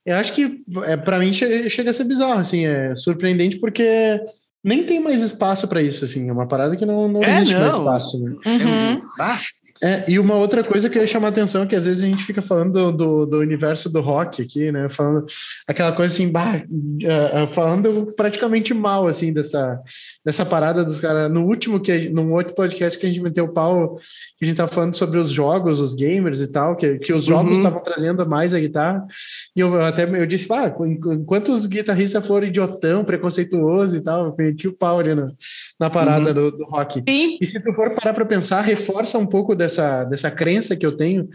Eu 0.05 0.17
acho 0.17 0.33
que, 0.33 0.63
é, 0.85 0.97
para 0.97 1.19
mim, 1.19 1.33
chega 1.33 1.91
a 1.91 1.93
ser 1.93 2.05
bizarro, 2.05 2.41
assim, 2.41 2.65
é 2.65 2.95
surpreendente 2.97 3.59
porque 3.59 4.21
nem 4.63 4.85
tem 4.85 5.01
mais 5.01 5.23
espaço 5.23 5.67
para 5.69 5.83
isso, 5.83 6.05
assim, 6.05 6.29
é 6.29 6.33
uma 6.33 6.49
parada 6.49 6.77
que 6.77 6.87
não, 6.87 7.09
não 7.09 7.23
é, 7.23 7.41
existe 7.41 7.55
não. 7.55 7.61
mais 7.61 7.75
espaço. 7.75 8.23
Né? 8.23 8.31
Uhum. 8.47 9.09
Ah, 9.19 9.41
é, 9.83 10.11
e 10.11 10.19
uma 10.19 10.35
outra 10.35 10.65
coisa 10.65 10.89
que 10.89 10.99
eu 10.99 11.03
ia 11.03 11.09
chamar 11.09 11.29
a 11.29 11.31
atenção 11.31 11.63
é 11.63 11.67
que 11.67 11.77
às 11.77 11.85
vezes 11.85 12.03
a 12.03 12.07
gente 12.07 12.25
fica 12.25 12.43
falando 12.43 12.73
do, 12.73 12.93
do, 12.93 13.27
do 13.27 13.39
universo 13.39 13.89
do 13.89 14.01
rock 14.01 14.43
aqui, 14.43 14.71
né? 14.73 14.89
Falando 14.89 15.27
aquela 15.67 15.93
coisa 15.93 16.13
assim, 16.13 16.31
bah, 16.31 16.63
uh, 16.67 17.53
falando 17.55 18.13
praticamente 18.17 18.75
mal, 18.75 19.07
assim, 19.07 19.33
dessa, 19.33 19.81
dessa 20.25 20.45
parada 20.45 20.85
dos 20.85 20.99
caras. 20.99 21.31
No 21.31 21.45
último, 21.45 21.81
que 21.81 22.09
num 22.09 22.33
outro 22.33 22.55
podcast 22.55 22.99
que 22.99 23.07
a 23.07 23.09
gente 23.09 23.23
meteu 23.23 23.45
o 23.45 23.53
pau, 23.53 23.97
que 24.39 24.45
a 24.45 24.47
gente 24.47 24.57
tava 24.57 24.73
falando 24.73 24.97
sobre 24.97 25.19
os 25.19 25.31
jogos, 25.31 25.81
os 25.81 25.95
gamers 25.95 26.41
e 26.41 26.49
tal, 26.49 26.77
que, 26.77 26.99
que 26.99 27.13
os 27.13 27.25
jogos 27.25 27.57
estavam 27.57 27.79
uhum. 27.79 27.85
trazendo 27.85 28.29
mais 28.29 28.53
a 28.55 28.61
guitarra. 28.61 29.07
E 29.55 29.61
eu 29.61 29.81
até 29.81 30.05
eu 30.05 30.27
disse, 30.27 30.53
ah, 30.53 30.73
enquanto 31.13 31.53
os 31.53 31.67
guitarristas 31.67 32.27
foram 32.27 32.47
idiotão, 32.47 33.05
preconceituoso 33.05 33.97
e 33.97 34.01
tal, 34.01 34.27
eu 34.27 34.35
meti 34.37 34.69
o 34.69 34.73
pau 34.73 34.99
ali 34.99 35.15
na, 35.15 35.31
na 35.79 35.91
parada 35.91 36.29
uhum. 36.29 36.51
do, 36.51 36.59
do 36.59 36.65
rock. 36.65 37.03
Sim. 37.09 37.39
E 37.41 37.47
se 37.47 37.63
tu 37.63 37.73
for 37.73 37.95
parar 37.95 38.15
para 38.15 38.25
pensar, 38.25 38.61
reforça 38.63 39.19
um 39.19 39.27
pouco 39.27 39.55
dessa 39.61 40.05
dessa, 40.05 40.31
crença 40.31 40.77
que 40.77 40.85
eu 40.85 40.97
tenho, 40.97 41.29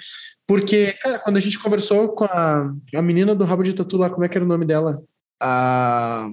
porque, 0.47 0.93
cara, 1.01 1.19
quando 1.19 1.37
a 1.37 1.39
gente 1.39 1.59
conversou 1.59 2.09
com 2.09 2.25
a, 2.25 2.71
a 2.93 3.01
menina 3.01 3.33
do 3.33 3.45
Rabo 3.45 3.63
de 3.63 3.73
Tatu 3.73 3.97
lá, 3.97 4.09
como 4.09 4.25
é 4.25 4.29
que 4.29 4.37
era 4.37 4.45
o 4.45 4.47
nome 4.47 4.65
dela? 4.65 5.01
A 5.41 6.27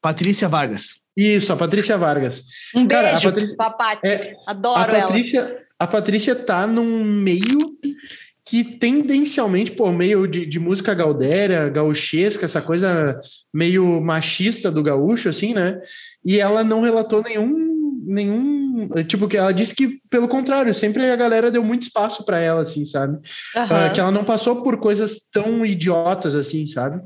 Patrícia 0.00 0.48
Vargas. 0.48 1.00
Isso, 1.16 1.52
a 1.52 1.56
Patrícia 1.56 1.98
Vargas. 1.98 2.44
Um 2.74 2.86
cara, 2.86 3.08
beijo, 3.08 3.30
Patrícia, 3.30 3.56
Papate. 3.56 4.08
É, 4.08 4.34
Adoro 4.46 4.80
a 4.80 4.86
Patrícia, 4.86 5.40
ela. 5.40 5.58
A 5.78 5.86
Patrícia 5.86 6.34
tá 6.34 6.66
num 6.66 7.04
meio 7.04 7.76
que 8.44 8.64
tendencialmente, 8.64 9.72
por 9.72 9.92
meio 9.92 10.26
de, 10.26 10.46
de 10.46 10.58
música 10.58 10.94
gaudéria, 10.94 11.68
gauchesca, 11.68 12.46
essa 12.46 12.62
coisa 12.62 13.20
meio 13.52 14.00
machista 14.00 14.70
do 14.70 14.82
gaúcho, 14.82 15.28
assim, 15.28 15.52
né? 15.52 15.78
E 16.24 16.40
ela 16.40 16.64
não 16.64 16.80
relatou 16.80 17.22
nenhum 17.22 17.68
nenhum. 18.08 18.67
Tipo, 19.06 19.28
que 19.28 19.36
ela 19.36 19.52
disse 19.52 19.74
que, 19.74 20.00
pelo 20.10 20.28
contrário, 20.28 20.72
sempre 20.74 21.10
a 21.10 21.16
galera 21.16 21.50
deu 21.50 21.64
muito 21.64 21.84
espaço 21.84 22.24
para 22.24 22.38
ela, 22.38 22.62
assim, 22.62 22.84
sabe? 22.84 23.14
Uhum. 23.56 23.64
Uh, 23.64 23.92
que 23.92 24.00
ela 24.00 24.10
não 24.10 24.24
passou 24.24 24.62
por 24.62 24.78
coisas 24.78 25.26
tão 25.32 25.64
idiotas 25.64 26.34
assim, 26.34 26.66
sabe? 26.66 26.98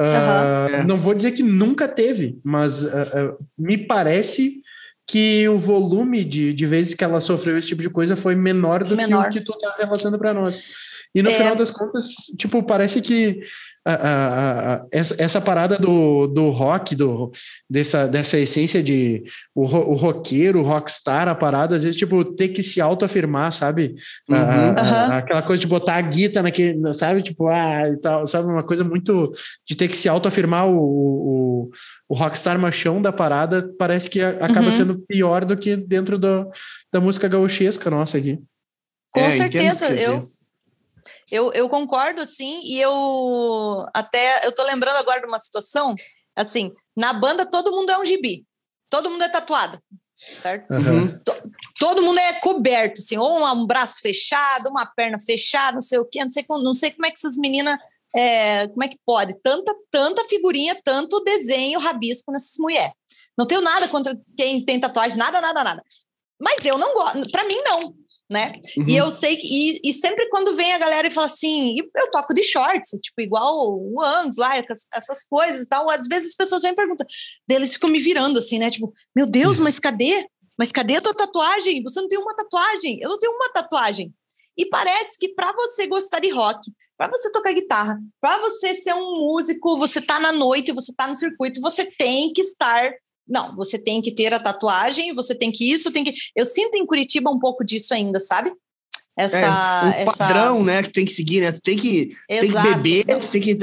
Uh, 0.00 0.80
uhum. 0.80 0.86
Não 0.86 1.00
vou 1.00 1.14
dizer 1.14 1.32
que 1.32 1.42
nunca 1.42 1.86
teve, 1.86 2.38
mas 2.44 2.82
uh, 2.82 3.36
me 3.58 3.78
parece 3.78 4.60
que 5.06 5.48
o 5.48 5.58
volume 5.58 6.24
de, 6.24 6.52
de 6.52 6.66
vezes 6.66 6.94
que 6.94 7.02
ela 7.02 7.20
sofreu 7.20 7.58
esse 7.58 7.68
tipo 7.68 7.82
de 7.82 7.90
coisa 7.90 8.16
foi 8.16 8.36
menor 8.36 8.84
do 8.84 8.96
menor. 8.96 9.24
que 9.24 9.38
o 9.38 9.40
que 9.40 9.44
tu 9.44 9.58
tá 9.58 9.74
relatando 9.78 10.18
para 10.18 10.32
nós. 10.32 10.88
E 11.14 11.22
no 11.22 11.30
é... 11.30 11.34
final 11.34 11.56
das 11.56 11.70
contas, 11.70 12.06
tipo, 12.38 12.62
parece 12.62 13.00
que 13.00 13.40
a, 13.84 13.94
a, 13.94 14.74
a, 14.74 14.86
essa, 14.92 15.16
essa, 15.18 15.40
parada 15.40 15.78
do, 15.78 16.26
do 16.26 16.50
rock, 16.50 16.94
do, 16.94 17.32
dessa, 17.68 18.06
dessa 18.06 18.38
essência 18.38 18.82
de 18.82 19.24
o, 19.54 19.62
o 19.62 19.94
roqueiro, 19.96 20.60
o 20.60 20.62
rockstar, 20.62 21.28
a 21.28 21.34
parada, 21.34 21.76
às 21.76 21.82
vezes, 21.82 21.96
tipo, 21.96 22.24
ter 22.24 22.48
que 22.48 22.62
se 22.62 22.80
autoafirmar, 22.80 23.52
sabe? 23.52 23.94
Uhum. 24.28 24.36
Uhum. 24.36 25.12
Aquela 25.12 25.42
coisa 25.42 25.60
de 25.60 25.66
botar 25.66 25.96
a 25.96 26.00
guita 26.00 26.42
naquele, 26.42 26.92
sabe? 26.92 27.22
Tipo, 27.22 27.48
ah, 27.48 27.88
e 27.88 27.96
tal, 27.96 28.26
sabe? 28.26 28.48
Uma 28.48 28.62
coisa 28.62 28.84
muito 28.84 29.32
de 29.66 29.74
ter 29.74 29.88
que 29.88 29.96
se 29.96 30.08
autoafirmar 30.08 30.68
o, 30.68 30.76
o, 30.76 31.70
o 32.08 32.14
rockstar 32.14 32.58
machão 32.58 33.00
da 33.00 33.12
parada, 33.12 33.70
parece 33.78 34.10
que 34.10 34.20
acaba 34.20 34.66
uhum. 34.66 34.72
sendo 34.72 34.98
pior 34.98 35.44
do 35.44 35.56
que 35.56 35.74
dentro 35.74 36.18
do, 36.18 36.50
da 36.92 37.00
música 37.00 37.28
gauchesca 37.28 37.88
nossa 37.90 38.18
aqui. 38.18 38.38
Com 39.10 39.20
é, 39.20 39.32
certeza, 39.32 39.90
eu 39.90 40.29
eu, 41.30 41.52
eu 41.52 41.68
concordo, 41.68 42.24
sim, 42.26 42.60
e 42.64 42.80
eu 42.80 43.86
até 43.94 44.46
eu 44.46 44.52
tô 44.52 44.64
lembrando 44.64 44.96
agora 44.96 45.20
de 45.20 45.28
uma 45.28 45.38
situação, 45.38 45.94
assim, 46.34 46.72
na 46.96 47.12
banda 47.12 47.46
todo 47.46 47.70
mundo 47.70 47.90
é 47.90 47.98
um 47.98 48.04
gibi, 48.04 48.44
todo 48.88 49.08
mundo 49.08 49.22
é 49.22 49.28
tatuado, 49.28 49.80
certo? 50.42 50.72
Uhum. 50.72 51.20
Todo 51.78 52.02
mundo 52.02 52.18
é 52.18 52.34
coberto, 52.34 53.00
assim, 53.00 53.16
ou 53.16 53.44
um 53.54 53.66
braço 53.66 54.00
fechado, 54.00 54.68
uma 54.68 54.84
perna 54.86 55.18
fechada, 55.18 55.74
não 55.74 55.80
sei 55.80 55.98
o 55.98 56.04
quê, 56.04 56.22
não 56.24 56.30
sei, 56.30 56.44
não 56.48 56.74
sei 56.74 56.90
como 56.90 57.06
é 57.06 57.10
que 57.10 57.16
essas 57.16 57.36
meninas, 57.36 57.78
é, 58.14 58.66
como 58.68 58.84
é 58.84 58.88
que 58.88 58.98
pode, 59.06 59.34
tanta, 59.40 59.72
tanta 59.90 60.24
figurinha, 60.24 60.78
tanto 60.84 61.22
desenho, 61.24 61.80
rabisco 61.80 62.32
nessas 62.32 62.58
mulheres. 62.58 62.92
Não 63.38 63.46
tenho 63.46 63.62
nada 63.62 63.88
contra 63.88 64.18
quem 64.36 64.62
tem 64.64 64.78
tatuagem, 64.80 65.16
nada, 65.16 65.40
nada, 65.40 65.64
nada. 65.64 65.82
Mas 66.38 66.64
eu 66.64 66.76
não 66.76 66.92
gosto, 66.92 67.30
para 67.30 67.44
mim 67.44 67.56
não 67.64 67.94
né? 68.30 68.52
Uhum. 68.76 68.88
E 68.88 68.96
eu 68.96 69.10
sei 69.10 69.36
que, 69.36 69.46
e, 69.46 69.80
e, 69.90 69.92
sempre 69.92 70.28
quando 70.30 70.54
vem 70.54 70.72
a 70.72 70.78
galera 70.78 71.08
e 71.08 71.10
fala 71.10 71.26
assim, 71.26 71.74
eu 71.96 72.10
toco 72.10 72.32
de 72.32 72.42
shorts, 72.42 72.90
tipo, 73.02 73.20
igual 73.20 73.76
o 73.76 74.00
Angus 74.00 74.36
lá, 74.36 74.56
essas 74.56 75.26
coisas 75.28 75.62
e 75.62 75.68
tal, 75.68 75.90
às 75.90 76.06
vezes 76.06 76.28
as 76.28 76.36
pessoas 76.36 76.62
vêm 76.62 76.70
e 76.70 76.76
perguntam, 76.76 77.06
eles 77.48 77.72
ficam 77.72 77.90
me 77.90 77.98
virando 78.00 78.38
assim, 78.38 78.58
né? 78.58 78.70
Tipo, 78.70 78.92
meu 79.14 79.26
Deus, 79.26 79.58
uhum. 79.58 79.64
mas 79.64 79.80
cadê? 79.80 80.26
Mas 80.56 80.70
cadê 80.70 80.96
a 80.96 81.00
tua 81.00 81.14
tatuagem? 81.14 81.82
Você 81.82 82.00
não 82.00 82.08
tem 82.08 82.18
uma 82.18 82.36
tatuagem? 82.36 83.00
Eu 83.00 83.08
não 83.08 83.18
tenho 83.18 83.32
uma 83.32 83.50
tatuagem. 83.50 84.14
E 84.56 84.66
parece 84.66 85.18
que 85.18 85.30
para 85.30 85.52
você 85.52 85.86
gostar 85.86 86.20
de 86.20 86.30
rock, 86.30 86.70
para 86.96 87.10
você 87.10 87.32
tocar 87.32 87.52
guitarra, 87.52 87.98
para 88.20 88.36
você 88.38 88.74
ser 88.74 88.94
um 88.94 89.18
músico, 89.18 89.78
você 89.78 90.02
tá 90.02 90.20
na 90.20 90.32
noite, 90.32 90.72
você 90.72 90.92
tá 90.94 91.06
no 91.06 91.16
circuito, 91.16 91.60
você 91.62 91.86
tem 91.98 92.32
que 92.32 92.42
estar 92.42 92.92
não, 93.28 93.54
você 93.54 93.78
tem 93.78 94.02
que 94.02 94.12
ter 94.12 94.32
a 94.34 94.40
tatuagem, 94.40 95.14
você 95.14 95.34
tem 95.34 95.52
que 95.52 95.70
isso, 95.70 95.92
tem 95.92 96.04
que. 96.04 96.14
Eu 96.34 96.44
sinto 96.44 96.76
em 96.76 96.86
Curitiba 96.86 97.30
um 97.30 97.38
pouco 97.38 97.64
disso 97.64 97.94
ainda, 97.94 98.18
sabe? 98.20 98.52
Essa, 99.16 99.92
é, 99.96 100.02
um 100.02 100.04
padrão, 100.06 100.56
essa... 100.56 100.64
né, 100.64 100.82
que 100.82 100.92
tem 100.92 101.04
que 101.04 101.12
seguir, 101.12 101.40
né? 101.40 101.52
Tem 101.62 101.76
que, 101.76 102.16
tem 102.28 102.52
que 102.52 102.62
beber, 102.62 103.04
tem 103.30 103.40
que 103.40 103.56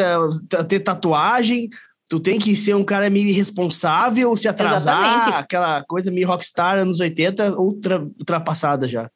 ter 0.67 0.79
tatuagem, 0.81 1.69
tu 2.07 2.19
tem 2.19 2.37
que 2.37 2.55
ser 2.55 2.75
um 2.75 2.83
cara 2.83 3.09
meio 3.09 3.27
irresponsável, 3.27 4.35
se 4.37 4.47
atrasar, 4.47 5.01
Exatamente. 5.01 5.33
aquela 5.33 5.83
coisa 5.85 6.11
meio 6.11 6.27
rockstar 6.27 6.77
anos 6.77 6.99
80, 6.99 7.59
ultra, 7.59 8.01
ultrapassada 8.01 8.87
já. 8.87 9.09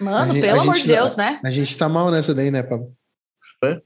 Mano, 0.00 0.32
gente, 0.32 0.42
pelo 0.42 0.60
amor 0.62 0.76
de 0.76 0.86
Deus, 0.86 1.16
né? 1.16 1.40
A 1.44 1.50
gente 1.50 1.76
tá 1.76 1.88
mal 1.88 2.10
nessa 2.10 2.34
daí, 2.34 2.50
né, 2.50 2.62
Pablo? 2.62 2.92
Hã? 3.62 3.80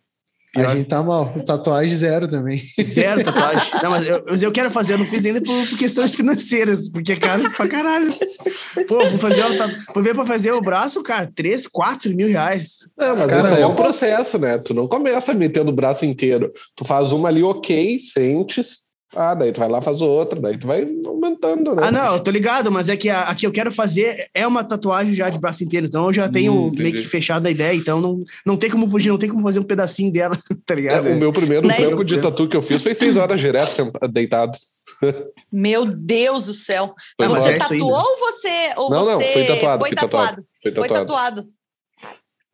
Pior. 0.55 0.69
A 0.69 0.77
gente 0.77 0.89
tá 0.89 1.03
mal. 1.03 1.35
Tatuagem 1.45 1.97
zero 1.97 2.29
também. 2.29 2.63
Zero 2.81 3.25
tatuagem. 3.25 3.71
Não, 3.83 3.91
mas 3.91 4.07
eu, 4.07 4.25
mas 4.27 4.43
eu 4.43 4.53
quero 4.53 4.71
fazer, 4.71 4.95
eu 4.95 4.99
não 4.99 5.07
fiz 5.07 5.25
ainda 5.27 5.41
por, 5.41 5.69
por 5.69 5.79
questões 5.79 6.15
financeiras, 6.15 6.89
porque 6.89 7.13
é 7.13 7.17
caro 7.17 7.43
pra 7.57 7.69
caralho. 7.69 8.09
Pô, 8.87 9.05
vou 9.05 9.19
fazer, 9.19 9.43
vou 9.93 10.03
ver 10.03 10.15
pra 10.15 10.25
fazer 10.25 10.53
o 10.53 10.61
braço, 10.61 11.03
cara, 11.03 11.31
3, 11.35 11.67
4 11.67 12.15
mil 12.15 12.29
reais. 12.29 12.89
Não, 12.97 13.17
mas 13.17 13.27
cara, 13.27 13.41
isso 13.41 13.55
aí 13.55 13.63
é 13.63 13.67
um 13.67 13.75
processo, 13.75 14.39
né? 14.39 14.59
Tu 14.59 14.73
não 14.73 14.87
começa 14.87 15.35
metendo 15.35 15.73
o 15.73 15.75
braço 15.75 16.05
inteiro. 16.07 16.53
Tu 16.77 16.85
faz 16.85 17.11
uma 17.11 17.29
ali 17.29 17.43
ok, 17.43 17.99
sentes, 17.99 18.85
ah, 19.17 19.35
daí 19.35 19.53
tu 19.53 19.61
vai 19.61 19.69
lá 19.69 19.81
faz 19.81 20.03
outra, 20.03 20.41
daí 20.41 20.59
tu 20.59 20.67
vai 20.67 20.87
aumentando, 21.07 21.75
né? 21.75 21.83
Ah, 21.85 21.91
não, 21.91 22.15
eu 22.15 22.21
tô 22.21 22.31
ligado, 22.31 22.71
mas 22.71 22.89
é 22.89 22.97
que 22.97 23.09
a, 23.11 23.23
a 23.23 23.35
que 23.35 23.47
eu 23.47 23.53
quero 23.53 23.73
fazer 23.73 24.29
é 24.35 24.47
uma 24.47 24.65
tatuagem 24.65 25.15
já 25.15 25.29
de 25.29 25.39
braço 25.39 25.65
inteiro, 25.65 25.87
então 25.87 26.07
eu 26.07 26.13
já 26.13 26.29
tenho 26.29 26.53
hum, 26.53 26.73
meio 26.75 26.95
que 26.95 27.07
fechado 27.07 27.47
a 27.47 27.51
ideia, 27.51 27.75
então 27.75 28.01
não, 28.01 28.23
não 28.45 28.57
tem 28.57 28.71
como 28.71 28.89
fugir, 28.91 29.11
não 29.11 29.19
tem 29.19 29.29
como 29.29 29.43
fazer 29.43 29.61
um 29.61 29.65
pedacinho 29.65 30.13
dela, 30.13 30.39
tá 30.67 30.75
ligado? 30.75 31.09
É, 31.09 31.13
o 31.13 31.17
meu 31.17 31.33
primeiro 31.33 31.67
Daí, 31.67 31.87
trampo 31.87 32.05
de 32.05 32.21
tatu 32.21 32.49
que 32.49 32.57
eu 32.57 32.63
fiz 32.63 32.83
foi 32.83 32.95
seis 32.95 33.17
horas 33.17 33.41
direto 33.41 33.93
deitado. 34.11 34.59
Meu 35.51 35.85
Deus 35.85 36.47
do 36.47 36.55
céu. 36.55 36.95
Foi 37.17 37.29
você 37.29 37.53
é 37.53 37.59
tatuou 37.59 37.93
ou 37.93 38.19
você. 38.19 38.71
Ou 38.77 38.91
não, 38.91 39.05
você 39.05 39.13
não, 39.13 39.21
foi 39.21 39.45
tatuado. 39.45 39.85
Foi 39.85 39.95
tatuado. 39.95 40.47
Foi 40.63 40.73
tatuado. 40.73 40.89
Foi 40.89 40.89
tatuado. 40.89 41.49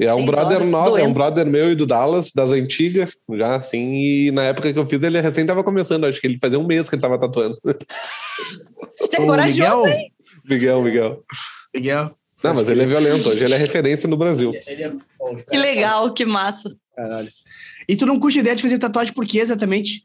É 0.01 0.15
um 0.15 0.25
brother 0.25 0.65
nosso, 0.67 0.93
doendo. 0.93 1.07
é 1.07 1.09
um 1.09 1.13
brother 1.13 1.47
meu 1.47 1.73
e 1.73 1.75
do 1.75 1.85
Dallas, 1.85 2.31
das 2.33 2.51
antigas, 2.51 3.17
já 3.35 3.57
assim, 3.57 3.93
e 3.93 4.31
na 4.31 4.45
época 4.45 4.73
que 4.73 4.79
eu 4.79 4.87
fiz, 4.87 5.03
ele 5.03 5.21
recém 5.21 5.45
tava 5.45 5.63
começando, 5.63 6.07
acho 6.07 6.21
que 6.21 6.27
ele 6.27 6.39
fazia 6.41 6.59
um 6.59 6.67
mês 6.67 6.89
que 6.89 6.95
ele 6.95 7.03
tava 7.03 7.19
tatuando. 7.19 7.57
Você 8.99 9.21
é 9.21 9.27
corajoso, 9.27 9.61
Miguel? 9.61 9.87
hein? 9.87 10.13
Miguel, 10.49 10.83
Miguel. 10.83 11.25
Miguel. 11.75 12.15
Não, 12.43 12.55
mas 12.55 12.69
ele 12.69 12.83
é 12.83 12.87
violento, 12.87 13.29
hoje 13.29 13.45
ele 13.45 13.53
é 13.53 13.59
referência 13.59 14.09
no 14.09 14.17
Brasil. 14.17 14.53
É 14.55 14.91
que 15.51 15.59
legal, 15.59 16.13
que 16.15 16.25
massa. 16.25 16.75
Caralho. 16.97 17.31
E 17.87 17.95
tu 17.95 18.07
não 18.07 18.19
curte 18.19 18.39
ideia 18.39 18.57
de 18.57 18.63
fazer 18.63 18.79
tatuagem 18.79 19.13
por 19.13 19.27
quê 19.27 19.39
exatamente? 19.39 20.05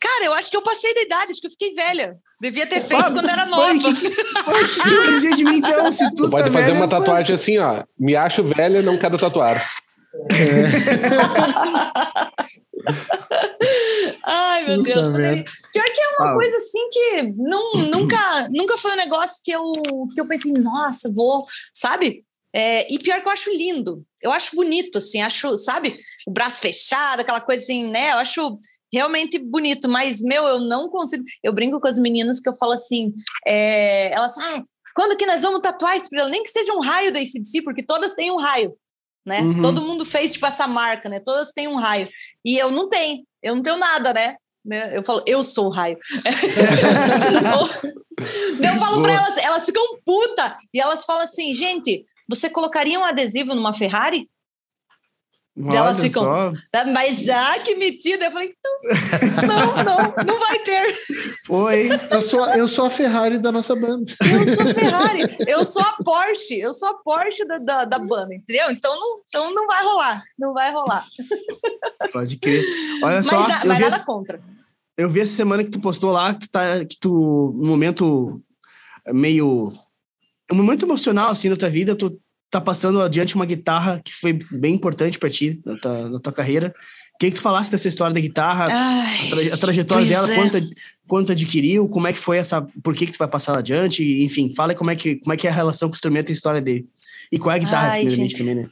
Cara, 0.00 0.24
eu 0.24 0.32
acho 0.32 0.50
que 0.50 0.56
eu 0.56 0.62
passei 0.62 0.94
da 0.94 1.02
idade, 1.02 1.32
acho 1.32 1.40
que 1.40 1.46
eu 1.46 1.50
fiquei 1.50 1.74
velha. 1.74 2.16
Devia 2.40 2.66
ter 2.66 2.80
feito 2.80 3.12
quando 3.12 3.28
era 3.28 3.44
nova. 3.44 3.78
Foi, 3.78 3.94
que, 3.94 4.10
que, 4.10 5.36
de 5.36 5.44
mim, 5.44 5.58
então, 5.58 5.92
se 5.92 6.08
tu, 6.10 6.24
tu 6.24 6.30
pode 6.30 6.46
tá 6.46 6.52
fazer 6.52 6.72
velha, 6.72 6.78
uma 6.78 6.88
tatuagem 6.88 7.34
assim, 7.34 7.58
ó. 7.58 7.84
Me 7.98 8.16
acho 8.16 8.42
velha, 8.42 8.80
não 8.80 8.96
quero 8.96 9.18
tatuar. 9.18 9.62
É. 10.32 10.70
Ai, 14.24 14.66
meu 14.66 14.82
Deus. 14.82 15.12
Pior 15.72 15.84
que 15.84 16.00
é 16.00 16.08
uma 16.18 16.30
ah. 16.30 16.34
coisa 16.34 16.56
assim 16.56 16.88
que 16.90 17.22
não, 17.36 17.74
nunca, 17.74 18.48
nunca 18.50 18.78
foi 18.78 18.92
um 18.92 18.96
negócio 18.96 19.40
que 19.44 19.52
eu, 19.52 19.72
que 20.14 20.20
eu 20.20 20.26
pensei, 20.26 20.52
nossa, 20.52 21.12
vou, 21.12 21.46
sabe? 21.74 22.24
É, 22.54 22.92
e 22.92 22.98
pior 22.98 23.20
que 23.20 23.28
eu 23.28 23.32
acho 23.32 23.50
lindo. 23.50 24.02
Eu 24.20 24.32
acho 24.32 24.56
bonito, 24.56 24.98
assim, 24.98 25.22
acho, 25.22 25.56
sabe? 25.56 25.98
O 26.26 26.30
braço 26.30 26.60
fechado, 26.60 27.20
aquela 27.20 27.40
coisa 27.40 27.62
assim, 27.62 27.90
né? 27.90 28.12
Eu 28.12 28.18
acho 28.18 28.58
realmente 28.92 29.38
bonito, 29.38 29.88
mas, 29.88 30.22
meu, 30.22 30.46
eu 30.46 30.60
não 30.60 30.88
consigo. 30.88 31.24
Eu 31.42 31.52
brinco 31.52 31.80
com 31.80 31.88
as 31.88 31.98
meninas 31.98 32.40
que 32.40 32.48
eu 32.48 32.56
falo 32.56 32.72
assim, 32.72 33.12
é, 33.46 34.14
elas 34.14 34.36
ah, 34.38 34.62
quando 34.94 35.16
que 35.16 35.26
nós 35.26 35.42
vamos 35.42 35.60
tatuar 35.60 35.96
isso 35.96 36.08
Nem 36.28 36.42
que 36.42 36.50
seja 36.50 36.72
um 36.74 36.80
raio 36.80 37.12
da 37.12 37.20
ACDC, 37.20 37.62
porque 37.62 37.82
todas 37.82 38.14
têm 38.14 38.30
um 38.30 38.40
raio, 38.40 38.74
né? 39.24 39.40
Uhum. 39.40 39.62
Todo 39.62 39.82
mundo 39.82 40.04
fez, 40.04 40.34
tipo, 40.34 40.46
essa 40.46 40.66
marca, 40.66 41.08
né? 41.08 41.20
Todas 41.20 41.52
têm 41.52 41.68
um 41.68 41.76
raio. 41.76 42.08
E 42.44 42.58
eu 42.58 42.70
não 42.70 42.88
tenho, 42.88 43.24
eu 43.42 43.54
não 43.54 43.62
tenho 43.62 43.78
nada, 43.78 44.12
né? 44.12 44.36
Eu 44.92 45.02
falo, 45.02 45.22
eu 45.26 45.42
sou 45.42 45.68
o 45.68 45.70
raio. 45.70 45.96
eu 48.62 48.78
falo 48.78 49.00
para 49.00 49.12
elas, 49.12 49.38
elas 49.38 49.64
ficam 49.64 49.82
puta 50.04 50.58
e 50.74 50.80
elas 50.80 51.04
falam 51.04 51.22
assim, 51.22 51.54
gente, 51.54 52.04
você 52.28 52.50
colocaria 52.50 52.98
um 52.98 53.04
adesivo 53.04 53.54
numa 53.54 53.72
Ferrari? 53.72 54.28
Olha 55.58 55.78
elas 55.78 56.00
ficam, 56.00 56.22
só. 56.22 56.52
Tá, 56.70 56.86
mas 56.86 57.28
ah, 57.28 57.58
que 57.64 57.74
metida. 57.74 58.26
Eu 58.26 58.30
falei, 58.30 58.54
então, 58.54 59.46
não, 59.46 59.84
não, 59.84 60.14
não 60.26 60.40
vai 60.40 60.58
ter. 60.60 60.96
Foi. 61.46 61.88
Eu 62.10 62.22
sou, 62.22 62.46
eu 62.54 62.68
sou 62.68 62.86
a 62.86 62.90
Ferrari 62.90 63.36
da 63.36 63.50
nossa 63.50 63.74
banda. 63.74 64.12
Eu 64.20 64.54
sou 64.54 64.64
a 64.64 64.74
Ferrari, 64.74 65.36
eu 65.46 65.64
sou 65.64 65.82
a 65.82 65.96
Porsche, 66.04 66.60
eu 66.60 66.72
sou 66.72 66.88
a 66.88 66.94
Porsche 66.94 67.44
da, 67.44 67.58
da, 67.58 67.84
da 67.84 67.98
banda, 67.98 68.34
entendeu? 68.34 68.70
Então 68.70 68.94
não, 68.98 69.18
então 69.26 69.54
não 69.54 69.66
vai 69.66 69.84
rolar, 69.84 70.22
não 70.38 70.54
vai 70.54 70.72
rolar. 70.72 71.04
Pode 72.12 72.36
crer. 72.36 72.62
Olha 73.02 73.16
mas, 73.16 73.26
só. 73.26 73.46
Mas 73.66 73.78
nada 73.78 73.98
contra. 74.04 74.40
Eu 74.96 75.10
vi 75.10 75.20
essa 75.20 75.34
semana 75.34 75.64
que 75.64 75.70
tu 75.70 75.80
postou 75.80 76.12
lá 76.12 76.32
que 76.32 76.40
tu 76.40 76.50
tá, 76.50 76.84
que 76.84 76.96
tu, 76.98 77.52
no 77.56 77.66
momento 77.66 78.40
meio. 79.12 79.72
Um 80.52 80.56
momento 80.56 80.84
emocional, 80.84 81.30
assim, 81.30 81.48
na 81.48 81.56
tua 81.56 81.70
vida, 81.70 81.94
tu 81.94 82.20
tá 82.50 82.60
passando 82.60 83.00
adiante 83.00 83.34
uma 83.34 83.46
guitarra 83.46 84.00
que 84.04 84.12
foi 84.12 84.38
bem 84.50 84.74
importante 84.74 85.18
para 85.18 85.30
ti 85.30 85.60
na 85.64 85.76
tua, 85.78 86.08
na 86.08 86.20
tua 86.20 86.32
carreira. 86.32 86.74
Queria 87.18 87.32
que 87.32 87.38
tu 87.38 87.42
falasse 87.42 87.70
dessa 87.70 87.86
história 87.86 88.14
da 88.14 88.20
guitarra, 88.20 88.66
Ai, 88.70 89.26
a, 89.26 89.30
traje, 89.30 89.52
a, 89.52 89.56
trajetória 89.56 90.06
dela, 90.06 90.32
é. 90.32 90.34
quanto, 90.34 90.70
quanto 91.06 91.32
adquiriu, 91.32 91.88
como 91.88 92.08
é 92.08 92.12
que 92.12 92.18
foi 92.18 92.38
essa, 92.38 92.62
por 92.82 92.96
que 92.96 93.06
que 93.06 93.12
tu 93.12 93.18
vai 93.18 93.28
passar 93.28 93.56
adiante, 93.56 94.02
enfim, 94.22 94.54
fala 94.56 94.74
como 94.74 94.90
é 94.90 94.96
que 94.96 95.16
como 95.16 95.34
é 95.34 95.36
que 95.36 95.46
é 95.46 95.50
a 95.50 95.54
relação 95.54 95.88
com 95.88 95.92
o 95.92 95.96
instrumento 95.96 96.30
e 96.30 96.32
a 96.32 96.34
história 96.34 96.62
dele. 96.62 96.88
E 97.30 97.38
qual 97.38 97.52
é 97.52 97.56
a 97.56 97.58
guitarra, 97.58 97.88
Ai, 97.90 98.00
primeiramente, 98.00 98.38
também, 98.38 98.54
né? 98.54 98.70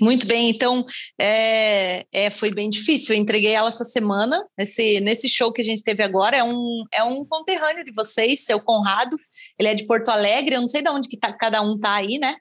Muito 0.00 0.26
bem, 0.26 0.50
então 0.50 0.84
é, 1.20 2.04
é, 2.10 2.30
foi 2.30 2.50
bem 2.50 2.68
difícil. 2.68 3.14
Eu 3.14 3.20
entreguei 3.20 3.52
ela 3.52 3.68
essa 3.68 3.84
semana, 3.84 4.42
nesse, 4.58 5.00
nesse 5.00 5.28
show 5.28 5.52
que 5.52 5.60
a 5.60 5.64
gente 5.64 5.82
teve 5.82 6.02
agora. 6.02 6.36
É 6.36 6.42
um, 6.42 6.84
é 6.92 7.04
um 7.04 7.24
conterrâneo 7.24 7.84
de 7.84 7.92
vocês, 7.92 8.44
seu 8.44 8.60
Conrado. 8.60 9.16
Ele 9.58 9.68
é 9.68 9.74
de 9.74 9.86
Porto 9.86 10.08
Alegre, 10.08 10.56
eu 10.56 10.60
não 10.60 10.68
sei 10.68 10.82
de 10.82 10.90
onde 10.90 11.08
que 11.08 11.16
tá, 11.16 11.32
cada 11.32 11.62
um 11.62 11.78
tá 11.78 11.94
aí, 11.94 12.18
né? 12.18 12.34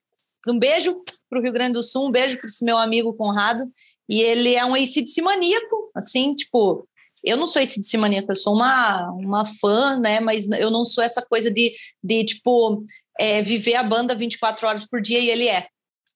Um 0.48 0.58
beijo 0.58 1.02
para 1.30 1.40
o 1.40 1.42
Rio 1.42 1.54
Grande 1.54 1.74
do 1.74 1.84
Sul, 1.84 2.08
um 2.08 2.12
beijo 2.12 2.38
para 2.38 2.46
esse 2.46 2.64
meu 2.64 2.78
amigo 2.78 3.14
Conrado. 3.14 3.64
E 4.10 4.22
ele 4.22 4.56
é 4.56 4.66
um 4.66 4.74
ACDC 4.74 5.22
maníaco, 5.22 5.92
assim, 5.96 6.36
tipo, 6.36 6.88
eu 7.24 7.38
não 7.38 7.48
sou 7.48 7.62
ACDC 7.62 7.98
maníaco, 7.98 8.32
eu 8.32 8.36
sou 8.36 8.54
uma, 8.54 9.10
uma 9.12 9.46
fã, 9.46 9.98
né? 10.00 10.20
Mas 10.20 10.50
eu 10.50 10.72
não 10.72 10.86
sou 10.86 11.04
essa 11.04 11.22
coisa 11.22 11.52
de, 11.52 11.74
de 12.04 12.26
tipo, 12.26 12.84
é, 13.20 13.42
viver 13.42 13.76
a 13.76 13.84
banda 13.84 14.16
24 14.16 14.68
horas 14.68 14.86
por 14.86 15.02
dia 15.02 15.20
e 15.20 15.30
ele 15.30 15.48
é. 15.48 15.68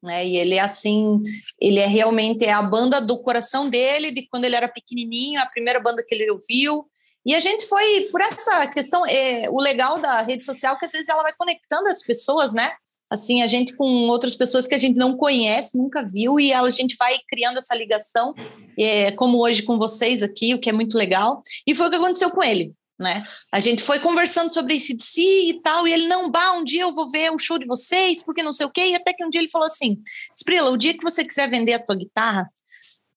Né? 0.03 0.25
E 0.25 0.37
ele 0.37 0.55
é 0.55 0.59
assim, 0.59 1.21
ele 1.59 1.79
é 1.79 1.87
realmente 1.87 2.45
é 2.45 2.51
a 2.51 2.61
banda 2.61 2.99
do 2.99 3.21
coração 3.21 3.69
dele, 3.69 4.11
de 4.11 4.27
quando 4.27 4.45
ele 4.45 4.55
era 4.55 4.67
pequenininho, 4.67 5.41
a 5.41 5.45
primeira 5.45 5.79
banda 5.79 6.03
que 6.05 6.13
ele 6.13 6.29
ouviu. 6.29 6.87
E 7.25 7.33
a 7.33 7.39
gente 7.39 7.65
foi 7.65 8.01
por 8.11 8.21
essa 8.21 8.67
questão, 8.67 9.03
é, 9.05 9.49
o 9.49 9.59
legal 9.59 9.99
da 9.99 10.21
rede 10.21 10.45
social, 10.45 10.77
que 10.77 10.85
às 10.85 10.91
vezes 10.91 11.09
ela 11.09 11.23
vai 11.23 11.33
conectando 11.35 11.87
as 11.87 12.03
pessoas, 12.03 12.53
né? 12.53 12.71
Assim, 13.15 13.41
a 13.41 13.47
gente 13.47 13.75
com 13.75 14.07
outras 14.07 14.35
pessoas 14.35 14.67
que 14.67 14.75
a 14.75 14.77
gente 14.77 14.95
não 14.95 15.17
conhece, 15.17 15.77
nunca 15.77 16.03
viu, 16.03 16.39
e 16.39 16.53
a 16.53 16.69
gente 16.69 16.95
vai 16.97 17.17
criando 17.27 17.57
essa 17.57 17.75
ligação, 17.75 18.33
é, 18.77 19.11
como 19.11 19.39
hoje 19.39 19.63
com 19.63 19.77
vocês 19.77 20.21
aqui, 20.21 20.53
o 20.53 20.59
que 20.59 20.69
é 20.69 20.73
muito 20.73 20.97
legal. 20.97 21.41
E 21.65 21.73
foi 21.73 21.87
o 21.87 21.89
que 21.89 21.95
aconteceu 21.95 22.29
com 22.29 22.43
ele, 22.43 22.73
né? 22.99 23.23
A 23.51 23.59
gente 23.59 23.81
foi 23.81 23.99
conversando 23.99 24.49
sobre 24.51 24.75
esse 24.75 24.95
de 24.95 25.03
si 25.03 25.49
e 25.49 25.61
tal, 25.61 25.87
e 25.87 25.93
ele, 25.93 26.07
não, 26.07 26.29
bah, 26.29 26.53
um 26.53 26.63
dia 26.63 26.83
eu 26.83 26.93
vou 26.93 27.09
ver 27.09 27.31
o 27.31 27.39
show 27.39 27.57
de 27.57 27.65
vocês, 27.65 28.23
porque 28.23 28.43
não 28.43 28.53
sei 28.53 28.65
o 28.65 28.71
quê, 28.71 28.87
e 28.87 28.95
até 28.95 29.13
que 29.13 29.25
um 29.25 29.29
dia 29.29 29.41
ele 29.41 29.49
falou 29.49 29.65
assim, 29.65 30.01
Sprila, 30.37 30.69
o 30.69 30.77
dia 30.77 30.95
que 30.95 31.03
você 31.03 31.25
quiser 31.25 31.49
vender 31.49 31.73
a 31.73 31.83
tua 31.83 31.95
guitarra, 31.95 32.49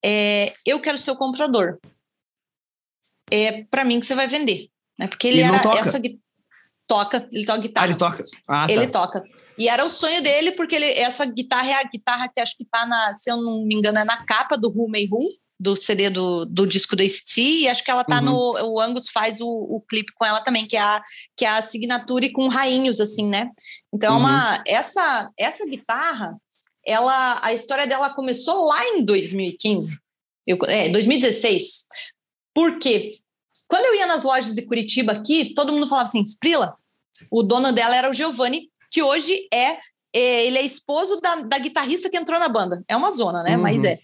é, 0.04 0.54
eu 0.64 0.80
quero 0.80 0.98
ser 0.98 1.10
o 1.10 1.16
comprador. 1.16 1.78
É 3.30 3.64
para 3.64 3.84
mim 3.84 4.00
que 4.00 4.06
você 4.06 4.14
vai 4.14 4.26
vender, 4.26 4.68
né? 4.98 5.06
Porque 5.06 5.28
ele, 5.28 5.40
ele 5.40 5.48
era 5.48 5.78
essa 5.78 6.00
toca, 6.88 7.28
ele 7.30 7.44
toca 7.44 7.58
guitarra. 7.60 7.86
Ah, 7.86 7.90
ele 7.90 7.98
toca. 7.98 8.24
Ah, 8.48 8.66
tá. 8.66 8.72
Ele 8.72 8.86
toca. 8.86 9.24
E 9.58 9.68
era 9.68 9.84
o 9.84 9.90
sonho 9.90 10.22
dele, 10.22 10.52
porque 10.52 10.76
ele, 10.76 10.86
essa 10.92 11.26
guitarra 11.26 11.68
é 11.68 11.74
a 11.74 11.82
guitarra 11.82 12.28
que 12.28 12.40
acho 12.40 12.56
que 12.56 12.64
tá 12.64 12.86
na, 12.86 13.16
se 13.16 13.28
eu 13.28 13.36
não 13.36 13.64
me 13.64 13.74
engano, 13.74 13.98
é 13.98 14.04
na 14.04 14.24
capa 14.24 14.56
do 14.56 14.68
Who 14.68 14.88
May 14.88 15.08
Who, 15.10 15.28
do 15.58 15.74
CD 15.74 16.08
do, 16.08 16.44
do 16.44 16.64
disco 16.64 16.94
do 16.94 17.02
ACT, 17.02 17.40
e 17.40 17.68
acho 17.68 17.82
que 17.82 17.90
ela 17.90 18.04
tá 18.04 18.18
uhum. 18.18 18.24
no. 18.24 18.74
O 18.74 18.80
Angus 18.80 19.08
faz 19.08 19.40
o, 19.40 19.48
o 19.48 19.80
clipe 19.80 20.12
com 20.14 20.24
ela 20.24 20.40
também, 20.40 20.64
que 20.64 20.76
é 20.76 20.80
a, 20.80 21.02
que 21.36 21.44
é 21.44 21.48
a 21.48 21.58
assinatura 21.58 22.30
com 22.32 22.46
rainhos, 22.46 23.00
assim, 23.00 23.26
né? 23.26 23.50
Então, 23.92 24.14
uhum. 24.14 24.20
uma, 24.20 24.62
essa, 24.64 25.28
essa 25.36 25.66
guitarra, 25.66 26.36
ela, 26.86 27.40
a 27.42 27.52
história 27.52 27.86
dela 27.88 28.14
começou 28.14 28.66
lá 28.66 28.86
em 28.86 29.04
2015, 29.04 29.98
eu, 30.46 30.56
é, 30.68 30.88
2016. 30.88 31.86
Por 32.54 32.78
quê? 32.78 33.10
Quando 33.66 33.86
eu 33.86 33.96
ia 33.96 34.06
nas 34.06 34.22
lojas 34.22 34.54
de 34.54 34.62
Curitiba 34.62 35.12
aqui, 35.12 35.52
todo 35.52 35.72
mundo 35.72 35.88
falava 35.88 36.08
assim, 36.08 36.22
Sprila, 36.22 36.76
o 37.30 37.42
dono 37.42 37.72
dela 37.72 37.96
era 37.96 38.08
o 38.08 38.14
Giovanni 38.14 38.70
que 38.90 39.02
hoje 39.02 39.48
é, 39.52 39.78
é 40.14 40.46
ele 40.46 40.58
é 40.58 40.62
esposo 40.62 41.20
da, 41.20 41.36
da, 41.36 41.58
guitarrista 41.58 42.10
que 42.10 42.16
entrou 42.16 42.38
na 42.38 42.48
banda. 42.48 42.82
É 42.88 42.96
uma 42.96 43.10
zona, 43.10 43.42
né? 43.42 43.56
Uhum. 43.56 43.62
Mas 43.62 43.84
é. 43.84 43.98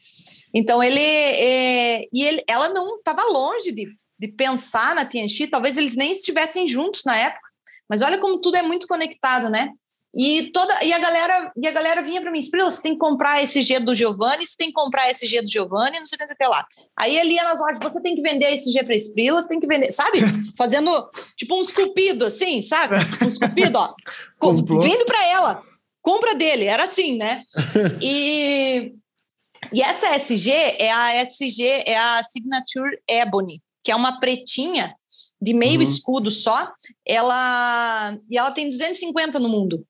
Então 0.52 0.82
ele 0.82 1.00
é, 1.00 2.02
e 2.12 2.22
ele, 2.22 2.42
ela 2.48 2.68
não 2.68 2.96
estava 2.96 3.22
longe 3.24 3.72
de, 3.72 3.86
de 4.18 4.28
pensar 4.28 4.94
na 4.94 5.04
TNX, 5.04 5.48
talvez 5.50 5.76
eles 5.76 5.96
nem 5.96 6.12
estivessem 6.12 6.68
juntos 6.68 7.02
na 7.04 7.16
época. 7.16 7.48
Mas 7.88 8.02
olha 8.02 8.18
como 8.18 8.40
tudo 8.40 8.56
é 8.56 8.62
muito 8.62 8.86
conectado, 8.86 9.50
né? 9.50 9.70
E 10.16 10.50
toda 10.52 10.84
e 10.84 10.92
a 10.92 10.98
galera 10.98 11.52
e 11.56 11.66
a 11.66 11.72
galera 11.72 12.00
vinha 12.00 12.20
para 12.20 12.30
mim, 12.30 12.38
Sprila, 12.38 12.70
você 12.70 12.80
tem 12.80 12.92
que 12.92 12.98
comprar 12.98 13.42
esse 13.42 13.62
G 13.62 13.80
do 13.80 13.94
Giovanni, 13.94 14.46
você 14.46 14.56
tem 14.56 14.68
que 14.68 14.74
comprar 14.74 15.10
esse 15.10 15.26
G 15.26 15.42
do 15.42 15.50
Giovanni, 15.50 15.98
não 15.98 16.06
sei 16.06 16.16
o 16.16 16.36
que 16.36 16.46
lá. 16.46 16.64
Aí 16.96 17.18
ele 17.18 17.34
ia 17.34 17.42
nas 17.42 17.58
lojas, 17.58 17.80
você 17.82 18.00
tem 18.00 18.14
que 18.14 18.22
vender 18.22 18.54
esse 18.54 18.70
G 18.70 18.84
para 18.84 18.94
Sprila, 18.94 19.40
você 19.40 19.48
tem 19.48 19.58
que 19.58 19.66
vender, 19.66 19.90
sabe? 19.90 20.18
Fazendo 20.56 21.08
tipo 21.36 21.56
um 21.56 21.62
esculpido 21.62 22.24
assim, 22.24 22.62
sabe? 22.62 22.94
Um 23.24 23.28
esculpido, 23.28 23.76
ó. 23.76 23.92
Vendo 24.80 25.04
para 25.04 25.26
ela. 25.26 25.62
Compra 26.00 26.34
dele, 26.34 26.66
era 26.66 26.84
assim, 26.84 27.16
né? 27.16 27.42
E 28.00 28.92
E 29.72 29.82
essa 29.82 30.14
SG 30.14 30.52
é 30.78 30.92
a 30.92 31.24
SG, 31.24 31.82
é 31.86 31.96
a 31.96 32.22
Signature 32.22 33.00
Ebony, 33.08 33.60
que 33.82 33.90
é 33.90 33.96
uma 33.96 34.20
pretinha 34.20 34.94
de 35.42 35.52
meio 35.52 35.76
uhum. 35.76 35.82
escudo 35.82 36.30
só. 36.30 36.72
Ela 37.04 38.16
e 38.30 38.38
ela 38.38 38.52
tem 38.52 38.68
250 38.68 39.40
no 39.40 39.48
mundo 39.48 39.84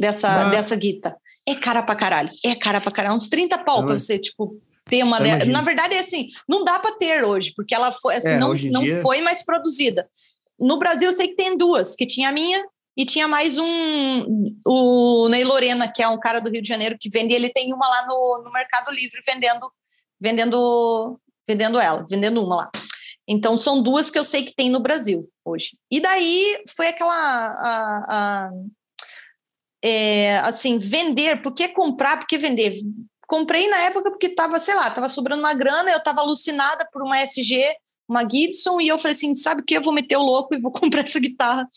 dessa 0.00 0.46
dessa 0.46 0.74
guita. 0.74 1.16
É 1.46 1.54
cara 1.54 1.82
pra 1.82 1.94
caralho. 1.94 2.30
É 2.44 2.54
cara 2.54 2.80
pra 2.80 2.90
caralho, 2.90 3.16
uns 3.16 3.28
30 3.28 3.58
pau 3.58 3.84
pra 3.84 3.94
você, 3.94 4.18
tipo, 4.18 4.60
ter 4.86 5.02
uma. 5.02 5.18
Na 5.20 5.62
verdade, 5.62 5.94
é 5.94 6.00
assim, 6.00 6.26
não 6.48 6.64
dá 6.64 6.78
para 6.78 6.96
ter 6.96 7.24
hoje, 7.24 7.52
porque 7.54 7.74
ela 7.74 7.92
foi 7.92 8.16
assim, 8.16 8.30
é, 8.30 8.38
não, 8.38 8.54
não 8.54 8.82
dia... 8.82 9.00
foi 9.02 9.20
mais 9.20 9.44
produzida. 9.44 10.08
No 10.58 10.78
Brasil, 10.78 11.08
eu 11.08 11.14
sei 11.14 11.28
que 11.28 11.36
tem 11.36 11.56
duas, 11.56 11.94
que 11.94 12.06
tinha 12.06 12.28
a 12.28 12.32
minha 12.32 12.62
e 12.96 13.04
tinha 13.04 13.26
mais 13.26 13.56
um, 13.56 14.54
o 14.66 15.28
Ney 15.28 15.44
Lorena, 15.44 15.90
que 15.90 16.02
é 16.02 16.08
um 16.08 16.18
cara 16.18 16.40
do 16.40 16.50
Rio 16.50 16.60
de 16.60 16.68
Janeiro 16.68 16.98
que 17.00 17.08
vende, 17.08 17.32
ele 17.32 17.48
tem 17.48 17.72
uma 17.72 17.88
lá 17.88 18.06
no, 18.06 18.42
no 18.44 18.52
Mercado 18.52 18.90
Livre 18.90 19.20
vendendo, 19.26 19.72
vendendo, 20.20 21.18
vendendo 21.48 21.80
ela, 21.80 22.04
vendendo 22.08 22.44
uma 22.44 22.56
lá. 22.56 22.70
Então 23.26 23.56
são 23.56 23.80
duas 23.80 24.10
que 24.10 24.18
eu 24.18 24.24
sei 24.24 24.42
que 24.42 24.54
tem 24.54 24.68
no 24.68 24.80
Brasil 24.80 25.30
hoje. 25.44 25.78
E 25.90 26.00
daí 26.00 26.62
foi 26.76 26.88
aquela 26.88 27.14
a, 27.14 28.04
a, 28.08 28.50
é, 29.82 30.38
assim 30.38 30.78
vender, 30.78 31.42
por 31.42 31.52
que 31.52 31.68
comprar, 31.68 32.18
por 32.18 32.26
que 32.26 32.38
vender? 32.38 32.74
Comprei 33.26 33.68
na 33.68 33.78
época 33.82 34.10
porque 34.10 34.26
estava, 34.26 34.58
sei 34.58 34.74
lá, 34.74 34.88
estava 34.88 35.08
sobrando 35.08 35.42
uma 35.42 35.54
grana, 35.54 35.90
eu 35.90 35.98
estava 35.98 36.20
alucinada 36.20 36.86
por 36.92 37.02
uma 37.02 37.20
SG, 37.20 37.62
uma 38.08 38.28
Gibson, 38.28 38.80
e 38.80 38.88
eu 38.88 38.98
falei 38.98 39.16
assim, 39.16 39.34
sabe 39.34 39.62
o 39.62 39.64
que? 39.64 39.76
Eu 39.76 39.82
vou 39.82 39.92
meter 39.92 40.16
o 40.16 40.22
louco 40.22 40.54
e 40.54 40.60
vou 40.60 40.72
comprar 40.72 41.02
essa 41.02 41.20
guitarra. 41.20 41.68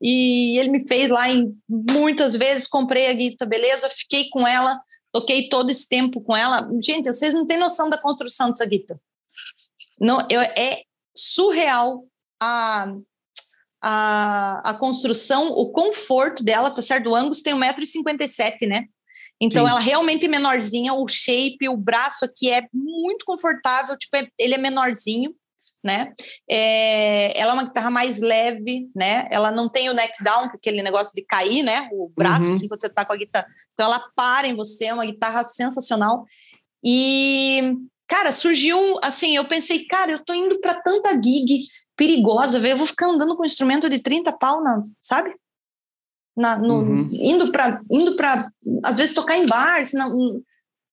E 0.00 0.58
ele 0.58 0.70
me 0.70 0.86
fez 0.86 1.10
lá 1.10 1.28
em 1.28 1.54
muitas 1.68 2.34
vezes, 2.36 2.66
comprei 2.66 3.08
a 3.08 3.12
guitarra, 3.12 3.48
beleza, 3.48 3.90
fiquei 3.90 4.28
com 4.30 4.46
ela, 4.46 4.80
toquei 5.12 5.48
todo 5.48 5.70
esse 5.70 5.86
tempo 5.86 6.20
com 6.20 6.34
ela. 6.34 6.68
Gente, 6.82 7.12
vocês 7.12 7.34
não 7.34 7.46
têm 7.46 7.58
noção 7.58 7.90
da 7.90 7.98
construção 7.98 8.48
dessa 8.50 8.64
guitarra. 8.64 9.00
Não, 10.00 10.26
eu, 10.30 10.40
é 10.40 10.82
surreal 11.14 12.06
a, 12.40 12.94
a, 13.82 14.70
a 14.70 14.74
construção, 14.74 15.48
o 15.48 15.70
conforto 15.70 16.44
dela, 16.44 16.70
tá 16.70 16.82
certo? 16.82 17.10
O 17.10 17.14
Angus 17.16 17.42
tem 17.42 17.54
1,57m, 17.54 18.68
né? 18.68 18.84
Então, 19.40 19.64
Sim. 19.64 19.70
ela 19.70 19.80
realmente 19.80 20.26
é 20.26 20.28
menorzinha, 20.28 20.92
o 20.92 21.08
shape, 21.08 21.68
o 21.68 21.76
braço 21.76 22.26
aqui 22.26 22.50
é 22.50 22.68
muito 22.74 23.24
confortável, 23.24 23.96
tipo, 23.96 24.14
é, 24.16 24.28
ele 24.38 24.54
é 24.54 24.58
menorzinho, 24.58 25.34
né? 25.82 26.12
É, 26.50 27.38
ela 27.40 27.52
é 27.52 27.54
uma 27.54 27.64
guitarra 27.64 27.90
mais 27.90 28.20
leve, 28.20 28.90
né? 28.94 29.24
Ela 29.30 29.50
não 29.50 29.66
tem 29.66 29.88
o 29.88 29.94
neck 29.94 30.22
down, 30.22 30.44
é 30.44 30.46
aquele 30.48 30.82
negócio 30.82 31.12
de 31.14 31.24
cair, 31.24 31.62
né? 31.62 31.88
O 31.92 32.10
braço, 32.14 32.42
uhum. 32.42 32.52
assim, 32.54 32.68
quando 32.68 32.82
você 32.82 32.90
tá 32.90 33.02
com 33.04 33.14
a 33.14 33.16
guitarra. 33.16 33.46
Então, 33.72 33.86
ela 33.86 34.04
para 34.14 34.46
em 34.46 34.54
você, 34.54 34.86
é 34.86 34.94
uma 34.94 35.06
guitarra 35.06 35.42
sensacional. 35.42 36.22
E, 36.84 37.74
cara, 38.06 38.32
surgiu, 38.32 38.98
assim, 39.02 39.36
eu 39.36 39.46
pensei, 39.46 39.86
cara, 39.86 40.12
eu 40.12 40.22
tô 40.22 40.34
indo 40.34 40.60
para 40.60 40.82
tanta 40.82 41.12
gig 41.14 41.62
perigosa, 42.00 42.66
eu 42.66 42.76
vou 42.78 42.86
ficar 42.86 43.08
andando 43.08 43.36
com 43.36 43.42
um 43.42 43.46
instrumento 43.46 43.86
de 43.86 43.98
30 43.98 44.32
pau, 44.38 44.62
na, 44.62 44.82
sabe? 45.02 45.34
na, 46.34 46.56
no, 46.56 46.78
uhum. 46.78 47.08
indo 47.12 47.52
para 47.52 47.82
indo 47.90 48.16
para 48.16 48.50
às 48.82 48.96
vezes 48.96 49.14
tocar 49.14 49.36
em 49.36 49.46
bar, 49.46 49.84
senão, 49.84 50.42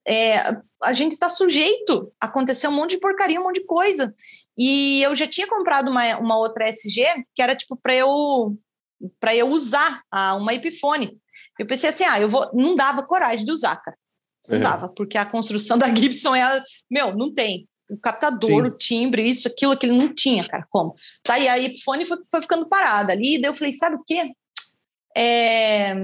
é, 0.05 0.37
a 0.83 0.91
gente 0.91 1.13
está 1.13 1.29
sujeito 1.29 2.11
a 2.21 2.25
acontecer 2.25 2.67
um 2.67 2.73
monte 2.73 2.91
de 2.91 2.99
porcaria, 2.99 3.39
um 3.39 3.43
monte 3.45 3.61
de 3.61 3.65
coisa. 3.65 4.13
E 4.57 5.01
eu 5.01 5.15
já 5.15 5.25
tinha 5.25 5.47
comprado 5.47 5.89
uma, 5.89 6.17
uma 6.17 6.37
outra 6.37 6.69
SG 6.69 7.05
que 7.33 7.41
era 7.41 7.55
tipo 7.55 7.77
para 7.77 7.95
eu 7.95 8.57
para 9.19 9.33
eu 9.33 9.47
usar 9.49 10.01
a, 10.11 10.35
uma 10.35 10.53
Epiphone. 10.53 11.17
Eu 11.57 11.65
pensei 11.65 11.89
assim, 11.89 12.03
ah, 12.03 12.19
eu 12.19 12.27
vou, 12.27 12.49
não 12.53 12.75
dava 12.75 13.03
coragem 13.03 13.45
de 13.45 13.51
usar, 13.51 13.77
cara. 13.77 13.97
Não 14.49 14.57
uhum. 14.57 14.63
dava, 14.63 14.89
porque 14.89 15.17
a 15.17 15.25
construção 15.25 15.77
da 15.79 15.93
Gibson 15.93 16.35
é, 16.35 16.61
meu, 16.91 17.15
não 17.15 17.33
tem 17.33 17.67
o 17.89 17.97
captador, 17.97 18.63
Sim. 18.63 18.69
o 18.69 18.77
timbre, 18.77 19.29
isso, 19.29 19.47
aquilo, 19.47 19.71
aquilo, 19.71 19.95
não 19.95 20.13
tinha, 20.13 20.43
cara, 20.47 20.65
como? 20.69 20.95
Tá, 21.23 21.39
e 21.39 21.47
a 21.47 21.59
Epiphone 21.59 22.05
foi, 22.05 22.17
foi 22.29 22.41
ficando 22.41 22.67
parada 22.67 23.13
ali, 23.13 23.39
daí 23.39 23.49
eu 23.49 23.55
falei, 23.55 23.73
sabe 23.73 23.95
o 23.95 24.03
quê? 24.05 24.33
É... 25.15 25.95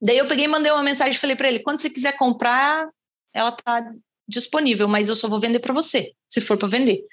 Daí 0.00 0.18
eu 0.18 0.26
peguei 0.26 0.46
e 0.46 0.48
mandei 0.48 0.72
uma 0.72 0.82
mensagem 0.82 1.14
e 1.14 1.18
falei 1.18 1.36
para 1.36 1.48
ele: 1.48 1.60
quando 1.60 1.80
você 1.80 1.88
quiser 1.88 2.16
comprar, 2.16 2.90
ela 3.32 3.52
tá 3.52 3.92
disponível, 4.28 4.88
mas 4.88 5.08
eu 5.08 5.14
só 5.14 5.28
vou 5.28 5.40
vender 5.40 5.60
para 5.60 5.72
você, 5.72 6.12
se 6.28 6.40
for 6.40 6.58
para 6.58 6.68
vender. 6.68 7.04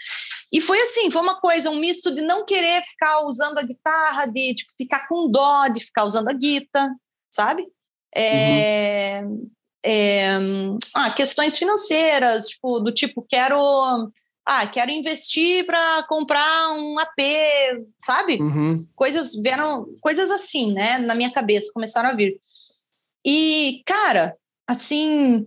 E 0.52 0.60
foi 0.60 0.80
assim, 0.82 1.12
foi 1.12 1.22
uma 1.22 1.40
coisa, 1.40 1.70
um 1.70 1.80
misto 1.80 2.14
de 2.14 2.22
não 2.22 2.46
querer 2.46 2.82
ficar 2.82 3.26
usando 3.26 3.60
a 3.60 3.64
guitarra, 3.64 4.26
de 4.26 4.56
tipo, 4.56 4.72
ficar 4.78 5.08
com 5.08 5.30
dó 5.30 5.68
de 5.68 5.80
ficar 5.80 6.06
usando 6.06 6.30
a 6.30 6.34
guitarra, 6.34 6.96
sabe? 7.30 7.68
É, 8.16 9.22
uhum. 9.24 9.50
É, 9.86 10.38
ah, 10.96 11.12
questões 11.12 11.58
financeiras, 11.58 12.50
tipo, 12.50 12.80
do 12.80 12.92
tipo, 12.92 13.26
quero 13.28 14.12
ah, 14.46 14.66
quero 14.66 14.90
investir 14.90 15.64
para 15.66 16.02
comprar 16.08 16.72
um 16.72 16.98
AP, 17.00 17.22
sabe? 18.04 18.42
Uhum. 18.42 18.84
Coisas 18.96 19.36
vieram, 19.36 19.86
coisas 20.02 20.32
assim, 20.32 20.74
né, 20.74 20.98
na 20.98 21.14
minha 21.14 21.32
cabeça, 21.32 21.72
começaram 21.72 22.10
a 22.10 22.14
vir. 22.14 22.40
E, 23.24 23.84
cara, 23.86 24.36
assim, 24.68 25.46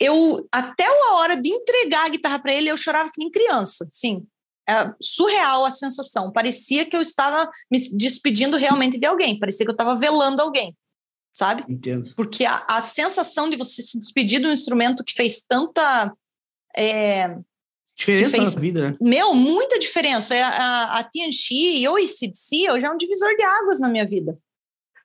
eu 0.00 0.46
até 0.50 0.86
a 0.86 1.14
hora 1.16 1.36
de 1.36 1.50
entregar 1.50 2.06
a 2.06 2.08
guitarra 2.08 2.38
para 2.38 2.54
ele, 2.54 2.70
eu 2.70 2.76
chorava 2.76 3.10
que 3.12 3.18
nem 3.18 3.30
criança, 3.30 3.86
sim. 3.90 4.26
É 4.66 4.94
surreal 4.98 5.66
a 5.66 5.70
sensação. 5.70 6.32
Parecia 6.32 6.86
que 6.86 6.96
eu 6.96 7.02
estava 7.02 7.50
me 7.70 7.78
despedindo 7.98 8.56
realmente 8.56 8.98
de 8.98 9.06
alguém, 9.06 9.38
parecia 9.38 9.66
que 9.66 9.70
eu 9.70 9.74
estava 9.74 9.94
velando 9.94 10.40
alguém, 10.40 10.74
sabe? 11.34 11.64
Entendo. 11.68 12.14
Porque 12.14 12.44
a, 12.44 12.64
a 12.68 12.82
sensação 12.82 13.50
de 13.50 13.56
você 13.56 13.82
se 13.82 13.98
despedir 13.98 14.40
de 14.40 14.46
um 14.46 14.52
instrumento 14.52 15.04
que 15.04 15.12
fez 15.12 15.42
tanta 15.42 16.14
é, 16.76 17.36
Diferença 17.96 18.30
fez, 18.30 18.54
na 18.54 18.60
vida, 18.60 18.90
né? 18.90 18.96
Meu, 19.00 19.34
muita 19.34 19.78
diferença. 19.78 20.34
A, 20.34 20.48
a, 20.48 20.98
a 20.98 21.04
Tianxi 21.04 21.78
e 21.78 21.88
o 21.88 21.98
ICDC 21.98 22.70
hoje 22.70 22.84
é 22.84 22.90
um 22.90 22.96
divisor 22.96 23.34
de 23.36 23.42
águas 23.44 23.80
na 23.80 23.88
minha 23.88 24.06
vida. 24.06 24.38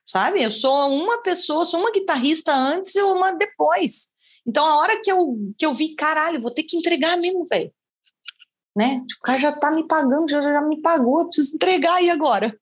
Sabe? 0.05 0.41
Eu 0.41 0.51
sou 0.51 0.91
uma 0.91 1.21
pessoa, 1.21 1.65
sou 1.65 1.79
uma 1.79 1.91
guitarrista 1.91 2.51
antes 2.53 2.95
e 2.95 3.01
uma 3.01 3.31
depois. 3.31 4.09
Então, 4.45 4.65
a 4.65 4.77
hora 4.77 4.99
que 5.03 5.11
eu, 5.11 5.37
que 5.55 5.65
eu 5.65 5.73
vi, 5.73 5.93
caralho, 5.93 6.41
vou 6.41 6.51
ter 6.51 6.63
que 6.63 6.77
entregar 6.77 7.15
mesmo, 7.17 7.45
velho. 7.45 7.71
Né? 8.75 9.03
O 9.19 9.23
cara 9.23 9.39
já 9.39 9.51
tá 9.51 9.69
me 9.71 9.87
pagando, 9.87 10.29
já, 10.29 10.41
já 10.41 10.61
me 10.61 10.81
pagou, 10.81 11.19
eu 11.19 11.25
preciso 11.27 11.55
entregar 11.55 11.95
aí 11.95 12.09
agora. 12.09 12.57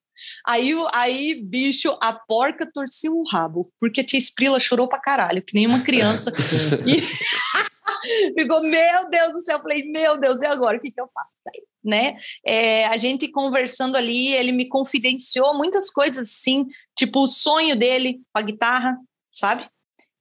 Aí, 0.48 0.74
aí, 0.94 1.42
bicho, 1.44 1.98
a 2.02 2.14
porca 2.14 2.70
torceu 2.72 3.14
o 3.14 3.28
rabo, 3.28 3.72
porque 3.80 4.02
a 4.02 4.04
tia 4.04 4.20
Esprila 4.20 4.60
chorou 4.60 4.88
pra 4.88 5.00
caralho, 5.00 5.44
que 5.44 5.54
nem 5.54 5.68
uma 5.68 5.82
criança. 5.82 6.32
e... 6.86 7.02
Ficou, 8.38 8.62
meu 8.62 9.10
Deus 9.10 9.34
do 9.34 9.42
céu. 9.42 9.58
Eu 9.58 9.62
falei, 9.62 9.84
meu 9.84 10.18
Deus, 10.18 10.42
e 10.42 10.46
agora? 10.46 10.78
O 10.78 10.82
que, 10.82 10.92
que 10.92 11.00
eu 11.00 11.10
faço? 11.14 11.38
Né? 11.84 12.16
É, 12.46 12.86
a 12.86 12.98
gente 12.98 13.30
conversando 13.30 13.96
ali, 13.96 14.34
ele 14.34 14.52
me 14.52 14.68
confidenciou 14.68 15.56
muitas 15.56 15.90
coisas 15.90 16.30
assim, 16.30 16.66
tipo 16.98 17.22
o 17.22 17.28
sonho 17.28 17.76
dele 17.76 18.22
com 18.34 18.40
a 18.40 18.42
guitarra, 18.42 18.98
sabe? 19.34 19.68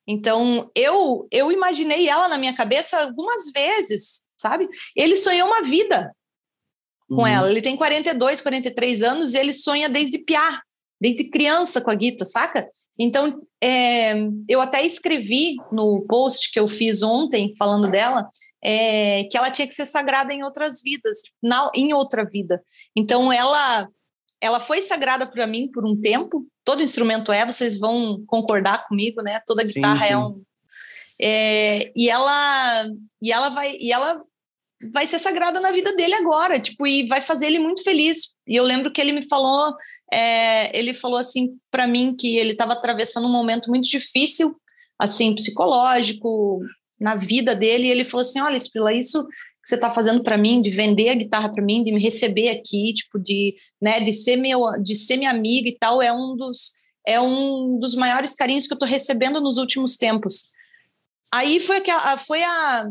Então, 0.07 0.71
eu 0.77 1.27
eu 1.33 1.51
imaginei 1.51 2.09
ela 2.09 2.29
na 2.29 2.39
minha 2.39 2.55
cabeça 2.55 3.01
algumas 3.01 3.51
vezes, 3.53 4.23
sabe? 4.41 4.69
Ele 4.95 5.17
sonhou 5.17 5.49
uma 5.49 5.63
vida 5.63 6.15
com 7.09 7.23
uhum. 7.23 7.27
ela. 7.27 7.51
Ele 7.51 7.63
tem 7.63 7.77
42, 7.77 8.41
43 8.41 9.03
anos 9.03 9.35
e 9.35 9.39
ele 9.39 9.53
sonha 9.53 9.89
desde 9.89 10.19
piar 10.19 10.61
desde 11.01 11.29
criança 11.31 11.81
com 11.81 11.91
a 11.91 11.95
Guita, 11.95 12.25
saca? 12.25 12.69
Então, 12.99 13.41
é, 13.63 14.15
eu 14.49 14.61
até 14.61 14.83
escrevi 14.85 15.57
no 15.71 16.05
post 16.07 16.51
que 16.51 16.59
eu 16.59 16.67
fiz 16.67 17.03
ontem, 17.03 17.53
falando 17.59 17.91
dela, 17.91 18.29
é, 18.63 19.25
que 19.25 19.37
ela 19.37 19.51
tinha 19.51 19.69
que 19.69 19.75
ser 19.75 19.87
sagrada 19.87 20.33
em 20.33 20.43
outras 20.43 20.81
vidas, 20.83 21.19
na, 21.43 21.71
em 21.75 21.93
outra 21.93 22.25
vida. 22.25 22.63
Então, 22.97 23.33
ela, 23.33 23.89
ela 24.41 24.59
foi 24.59 24.81
sagrada 24.81 25.27
para 25.31 25.47
mim 25.47 25.71
por 25.71 25.85
um 25.87 25.99
tempo, 26.01 26.47
todo 26.65 26.83
instrumento 26.83 27.31
é, 27.31 27.45
vocês 27.45 27.79
vão 27.79 28.25
concordar 28.27 28.87
comigo, 28.89 29.23
né? 29.23 29.41
Toda 29.47 29.65
guitarra 29.65 30.01
sim, 30.01 30.07
sim. 30.07 30.13
é 30.13 30.19
um... 30.19 30.43
É, 31.19 31.93
e 31.97 32.11
ela 32.11 32.87
e 33.23 33.33
ela 33.33 33.49
vai 33.49 33.75
e 33.81 33.91
ela 33.91 34.23
vai 34.93 35.07
ser 35.07 35.19
sagrada 35.19 35.61
na 35.61 35.71
vida 35.71 35.95
dele 35.95 36.15
agora, 36.15 36.61
tipo, 36.61 36.87
e 36.87 37.07
vai 37.07 37.21
fazer 37.21 37.47
ele 37.47 37.59
muito 37.59 37.83
feliz. 37.83 38.35
E 38.47 38.57
eu 38.57 38.65
lembro 38.65 38.93
que 38.93 39.01
ele 39.01 39.13
me 39.13 39.27
falou, 39.27 39.75
é, 40.13 40.77
ele 40.79 40.93
falou 40.93 41.19
assim 41.19 41.57
para 41.71 41.87
mim 41.87 42.15
que 42.15 42.37
ele 42.37 42.53
estava 42.53 42.75
atravessando 42.75 43.27
um 43.27 43.33
momento 43.33 43.69
muito 43.71 43.89
difícil, 43.89 44.55
assim, 44.99 45.35
psicológico, 45.35 46.61
na 46.99 47.15
vida 47.15 47.55
dele, 47.55 47.87
e 47.87 47.91
ele 47.91 48.05
falou 48.05 48.23
assim, 48.23 48.41
olha, 48.41 48.57
Sprila, 48.57 48.93
isso 48.93 49.27
que 49.27 49.69
você 49.69 49.75
está 49.75 49.91
fazendo 49.91 50.23
para 50.23 50.39
mim, 50.39 50.63
de 50.63 50.71
vender 50.71 51.09
a 51.11 51.15
guitarra 51.15 51.53
para 51.53 51.65
mim, 51.65 51.83
de 51.83 51.93
me 51.93 52.01
receber 52.01 52.49
aqui, 52.49 52.95
tipo, 52.95 53.19
de, 53.19 53.55
né, 53.83 54.01
de 54.01 54.13
ser 54.13 54.37
meu, 54.37 54.63
de 54.83 54.95
ser 54.95 55.17
minha 55.17 55.31
amiga 55.31 55.69
e 55.69 55.77
tal, 55.77 56.01
é 56.01 56.13
um 56.13 56.37
dos, 56.37 56.73
é 57.07 57.21
um 57.21 57.79
dos 57.79 57.95
maiores 57.95 58.35
carinhos 58.35 58.67
que 58.67 58.73
eu 58.73 58.77
estou 58.77 58.89
recebendo 58.89 59.41
nos 59.41 59.59
últimos 59.59 59.97
tempos. 59.97 60.51
Aí 61.35 61.61
foi 61.61 61.83
a, 61.91 62.17
foi 62.17 62.43
a 62.43 62.87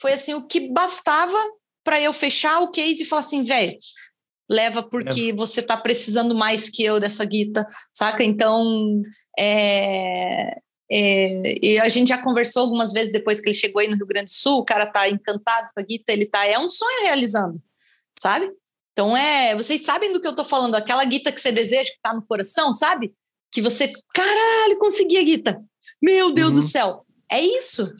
foi 0.00 0.12
assim 0.12 0.34
o 0.34 0.46
que 0.46 0.72
bastava 0.72 1.36
para 1.84 2.00
eu 2.00 2.12
fechar 2.12 2.60
o 2.60 2.70
case 2.70 3.02
e 3.02 3.04
falar 3.04 3.22
assim, 3.22 3.44
velho, 3.44 3.76
leva 4.50 4.82
porque 4.82 5.30
é. 5.30 5.32
você 5.32 5.62
tá 5.62 5.76
precisando 5.76 6.34
mais 6.34 6.68
que 6.68 6.84
eu 6.84 7.00
dessa 7.00 7.24
guita, 7.24 7.66
saca? 7.92 8.22
Então, 8.24 9.02
é... 9.38 10.58
É, 10.88 11.54
e 11.60 11.80
a 11.80 11.88
gente 11.88 12.08
já 12.08 12.22
conversou 12.22 12.62
algumas 12.62 12.92
vezes 12.92 13.12
depois 13.12 13.40
que 13.40 13.48
ele 13.48 13.58
chegou 13.58 13.80
aí 13.80 13.88
no 13.88 13.96
Rio 13.96 14.06
Grande 14.06 14.26
do 14.26 14.34
Sul, 14.34 14.58
o 14.58 14.64
cara 14.64 14.86
tá 14.86 15.08
encantado 15.08 15.68
com 15.74 15.80
a 15.80 15.82
guita, 15.82 16.12
ele 16.12 16.26
tá, 16.26 16.46
é 16.46 16.56
um 16.60 16.68
sonho 16.68 17.02
realizando, 17.02 17.60
sabe? 18.22 18.48
Então 18.92 19.16
é, 19.16 19.56
vocês 19.56 19.84
sabem 19.84 20.12
do 20.12 20.20
que 20.20 20.28
eu 20.28 20.36
tô 20.36 20.44
falando, 20.44 20.76
aquela 20.76 21.04
guita 21.04 21.32
que 21.32 21.40
você 21.40 21.50
deseja, 21.50 21.90
que 21.90 22.00
tá 22.00 22.14
no 22.14 22.24
coração, 22.24 22.72
sabe? 22.72 23.12
Que 23.50 23.60
você, 23.60 23.90
caralho, 24.14 24.78
consegui 24.78 25.18
a 25.18 25.22
guita. 25.24 25.60
Meu 26.00 26.32
Deus 26.32 26.50
uhum. 26.50 26.54
do 26.54 26.62
céu. 26.62 27.02
É 27.30 27.40
isso. 27.40 27.92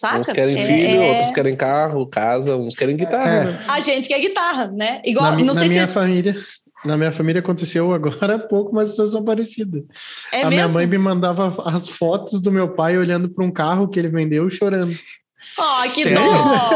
Saca? 0.00 0.20
Uns 0.20 0.32
querem 0.32 0.58
é, 0.58 0.64
filho, 0.64 1.02
é... 1.02 1.08
outros 1.10 1.30
querem 1.30 1.54
carro, 1.54 2.06
casa, 2.06 2.56
uns 2.56 2.74
querem 2.74 2.96
guitarra. 2.96 3.34
É. 3.34 3.44
Né? 3.44 3.66
A 3.68 3.80
gente 3.80 4.08
quer 4.08 4.18
guitarra, 4.18 4.68
né? 4.68 5.02
Igual, 5.04 5.32
na, 5.32 5.36
não 5.36 5.44
na 5.44 5.54
sei 5.54 5.68
minha 5.68 5.86
se... 5.86 5.92
família. 5.92 6.34
Na 6.86 6.96
minha 6.96 7.12
família 7.12 7.40
aconteceu 7.40 7.92
agora 7.92 8.36
há 8.36 8.38
pouco, 8.38 8.74
mas 8.74 8.84
as 8.86 8.90
pessoas 8.92 9.12
são 9.12 9.22
parecidas. 9.22 9.82
É 10.32 10.40
a 10.40 10.48
mesmo? 10.48 10.50
minha 10.50 10.68
mãe 10.68 10.86
me 10.86 10.96
mandava 10.96 11.54
as 11.66 11.86
fotos 11.86 12.40
do 12.40 12.50
meu 12.50 12.74
pai 12.74 12.96
olhando 12.96 13.28
para 13.28 13.44
um 13.44 13.50
carro 13.50 13.88
que 13.88 13.98
ele 13.98 14.08
vendeu 14.08 14.48
chorando. 14.48 14.96
Oh, 15.58 15.82
que 15.90 16.02
Sério? 16.04 16.18
dó! 16.20 16.70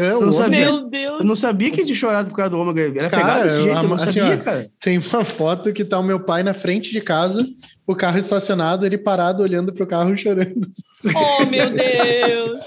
Eu 0.04 0.20
não 0.26 0.32
sabia. 0.32 0.60
Meu 0.60 0.88
Deus! 0.88 1.20
Eu 1.20 1.24
não 1.26 1.36
sabia 1.36 1.70
que 1.70 1.84
tinha 1.84 1.96
chorado 1.96 2.30
por 2.30 2.36
causa 2.36 2.50
do 2.50 2.58
ômega. 2.60 2.98
Era 3.00 3.10
Cara, 3.10 3.22
pegado 3.22 3.42
desse 3.44 3.62
jeito, 3.62 3.78
eu 3.78 3.82
não 3.84 3.94
assim, 3.94 4.04
sabia, 4.06 4.34
ó, 4.34 4.44
cara. 4.44 4.70
Tem 4.80 4.98
uma 4.98 5.24
foto 5.24 5.72
que 5.72 5.84
tá 5.84 5.98
o 5.98 6.02
meu 6.02 6.20
pai 6.20 6.42
na 6.42 6.52
frente 6.54 6.90
de 6.92 7.00
casa, 7.00 7.44
o 7.86 7.94
carro 7.94 8.18
estacionado, 8.18 8.84
ele 8.86 8.98
parado 8.98 9.42
olhando 9.42 9.72
pro 9.72 9.86
carro 9.86 10.14
chorando. 10.18 10.66
Oh, 11.14 11.46
meu 11.46 11.70
Deus! 11.70 12.60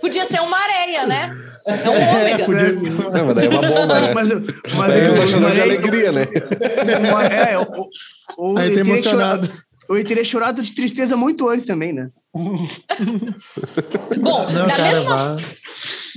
Podia 0.00 0.24
ser 0.24 0.40
uma 0.40 0.56
areia, 0.58 1.06
né? 1.06 1.36
É 1.66 1.90
um 1.90 2.16
ômega. 2.20 2.44
podia 2.44 2.76
ser. 2.76 2.90
Não, 2.90 3.24
mas 3.26 3.34
daí 3.34 3.46
é 3.46 3.48
uma 3.50 3.62
bomba, 3.62 4.00
né? 4.00 4.12
Mas, 4.14 4.28
mas 4.76 4.94
É, 4.94 4.98
é, 5.04 5.08
eu 5.08 5.14
tô 5.16 5.22
que 5.22 5.28
chorando 5.28 5.54
de 5.54 5.60
alegria, 5.60 6.12
né? 6.12 6.26
uma- 7.10 7.24
é, 7.26 7.58
o- 7.58 7.88
o- 8.38 8.58
Aí 8.58 8.68
tá 8.70 8.74
teria 8.76 8.92
emocionado. 8.94 9.50
Ele 9.96 10.04
teria 10.04 10.24
chorado 10.24 10.62
de 10.62 10.72
tristeza 10.72 11.16
muito 11.16 11.48
antes 11.48 11.66
também, 11.66 11.92
né? 11.92 12.10
Bom, 12.34 12.66
Não, 14.18 14.66
da, 14.66 14.66
cara, 14.66 14.92
mesma, 14.92 15.36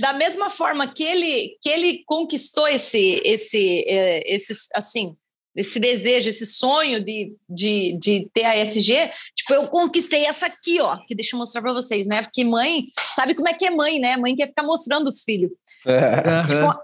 da 0.00 0.12
mesma 0.12 0.50
forma 0.50 0.86
que 0.86 1.02
ele, 1.02 1.56
que 1.60 1.68
ele 1.68 2.02
conquistou 2.06 2.68
esse, 2.68 3.20
esse, 3.24 3.84
é, 3.88 4.32
esse, 4.32 4.52
assim, 4.74 5.16
esse 5.56 5.78
desejo, 5.78 6.28
esse 6.28 6.46
sonho 6.46 7.02
de, 7.02 7.32
de, 7.48 7.98
de 7.98 8.28
ter 8.32 8.44
a 8.44 8.56
SG, 8.56 9.10
tipo, 9.36 9.54
eu 9.54 9.66
conquistei 9.68 10.24
essa 10.24 10.46
aqui, 10.46 10.80
ó, 10.80 10.96
que 11.06 11.14
deixa 11.14 11.34
eu 11.34 11.38
mostrar 11.38 11.62
para 11.62 11.72
vocês, 11.72 12.06
né? 12.06 12.22
Porque 12.22 12.44
mãe, 12.44 12.86
sabe 13.14 13.34
como 13.34 13.48
é 13.48 13.52
que 13.52 13.64
é 13.64 13.70
mãe, 13.70 13.98
né? 13.98 14.16
Mãe 14.16 14.34
quer 14.34 14.48
ficar 14.48 14.64
mostrando 14.64 15.08
os 15.08 15.22
filhos. 15.22 15.50
É. 15.86 16.46
Tipo, 16.46 16.74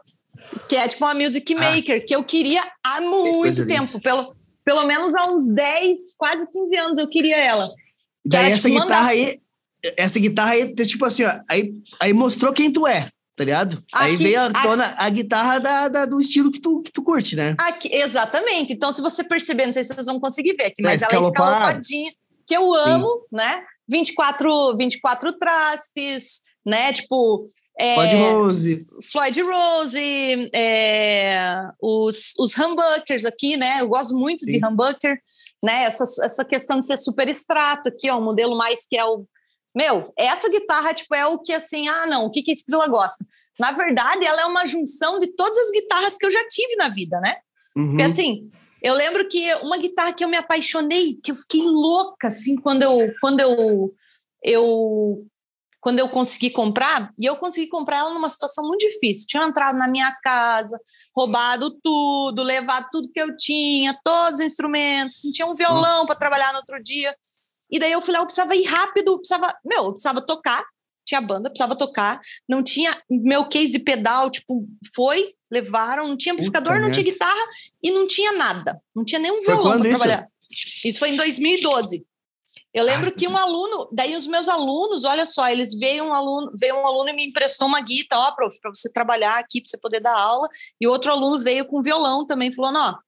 que 0.68 0.76
é 0.76 0.86
tipo 0.88 1.04
uma 1.04 1.14
music 1.14 1.54
maker, 1.54 2.04
que 2.04 2.14
eu 2.14 2.24
queria 2.24 2.62
há 2.82 3.00
muito 3.00 3.60
linda. 3.60 3.66
tempo, 3.66 4.00
pelo, 4.00 4.34
pelo 4.64 4.84
menos 4.84 5.14
há 5.14 5.30
uns 5.30 5.48
10, 5.48 5.98
quase 6.16 6.46
15 6.50 6.76
anos 6.76 6.98
eu 6.98 7.08
queria 7.08 7.36
ela. 7.36 7.68
Daí 8.24 8.52
essa 8.52 8.68
tipo, 8.68 8.80
guitarra 8.80 9.02
mandar- 9.02 9.08
aí, 9.10 9.40
essa 9.96 10.18
guitarra 10.18 10.50
aí, 10.52 10.74
tipo 10.74 11.04
assim, 11.04 11.24
ó, 11.24 11.32
aí, 11.48 11.72
aí 12.00 12.12
mostrou 12.12 12.52
quem 12.52 12.70
tu 12.72 12.86
é, 12.86 13.08
tá 13.36 13.44
ligado? 13.44 13.82
aí 13.94 14.14
Aqui- 14.14 14.22
veio 14.24 14.40
à 14.40 14.46
a- 14.46 14.52
tona 14.62 14.94
a 14.98 15.08
guitarra 15.08 15.58
da, 15.58 15.88
da- 15.88 16.04
do 16.06 16.20
estilo 16.20 16.52
que 16.52 16.60
tu, 16.60 16.82
que 16.82 16.92
tu 16.92 17.02
curte, 17.02 17.34
né? 17.36 17.56
Aqui, 17.60 17.88
exatamente. 17.94 18.72
Então, 18.74 18.92
se 18.92 19.00
você 19.00 19.24
perceber, 19.24 19.66
não 19.66 19.72
sei 19.72 19.82
se 19.84 19.94
vocês 19.94 20.06
vão 20.06 20.20
conseguir 20.20 20.54
ver 20.56 20.66
aqui, 20.66 20.82
É, 20.82 20.84
mas 20.84 21.02
ela 21.02 21.12
é 21.14 21.20
escalopadinha, 21.20 22.12
que 22.46 22.54
eu 22.56 22.74
amo, 22.74 23.26
né? 23.32 23.62
24, 23.88 24.76
24 24.76 25.32
trastes, 25.38 26.40
né? 26.64 26.92
Tipo. 26.92 27.48
É, 27.80 27.94
Pode 27.94 28.14
Rose. 28.16 28.86
Floyd 29.10 29.40
Rose, 29.40 30.50
é, 30.54 31.66
os, 31.80 32.34
os 32.38 32.54
humbuckers 32.54 33.24
aqui, 33.24 33.56
né? 33.56 33.80
Eu 33.80 33.88
gosto 33.88 34.14
muito 34.14 34.44
de 34.44 34.58
Sim. 34.58 34.66
humbucker, 34.66 35.18
né? 35.62 35.84
Essa, 35.84 36.04
essa 36.26 36.44
questão 36.44 36.78
de 36.78 36.84
ser 36.84 36.98
super 36.98 37.26
extrato 37.26 37.88
aqui, 37.88 38.10
ó, 38.10 38.18
um 38.18 38.24
modelo 38.24 38.54
mais 38.54 38.86
que 38.86 38.98
é 38.98 39.04
o. 39.04 39.24
Meu, 39.74 40.12
essa 40.18 40.50
guitarra, 40.50 40.92
tipo, 40.92 41.14
é 41.14 41.24
o 41.26 41.38
que 41.38 41.54
assim, 41.54 41.88
ah, 41.88 42.06
não, 42.06 42.26
o 42.26 42.30
que 42.30 42.42
que 42.42 42.50
a 42.50 42.54
Sprilla 42.54 42.86
gosta? 42.86 43.24
Na 43.58 43.72
verdade, 43.72 44.26
ela 44.26 44.42
é 44.42 44.46
uma 44.46 44.66
junção 44.66 45.18
de 45.18 45.28
todas 45.28 45.56
as 45.56 45.70
guitarras 45.70 46.18
que 46.18 46.26
eu 46.26 46.30
já 46.30 46.46
tive 46.48 46.76
na 46.76 46.90
vida, 46.90 47.18
né? 47.20 47.36
Uhum. 47.74 47.90
Porque 47.90 48.02
assim, 48.02 48.50
eu 48.82 48.92
lembro 48.92 49.26
que 49.26 49.54
uma 49.62 49.78
guitarra 49.78 50.12
que 50.12 50.22
eu 50.22 50.28
me 50.28 50.36
apaixonei, 50.36 51.14
que 51.14 51.30
eu 51.30 51.34
fiquei 51.34 51.62
louca, 51.62 52.28
assim, 52.28 52.56
quando 52.56 52.82
eu, 52.82 53.10
quando 53.22 53.40
eu, 53.40 53.94
eu, 54.42 55.24
quando 55.80 55.98
eu 55.98 56.08
consegui 56.08 56.50
comprar, 56.50 57.12
e 57.18 57.24
eu 57.24 57.36
consegui 57.36 57.66
comprar 57.66 57.98
ela 57.98 58.12
numa 58.12 58.28
situação 58.28 58.66
muito 58.66 58.86
difícil. 58.86 59.26
Tinha 59.26 59.44
entrado 59.44 59.78
na 59.78 59.88
minha 59.88 60.14
casa, 60.22 60.78
roubado 61.16 61.70
tudo, 61.82 62.42
levado 62.42 62.86
tudo 62.92 63.10
que 63.10 63.20
eu 63.20 63.36
tinha, 63.36 63.98
todos 64.04 64.40
os 64.40 64.46
instrumentos, 64.46 65.22
não 65.24 65.32
tinha 65.32 65.46
um 65.46 65.54
violão 65.54 66.06
para 66.06 66.16
trabalhar 66.16 66.52
no 66.52 66.58
outro 66.58 66.82
dia. 66.82 67.14
E 67.70 67.78
daí 67.78 67.92
eu 67.92 68.00
falei, 68.00 68.20
ah, 68.20 68.22
eu 68.22 68.26
precisava 68.26 68.54
ir 68.54 68.64
rápido, 68.64 69.16
precisava, 69.16 69.54
meu, 69.64 69.84
eu 69.84 69.92
precisava 69.92 70.20
tocar, 70.20 70.64
tinha 71.04 71.20
banda, 71.20 71.48
precisava 71.48 71.76
tocar, 71.76 72.20
não 72.48 72.62
tinha 72.62 72.90
meu 73.10 73.44
case 73.46 73.72
de 73.72 73.78
pedal, 73.78 74.30
tipo, 74.30 74.68
foi, 74.94 75.34
levaram, 75.50 76.06
não 76.08 76.16
tinha 76.16 76.32
amplificador, 76.32 76.80
não 76.80 76.90
tinha 76.90 77.04
guitarra 77.04 77.42
e 77.82 77.90
não 77.90 78.06
tinha 78.06 78.32
nada, 78.32 78.80
não 78.94 79.04
tinha 79.04 79.20
nenhum 79.20 79.42
Foi 79.42 79.54
violão 79.54 79.80
para 79.80 79.88
trabalhar. 79.88 80.28
Isso 80.84 80.98
foi 80.98 81.10
em 81.10 81.16
2012. 81.16 82.04
Eu 82.72 82.84
lembro 82.84 83.12
que 83.12 83.26
um 83.26 83.36
aluno, 83.36 83.88
daí 83.92 84.14
os 84.14 84.28
meus 84.28 84.48
alunos, 84.48 85.04
olha 85.04 85.26
só, 85.26 85.48
eles 85.48 85.74
veio 85.74 86.04
um 86.04 86.12
aluno, 86.12 86.52
veio 86.54 86.76
um 86.76 86.86
aluno 86.86 87.10
e 87.10 87.12
me 87.12 87.26
emprestou 87.26 87.66
uma 87.66 87.80
guitarra, 87.80 88.28
ó, 88.28 88.32
prof, 88.32 88.60
para 88.60 88.72
você 88.72 88.88
trabalhar 88.92 89.38
aqui, 89.38 89.60
para 89.60 89.70
você 89.70 89.76
poder 89.76 90.00
dar 90.00 90.16
aula, 90.16 90.48
e 90.80 90.86
outro 90.86 91.10
aluno 91.10 91.42
veio 91.42 91.66
com 91.66 91.82
violão 91.82 92.24
também, 92.24 92.52
falando, 92.52 92.78
ó, 92.78 92.98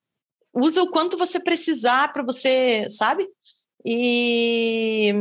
usa 0.52 0.82
o 0.82 0.90
quanto 0.90 1.16
você 1.16 1.38
precisar 1.38 2.12
para 2.12 2.24
você, 2.24 2.88
sabe? 2.90 3.24
E, 3.84 5.14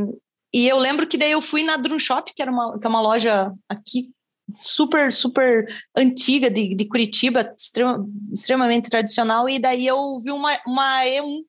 e 0.52 0.68
eu 0.68 0.80
lembro 0.80 1.06
que 1.06 1.20
daí 1.20 1.32
eu 1.32 1.42
fui 1.42 1.62
na 1.62 1.78
Drum 1.78 2.00
Shop, 2.00 2.34
que 2.36 2.42
era 2.42 2.52
uma, 2.52 2.80
que 2.80 2.86
é 2.86 2.90
uma 2.90 3.02
loja 3.02 3.54
aqui 3.70 4.10
super, 4.56 5.14
super 5.14 5.66
antiga 5.96 6.50
de, 6.50 6.76
de 6.76 6.86
Curitiba, 6.86 7.54
extrema, 7.56 8.06
extremamente 8.34 8.90
tradicional, 8.90 9.48
e 9.48 9.60
daí 9.60 9.86
eu 9.86 10.20
vi 10.20 10.32
uma, 10.32 10.52
uma 10.66 11.04
E1 11.04 11.44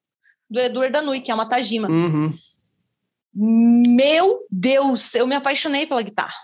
do 0.51 0.61
Eduardo 0.61 0.93
Danui, 0.93 1.21
que 1.21 1.31
é 1.31 1.35
uma 1.35 1.49
Tajima. 1.49 1.89
Uhum. 1.89 2.35
Meu 3.35 4.47
Deus, 4.51 5.15
eu 5.15 5.27
me 5.27 5.35
apaixonei 5.35 5.87
pela 5.87 6.03
guitarra. 6.03 6.35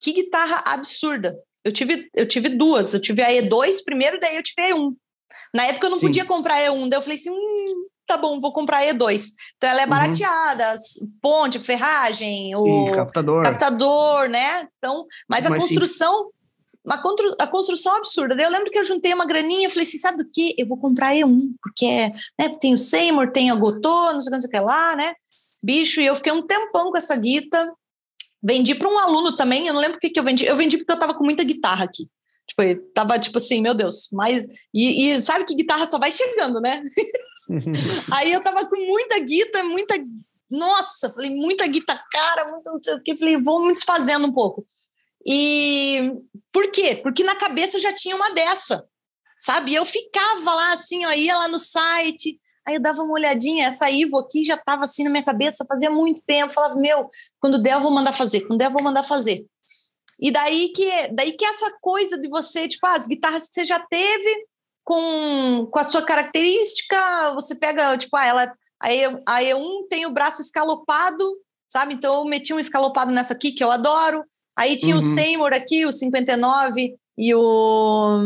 Que 0.00 0.12
guitarra 0.12 0.62
absurda. 0.66 1.36
Eu 1.64 1.72
tive, 1.72 2.08
eu 2.14 2.26
tive 2.26 2.48
duas. 2.50 2.94
Eu 2.94 3.00
tive 3.00 3.22
a 3.22 3.30
E2 3.30 3.82
primeiro, 3.84 4.18
daí 4.20 4.36
eu 4.36 4.42
tive 4.42 4.62
a 4.62 4.70
E1. 4.70 4.92
Na 5.54 5.64
época 5.66 5.86
eu 5.86 5.90
não 5.90 5.98
Sim. 5.98 6.06
podia 6.06 6.24
comprar 6.24 6.54
a 6.54 6.60
E1, 6.60 6.88
daí 6.88 6.98
eu 6.98 7.02
falei 7.02 7.18
assim: 7.18 7.30
hum, 7.30 7.86
tá 8.06 8.16
bom, 8.16 8.40
vou 8.40 8.52
comprar 8.52 8.78
a 8.78 8.86
E2. 8.86 9.28
Então 9.56 9.70
ela 9.70 9.80
é 9.80 9.84
Uhum. 9.84 9.90
barateada, 9.90 10.76
ponte, 11.22 11.58
ferragem, 11.60 12.54
o 12.56 12.86
Sim, 12.86 12.92
captador. 12.92 13.44
captador, 13.44 14.28
né? 14.28 14.66
Então, 14.78 15.04
mas 15.28 15.46
a 15.46 15.50
Mas 15.50 15.62
sim. 15.64 15.68
construção, 15.68 16.30
a, 16.88 16.98
constru, 16.98 17.36
a 17.38 17.46
construção 17.46 17.96
absurda. 17.96 18.34
Daí 18.34 18.46
eu 18.46 18.50
lembro 18.50 18.70
que 18.70 18.78
eu 18.78 18.84
juntei 18.84 19.12
uma 19.14 19.26
graninha 19.26 19.68
e 19.68 19.70
falei 19.70 19.86
assim: 19.86 19.98
sabe 19.98 20.18
do 20.18 20.30
que? 20.30 20.54
Eu 20.58 20.66
vou 20.66 20.78
comprar 20.78 21.08
a 21.08 21.14
E1, 21.14 21.52
porque 21.62 21.86
é, 21.86 22.08
né, 22.38 22.48
tem 22.60 22.74
o 22.74 22.78
Seymour, 22.78 23.30
tem 23.32 23.50
a 23.50 23.54
Gotô, 23.54 24.12
não 24.12 24.20
sei 24.20 24.32
o 24.38 24.48
que 24.48 24.60
lá, 24.60 24.96
né? 24.96 25.14
Bicho, 25.62 26.00
e 26.00 26.06
eu 26.06 26.16
fiquei 26.16 26.32
um 26.32 26.46
tempão 26.46 26.90
com 26.90 26.96
essa 26.96 27.16
guita. 27.16 27.72
Vendi 28.42 28.74
para 28.74 28.88
um 28.88 28.98
aluno 28.98 29.36
também, 29.36 29.66
eu 29.66 29.74
não 29.74 29.80
lembro 29.80 29.98
o 29.98 30.00
que, 30.00 30.10
que 30.10 30.18
eu 30.18 30.24
vendi. 30.24 30.44
Eu 30.44 30.56
vendi 30.56 30.78
porque 30.78 30.92
eu 30.92 30.98
tava 30.98 31.14
com 31.14 31.24
muita 31.24 31.44
guitarra 31.44 31.84
aqui. 31.84 32.08
Tipo, 32.48 32.62
tava 32.92 33.18
tipo 33.18 33.38
assim, 33.38 33.60
meu 33.60 33.74
Deus, 33.74 34.08
mas. 34.12 34.44
E, 34.74 35.10
e 35.10 35.22
sabe 35.22 35.44
que 35.44 35.54
guitarra 35.54 35.88
só 35.88 35.98
vai 35.98 36.10
chegando, 36.10 36.60
né? 36.60 36.82
Aí 38.14 38.32
eu 38.32 38.42
tava 38.42 38.66
com 38.68 38.76
muita 38.76 39.18
guita, 39.20 39.62
muita. 39.62 39.94
Nossa, 40.50 41.10
falei, 41.10 41.30
muita 41.30 41.66
guita 41.66 42.02
cara, 42.10 42.50
muito 42.50 42.70
não 42.70 42.82
sei 42.82 42.94
o 42.94 43.02
que. 43.02 43.16
Falei, 43.16 43.36
vou 43.36 43.64
me 43.64 43.72
desfazendo 43.72 44.26
um 44.26 44.32
pouco. 44.32 44.64
E 45.24 46.12
por 46.50 46.70
quê? 46.70 46.96
Porque 46.96 47.22
na 47.22 47.36
cabeça 47.36 47.76
eu 47.76 47.80
já 47.80 47.92
tinha 47.92 48.16
uma 48.16 48.30
dessa, 48.32 48.84
sabe? 49.38 49.74
Eu 49.74 49.84
ficava 49.84 50.54
lá 50.54 50.72
assim, 50.72 51.04
ó, 51.04 51.12
ia 51.12 51.36
lá 51.36 51.46
no 51.46 51.58
site, 51.58 52.40
aí 52.66 52.74
eu 52.74 52.80
dava 52.82 53.02
uma 53.02 53.12
olhadinha, 53.14 53.66
essa 53.68 53.90
Ivo 53.90 54.18
aqui 54.18 54.44
já 54.44 54.56
tava 54.56 54.82
assim 54.82 55.04
na 55.04 55.10
minha 55.10 55.24
cabeça 55.24 55.64
fazia 55.66 55.90
muito 55.90 56.22
tempo. 56.26 56.52
Falava, 56.52 56.76
meu, 56.76 57.08
quando 57.40 57.60
der 57.60 57.74
eu 57.74 57.80
vou 57.80 57.90
mandar 57.90 58.12
fazer, 58.12 58.40
quando 58.42 58.58
der 58.58 58.66
eu 58.66 58.72
vou 58.72 58.82
mandar 58.82 59.02
fazer. 59.02 59.44
E 60.20 60.30
daí 60.30 60.70
que, 60.74 61.08
daí 61.12 61.32
que 61.32 61.44
essa 61.44 61.72
coisa 61.80 62.18
de 62.18 62.28
você, 62.28 62.68
tipo, 62.68 62.86
ah, 62.86 62.92
as 62.92 63.06
guitarras 63.06 63.48
que 63.48 63.54
você 63.54 63.64
já 63.64 63.80
teve 63.80 64.46
com, 64.84 65.66
com 65.70 65.78
a 65.78 65.84
sua 65.84 66.02
característica, 66.02 67.32
você 67.34 67.54
pega, 67.54 67.96
tipo, 67.96 68.16
ah, 68.16 68.26
ela, 68.26 68.52
a 68.80 69.40
E1 69.42 69.88
tem 69.88 70.04
o 70.06 70.10
braço 70.10 70.42
escalopado, 70.42 71.36
sabe? 71.68 71.94
Então 71.94 72.16
eu 72.16 72.24
meti 72.24 72.52
um 72.52 72.60
escalopado 72.60 73.12
nessa 73.12 73.32
aqui, 73.32 73.52
que 73.52 73.64
eu 73.64 73.70
adoro. 73.70 74.24
Aí 74.56 74.76
tinha 74.76 74.94
Uhum. 74.94 75.00
o 75.00 75.02
Seymour 75.04 75.54
aqui, 75.54 75.86
o 75.86 75.92
59, 75.92 76.94
e 77.16 77.34
o, 77.34 78.20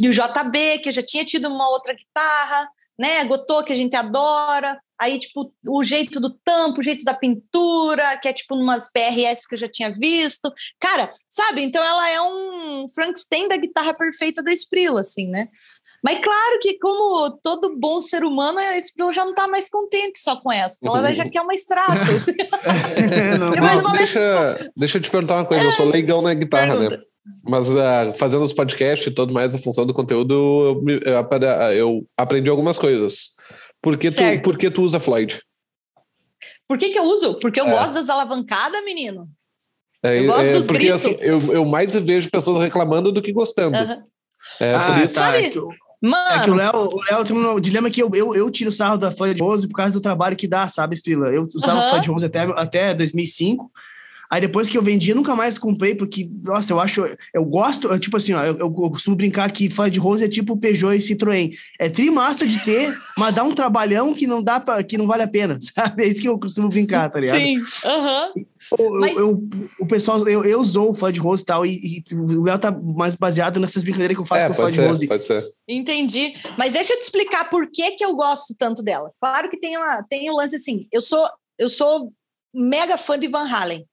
e 0.00 0.08
o 0.08 0.12
JB, 0.12 0.78
que 0.78 0.88
eu 0.88 0.92
já 0.92 1.02
tinha 1.02 1.24
tido 1.24 1.48
uma 1.48 1.68
outra 1.68 1.92
guitarra, 1.92 2.68
né? 2.98 3.24
Gotô, 3.24 3.62
que 3.62 3.72
a 3.72 3.76
gente 3.76 3.94
adora. 3.94 4.78
Aí, 4.98 5.18
tipo, 5.18 5.52
o 5.68 5.84
jeito 5.84 6.18
do 6.18 6.30
tampo, 6.42 6.80
o 6.80 6.82
jeito 6.82 7.04
da 7.04 7.12
pintura, 7.12 8.16
que 8.16 8.28
é 8.28 8.32
tipo 8.32 8.54
umas 8.54 8.90
PRS 8.90 9.46
que 9.46 9.54
eu 9.54 9.58
já 9.58 9.68
tinha 9.68 9.92
visto. 9.92 10.50
Cara, 10.80 11.10
sabe? 11.28 11.62
Então 11.62 11.84
ela 11.84 12.10
é 12.10 12.20
um 12.20 12.86
Frankenstein 12.94 13.46
da 13.46 13.58
guitarra 13.58 13.92
perfeita 13.92 14.42
da 14.42 14.52
Sprilla, 14.52 15.02
assim, 15.02 15.28
né? 15.28 15.48
Mas 16.02 16.20
claro 16.20 16.58
que, 16.60 16.78
como 16.78 17.30
todo 17.42 17.76
bom 17.76 18.00
ser 18.00 18.24
humano, 18.24 18.60
esse 18.60 18.94
Pila 18.94 19.12
já 19.12 19.24
não 19.24 19.34
tá 19.34 19.48
mais 19.48 19.68
contente 19.68 20.18
só 20.18 20.36
com 20.36 20.52
essa. 20.52 20.78
Então 20.80 20.96
ela 20.96 21.12
já 21.12 21.28
quer 21.28 21.40
uma 21.40 21.52
extrato. 21.52 21.92
não, 23.40 23.82
não, 23.82 23.92
deixa, 23.92 24.70
deixa 24.76 24.98
eu 24.98 25.02
te 25.02 25.10
perguntar 25.10 25.34
uma 25.36 25.44
coisa, 25.44 25.64
eu 25.64 25.72
sou 25.72 25.86
leigão 25.86 26.22
na 26.22 26.32
guitarra, 26.32 26.74
né? 26.74 26.88
Pergunta. 26.88 26.96
né? 26.98 27.02
Mas 27.42 27.70
uh, 27.70 28.14
fazendo 28.16 28.42
os 28.42 28.52
podcasts 28.52 29.06
e 29.06 29.10
tudo 29.10 29.32
mais, 29.32 29.54
a 29.54 29.58
função 29.58 29.86
do 29.86 29.94
conteúdo, 29.94 30.82
eu, 30.86 31.02
eu, 31.04 31.72
eu 31.72 32.06
aprendi 32.16 32.50
algumas 32.50 32.76
coisas. 32.76 33.30
Por 33.80 33.96
que, 33.96 34.10
tu, 34.10 34.20
por 34.42 34.58
que 34.58 34.70
tu 34.70 34.82
usa 34.82 34.98
Floyd? 34.98 35.40
Por 36.66 36.76
que, 36.76 36.90
que 36.90 36.98
eu 36.98 37.04
uso? 37.04 37.38
Porque 37.38 37.60
eu 37.60 37.66
é. 37.66 37.70
gosto 37.70 37.94
das 37.94 38.08
alavancadas, 38.08 38.84
menino. 38.84 39.28
É, 40.02 40.20
eu 40.20 40.26
gosto 40.26 40.46
é, 40.46 40.52
dos 40.52 40.66
porque, 40.66 40.88
gritos. 40.88 41.06
Assim, 41.06 41.16
eu, 41.20 41.40
eu 41.52 41.64
mais 41.64 41.94
vejo 41.96 42.30
pessoas 42.30 42.58
reclamando 42.58 43.12
do 43.12 43.22
que 43.22 43.32
gostando. 43.32 43.78
Uhum. 43.78 44.02
É, 44.60 44.74
ah, 44.74 44.86
por 44.86 45.04
isso. 45.04 45.14
Tá, 45.14 45.20
Sabe? 45.22 45.44
É 45.44 45.52
Mano. 46.00 46.40
É 46.40 46.44
que 46.44 46.50
o 46.50 46.54
Léo, 46.54 46.88
o 46.92 47.00
Léo 47.10 47.24
tem 47.24 47.36
um 47.36 47.60
dilema 47.60 47.90
que 47.90 48.02
eu, 48.02 48.10
eu, 48.14 48.34
eu 48.34 48.50
tiro 48.50 48.70
sarro 48.70 48.98
da 48.98 49.10
Floyd 49.10 49.40
Rose 49.40 49.66
por 49.66 49.74
causa 49.74 49.92
do 49.92 50.00
trabalho 50.00 50.36
que 50.36 50.46
dá, 50.46 50.68
sabe, 50.68 50.94
Spila? 50.94 51.28
Eu 51.28 51.48
usava 51.54 51.80
uhum. 51.80 51.88
Floyd 51.88 52.08
Rose 52.10 52.26
até, 52.26 52.40
até 52.40 52.94
2005. 52.94 53.70
Aí 54.30 54.40
depois 54.40 54.68
que 54.68 54.76
eu 54.76 54.82
vendi, 54.82 55.14
nunca 55.14 55.34
mais 55.36 55.56
comprei, 55.56 55.94
porque, 55.94 56.28
nossa, 56.42 56.72
eu 56.72 56.80
acho, 56.80 57.02
eu 57.32 57.44
gosto, 57.44 57.88
eu, 57.88 57.98
tipo 57.98 58.16
assim, 58.16 58.32
ó, 58.32 58.44
eu, 58.44 58.58
eu, 58.58 58.70
costumo 58.70 59.16
brincar 59.16 59.50
que 59.52 59.70
fã 59.70 59.90
de 59.90 60.00
Rose 60.00 60.24
é 60.24 60.28
tipo 60.28 60.56
Peugeot 60.56 60.96
e 60.96 60.98
Citroën. 60.98 61.52
É 61.78 61.88
trimassa 61.88 62.46
de 62.46 62.62
ter, 62.64 62.96
mas 63.16 63.34
dá 63.34 63.44
um 63.44 63.54
trabalhão 63.54 64.12
que 64.12 64.26
não 64.26 64.42
dá 64.42 64.58
para 64.58 64.82
que 64.82 64.98
não 64.98 65.06
vale 65.06 65.22
a 65.22 65.28
pena, 65.28 65.58
sabe? 65.62 66.04
É 66.04 66.08
isso 66.08 66.20
que 66.20 66.28
eu 66.28 66.38
costumo 66.38 66.68
brincar, 66.68 67.10
tá 67.10 67.20
ligado? 67.20 67.38
Sim, 67.38 67.62
aham. 67.84 68.32
Uhum. 68.36 69.00
Mas... 69.00 69.16
o 69.78 69.86
pessoal, 69.86 70.26
eu, 70.28 70.44
eu 70.44 70.64
sou 70.64 70.94
fã 70.94 71.12
de 71.12 71.20
Rose 71.20 71.42
e 71.42 71.46
tal, 71.46 71.64
e, 71.64 72.02
e 72.10 72.14
o 72.14 72.42
Léo 72.42 72.58
tá 72.58 72.72
mais 72.72 73.14
baseado 73.14 73.60
nessas 73.60 73.82
brincadeiras 73.82 74.16
que 74.16 74.22
eu 74.22 74.26
faço 74.26 74.46
é, 74.46 74.48
com 74.48 74.54
fã 74.54 74.70
de 74.70 74.80
Rose. 74.80 75.06
Pode 75.06 75.24
ser. 75.24 75.44
Entendi. 75.68 76.34
Mas 76.58 76.72
deixa 76.72 76.92
eu 76.92 76.98
te 76.98 77.02
explicar 77.02 77.48
por 77.48 77.70
que, 77.70 77.92
que 77.92 78.04
eu 78.04 78.14
gosto 78.16 78.54
tanto 78.58 78.82
dela. 78.82 79.10
Claro 79.20 79.48
que 79.48 79.58
tem, 79.58 79.76
uma, 79.76 80.02
tem 80.02 80.30
um 80.30 80.34
lance 80.34 80.56
assim, 80.56 80.86
eu 80.90 81.00
sou, 81.00 81.24
eu 81.58 81.68
sou 81.68 82.12
mega 82.54 82.96
fã 82.98 83.18
de 83.18 83.28
Van 83.28 83.46
Halen 83.48 83.84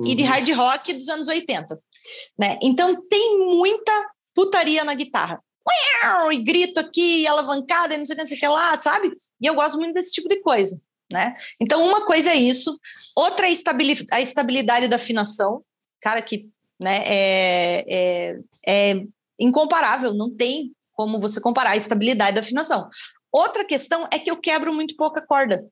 uhum. 0.00 0.06
e 0.06 0.14
de 0.14 0.22
uhum. 0.22 0.28
hard 0.28 0.50
rock 0.50 0.92
dos 0.92 1.08
anos 1.08 1.28
80. 1.28 1.80
Né? 2.38 2.58
Então 2.62 2.94
tem 3.08 3.38
muita 3.38 3.92
putaria 4.34 4.84
na 4.84 4.94
guitarra. 4.94 5.42
E 6.32 6.38
grito 6.38 6.80
aqui, 6.80 7.26
alavancada, 7.26 7.94
e 7.94 7.98
não 7.98 8.06
sei 8.06 8.14
o 8.14 8.16
que, 8.16 8.22
não 8.22 8.28
sei 8.28 8.36
o 8.36 8.40
que 8.40 8.48
lá, 8.48 8.78
sabe? 8.78 9.12
E 9.40 9.46
eu 9.46 9.54
gosto 9.54 9.78
muito 9.78 9.94
desse 9.94 10.10
tipo 10.10 10.28
de 10.28 10.40
coisa. 10.40 10.80
Né? 11.12 11.34
Então, 11.60 11.84
uma 11.84 12.04
coisa 12.06 12.30
é 12.30 12.36
isso, 12.36 12.78
outra 13.16 13.46
é 13.46 13.50
a 14.12 14.20
estabilidade 14.20 14.88
da 14.88 14.96
afinação, 14.96 15.62
cara, 16.00 16.22
que 16.22 16.48
né, 16.80 17.02
é, 17.04 17.84
é, 17.88 18.38
é 18.66 19.02
incomparável, 19.38 20.14
não 20.14 20.34
tem 20.34 20.72
como 20.92 21.18
você 21.18 21.40
comparar 21.40 21.70
a 21.70 21.76
estabilidade 21.76 22.34
da 22.34 22.40
afinação. 22.40 22.88
Outra 23.32 23.64
questão 23.64 24.06
é 24.12 24.18
que 24.18 24.30
eu 24.30 24.36
quebro 24.36 24.72
muito 24.72 24.96
pouca 24.96 25.24
corda 25.26 25.64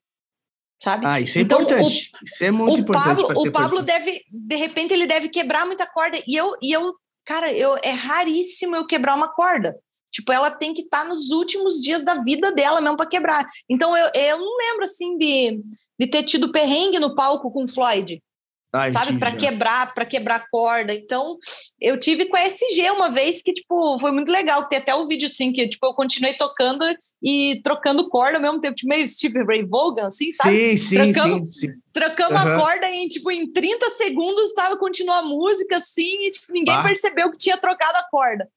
sabe? 0.79 1.07
Ah, 1.07 1.21
isso 1.21 1.39
é 1.39 1.43
então, 1.43 1.63
importante. 1.63 2.13
O, 2.15 2.25
isso 2.25 2.45
é 2.45 2.51
muito 2.51 2.75
o 2.75 2.79
importante. 2.79 3.23
Pablo, 3.23 3.43
o 3.49 3.53
Pablo 3.53 3.83
deve, 3.83 4.23
de 4.31 4.57
repente, 4.57 4.93
ele 4.93 5.07
deve 5.07 5.29
quebrar 5.29 5.67
muita 5.67 5.87
corda. 5.87 6.19
E 6.27 6.37
eu, 6.37 6.55
e 6.63 6.73
eu 6.73 6.95
cara, 7.29 7.53
eu, 7.53 7.77
é 7.85 7.91
raríssimo 7.91 8.75
eu 8.75 8.87
quebrar 8.87 9.15
uma 9.15 9.29
corda. 9.29 9.77
Tipo, 10.11 10.33
ela 10.33 10.51
tem 10.51 10.73
que 10.73 10.83
estar 10.83 11.03
tá 11.03 11.09
nos 11.09 11.31
últimos 11.31 11.83
dias 11.83 12.03
da 12.03 12.15
vida 12.23 12.51
dela 12.53 12.81
mesmo 12.81 12.97
para 12.97 13.09
quebrar. 13.09 13.45
Então, 13.69 13.95
eu, 13.95 14.09
eu 14.15 14.39
não 14.39 14.57
lembro, 14.57 14.85
assim, 14.85 15.19
de, 15.19 15.61
de 16.01 16.07
ter 16.07 16.23
tido 16.23 16.51
perrengue 16.51 16.99
no 16.99 17.15
palco 17.15 17.53
com 17.53 17.69
Floyd. 17.69 18.23
Ah, 18.71 18.93
sabe, 18.93 19.19
para 19.19 19.33
quebrar, 19.33 19.95
para 19.95 20.05
quebrar 20.05 20.45
corda. 20.51 20.93
Então, 20.93 21.39
eu 21.81 21.99
tive 21.99 22.27
com 22.27 22.37
a 22.37 22.43
SG 22.43 22.91
uma 22.91 23.11
vez 23.11 23.41
que, 23.41 23.53
tipo, 23.53 23.99
foi 23.99 24.11
muito 24.11 24.31
legal. 24.31 24.69
Tem 24.69 24.79
até 24.79 24.95
o 24.95 25.05
um 25.05 25.09
vídeo, 25.09 25.27
assim, 25.27 25.53
que, 25.53 25.67
tipo, 25.69 25.87
eu 25.87 25.95
continuei 25.95 26.35
tocando 26.35 26.85
e 27.23 27.61
trocando 27.65 28.09
corda 28.11 28.37
ao 28.37 28.43
mesmo 28.43 28.61
tempo, 28.61 28.75
tipo, 28.75 28.89
meio 28.89 29.09
Steve 29.09 29.43
Ray 29.43 29.65
Vaughan, 29.65 30.09
assim, 30.09 30.33
sabe? 30.33 30.77
Sim, 30.77 31.13
sim, 31.13 31.15
sim, 31.15 31.47
sim. 31.47 31.69
Trocamos 31.93 32.43
uhum. 32.43 32.55
a 32.55 32.59
corda 32.59 32.91
em, 32.91 33.09
tipo, 33.09 33.31
em 33.31 33.51
30 33.51 33.89
segundos 33.91 34.45
estava 34.45 34.77
continuando 34.77 35.29
a 35.29 35.31
música, 35.31 35.79
assim, 35.79 36.27
e, 36.27 36.31
tipo, 36.31 36.53
ninguém 36.53 36.83
percebeu 36.83 37.31
que 37.31 37.39
tinha 37.39 37.57
trocado 37.57 37.97
a 37.97 38.07
corda. 38.11 38.49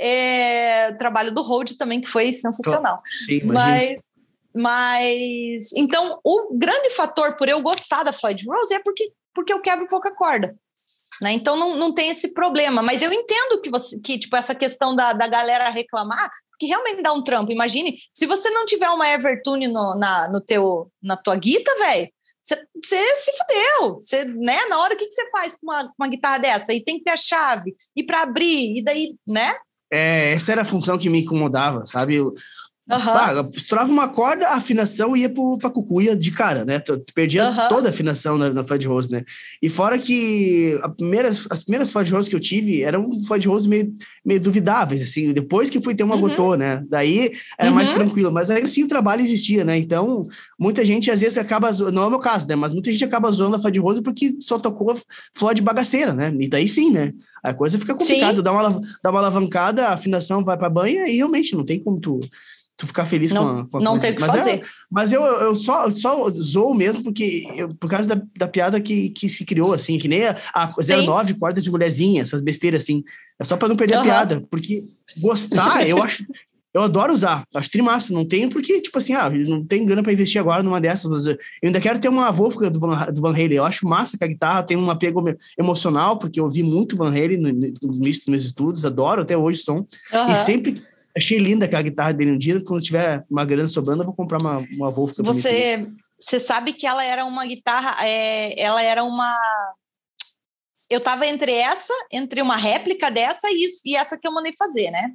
É, 0.00 0.92
trabalho 0.92 1.32
do 1.32 1.42
Hold 1.42 1.72
também, 1.76 2.00
que 2.00 2.08
foi 2.08 2.32
sensacional. 2.32 3.02
Sim, 3.04 3.40
Mas, 3.46 3.96
mas, 4.54 5.72
então, 5.76 6.20
o 6.22 6.56
grande 6.56 6.90
fator 6.90 7.36
por 7.36 7.48
eu 7.48 7.60
gostar 7.60 8.04
da 8.04 8.12
Floyd 8.12 8.44
Rose 8.46 8.72
é 8.72 8.78
porque 8.78 9.12
porque 9.38 9.52
eu 9.52 9.60
quebro 9.60 9.86
pouca 9.86 10.12
corda. 10.12 10.58
Né? 11.22 11.32
Então 11.32 11.56
não, 11.56 11.76
não 11.76 11.94
tem 11.94 12.10
esse 12.10 12.34
problema. 12.34 12.82
Mas 12.82 13.02
eu 13.02 13.12
entendo 13.12 13.60
que 13.62 13.70
você 13.70 14.00
que, 14.00 14.18
tipo, 14.18 14.36
essa 14.36 14.52
questão 14.52 14.96
da, 14.96 15.12
da 15.12 15.28
galera 15.28 15.70
reclamar, 15.70 16.28
que 16.58 16.66
realmente 16.66 17.02
dá 17.02 17.12
um 17.12 17.22
trampo. 17.22 17.52
Imagine, 17.52 17.96
se 18.12 18.26
você 18.26 18.50
não 18.50 18.66
tiver 18.66 18.88
uma 18.90 19.08
Evertune 19.08 19.68
no, 19.68 19.94
na, 19.94 20.28
no 20.28 20.40
teu, 20.40 20.90
na 21.00 21.16
tua 21.16 21.36
guita, 21.36 21.72
velho, 21.78 22.08
você 22.42 23.16
se 23.16 23.32
fudeu. 23.32 23.94
Você, 23.94 24.24
né? 24.24 24.66
Na 24.66 24.80
hora, 24.80 24.94
o 24.94 24.96
que 24.96 25.08
você 25.08 25.30
faz 25.30 25.52
com 25.56 25.70
uma, 25.70 25.92
uma 25.96 26.08
guitarra 26.08 26.38
dessa? 26.38 26.74
E 26.74 26.82
tem 26.82 26.98
que 26.98 27.04
ter 27.04 27.12
a 27.12 27.16
chave, 27.16 27.76
e 27.94 28.02
para 28.02 28.22
abrir, 28.22 28.78
e 28.78 28.82
daí, 28.82 29.14
né? 29.26 29.52
É, 29.90 30.32
essa 30.32 30.52
era 30.52 30.62
a 30.62 30.66
função 30.66 30.98
que 30.98 31.08
me 31.08 31.22
incomodava, 31.22 31.86
sabe? 31.86 32.16
Eu, 32.16 32.34
Uhum. 32.90 33.50
estourava 33.54 33.92
uma 33.92 34.08
corda, 34.08 34.48
a 34.48 34.56
afinação 34.56 35.14
ia 35.14 35.28
pro, 35.28 35.58
pra 35.58 35.68
cucuia 35.68 36.16
de 36.16 36.30
cara, 36.30 36.64
né? 36.64 36.78
Tu, 36.78 36.98
tu 36.98 37.12
perdia 37.12 37.46
uhum. 37.46 37.68
toda 37.68 37.88
a 37.88 37.90
afinação 37.90 38.38
na, 38.38 38.48
na 38.48 38.66
Fudge 38.66 38.86
Rose, 38.86 39.10
né? 39.10 39.24
E 39.62 39.68
fora 39.68 39.98
que 39.98 40.80
primeiras, 40.96 41.46
as 41.50 41.62
primeiras 41.62 41.92
Fudge 41.92 42.14
Rose 42.14 42.30
que 42.30 42.34
eu 42.34 42.40
tive 42.40 42.82
eram 42.82 43.04
Fudge 43.26 43.46
Rose 43.46 43.68
meio, 43.68 43.94
meio 44.24 44.40
duvidáveis, 44.40 45.02
assim. 45.02 45.34
Depois 45.34 45.68
que 45.68 45.82
fui 45.82 45.94
ter 45.94 46.02
uma 46.02 46.14
uhum. 46.14 46.22
Gotô, 46.22 46.54
né? 46.54 46.82
Daí 46.88 47.32
era 47.58 47.70
mais 47.70 47.90
uhum. 47.90 47.96
tranquilo. 47.96 48.32
Mas 48.32 48.50
aí 48.50 48.66
sim 48.66 48.84
o 48.84 48.88
trabalho 48.88 49.20
existia, 49.20 49.64
né? 49.64 49.76
Então, 49.76 50.26
muita 50.58 50.82
gente 50.82 51.10
às 51.10 51.20
vezes 51.20 51.36
acaba... 51.36 51.70
Não 51.92 52.04
é 52.04 52.06
o 52.06 52.10
meu 52.10 52.20
caso, 52.20 52.48
né? 52.48 52.56
Mas 52.56 52.72
muita 52.72 52.90
gente 52.90 53.04
acaba 53.04 53.30
zoando 53.30 53.56
a 53.56 53.60
Fudge 53.60 53.80
Rose 53.80 54.00
porque 54.00 54.34
só 54.40 54.58
tocou 54.58 54.98
flor 55.34 55.52
de 55.52 55.60
bagaceira, 55.60 56.14
né? 56.14 56.34
E 56.40 56.48
daí 56.48 56.66
sim, 56.66 56.90
né? 56.90 57.12
A 57.42 57.52
coisa 57.52 57.78
fica 57.78 57.94
complicada. 57.94 58.42
Dá 58.42 58.50
uma, 58.50 58.80
dá 59.02 59.10
uma 59.10 59.18
alavancada, 59.18 59.88
a 59.88 59.92
afinação 59.92 60.42
vai 60.42 60.56
pra 60.56 60.70
banha 60.70 61.06
e 61.06 61.16
realmente 61.16 61.54
não 61.54 61.64
tem 61.64 61.78
como 61.78 62.00
tu 62.00 62.20
tu 62.78 62.86
ficar 62.86 63.04
feliz 63.04 63.32
não, 63.32 63.42
com 63.42 63.60
a, 63.60 63.66
com 63.66 63.76
a 63.76 63.80
Não 63.82 63.98
tem 63.98 64.12
o 64.12 64.16
que 64.16 64.24
fazer. 64.24 64.50
É, 64.50 64.62
mas 64.88 65.12
eu, 65.12 65.20
eu 65.22 65.56
só, 65.56 65.90
só 65.90 66.30
zoo 66.30 66.72
mesmo 66.72 67.02
porque 67.02 67.44
eu, 67.56 67.68
por 67.70 67.90
causa 67.90 68.08
da, 68.08 68.22
da 68.36 68.46
piada 68.46 68.80
que, 68.80 69.10
que 69.10 69.28
se 69.28 69.44
criou, 69.44 69.74
assim, 69.74 69.98
que 69.98 70.06
nem 70.06 70.24
a, 70.24 70.36
a 70.54 70.72
09 70.78 71.34
corda 71.34 71.60
de 71.60 71.70
mulherzinha, 71.70 72.22
essas 72.22 72.40
besteiras 72.40 72.84
assim. 72.84 73.02
É 73.38 73.44
só 73.44 73.56
para 73.56 73.68
não 73.68 73.76
perder 73.76 73.96
uhum. 73.96 74.00
a 74.00 74.04
piada, 74.04 74.46
porque 74.48 74.84
gostar, 75.18 75.86
eu 75.86 76.00
acho. 76.02 76.24
Eu 76.72 76.82
adoro 76.82 77.14
usar, 77.14 77.44
acho 77.54 77.70
trimassa, 77.70 78.12
não 78.12 78.28
tenho 78.28 78.50
porque, 78.50 78.80
tipo 78.80 78.98
assim, 78.98 79.14
ah, 79.14 79.28
não 79.30 79.64
tem 79.64 79.86
grana 79.86 80.02
para 80.02 80.12
investir 80.12 80.38
agora 80.38 80.62
numa 80.62 80.80
dessas, 80.80 81.10
mas 81.10 81.24
eu 81.24 81.36
ainda 81.64 81.80
quero 81.80 81.98
ter 81.98 82.08
uma 82.08 82.30
Wolfgang 82.30 82.70
do 82.70 82.78
Van, 82.78 83.10
do 83.10 83.22
Van 83.22 83.32
Halen, 83.32 83.54
eu 83.54 83.64
acho 83.64 83.88
massa 83.88 84.18
que 84.18 84.22
a 84.22 84.28
guitarra 84.28 84.62
tem 84.62 84.76
um 84.76 84.88
apego 84.90 85.24
emocional, 85.58 86.18
porque 86.18 86.38
eu 86.38 86.44
ouvi 86.44 86.62
muito 86.62 86.94
Van 86.94 87.08
Halen 87.08 87.38
no, 87.38 87.48
no, 87.48 87.72
no 87.82 87.94
início 87.94 88.20
dos 88.20 88.28
meus 88.28 88.44
estudos, 88.44 88.84
adoro 88.84 89.22
até 89.22 89.36
hoje 89.36 89.60
som, 89.60 89.78
uhum. 90.12 90.30
e 90.30 90.34
sempre 90.36 90.82
Achei 91.18 91.38
linda 91.38 91.64
aquela 91.64 91.82
guitarra 91.82 92.12
dele 92.12 92.32
um 92.32 92.38
dia. 92.38 92.62
Quando 92.64 92.80
tiver 92.80 93.24
uma 93.28 93.44
grana 93.44 93.68
sobrando, 93.68 94.02
eu 94.02 94.06
vou 94.06 94.14
comprar 94.14 94.40
uma, 94.40 94.58
uma 94.72 94.90
Wolfgang. 94.90 95.26
Você, 95.26 95.88
você 96.16 96.38
sabe 96.38 96.72
que 96.72 96.86
ela 96.86 97.04
era 97.04 97.24
uma 97.24 97.44
guitarra, 97.44 98.06
é, 98.06 98.58
ela 98.60 98.82
era 98.82 99.02
uma. 99.02 99.36
Eu 100.88 101.00
tava 101.00 101.26
entre 101.26 101.52
essa, 101.52 101.92
entre 102.12 102.40
uma 102.40 102.56
réplica 102.56 103.10
dessa 103.10 103.50
e, 103.50 103.66
isso, 103.66 103.82
e 103.84 103.96
essa 103.96 104.16
que 104.16 104.26
eu 104.26 104.32
mandei 104.32 104.52
fazer, 104.56 104.90
né? 104.90 105.12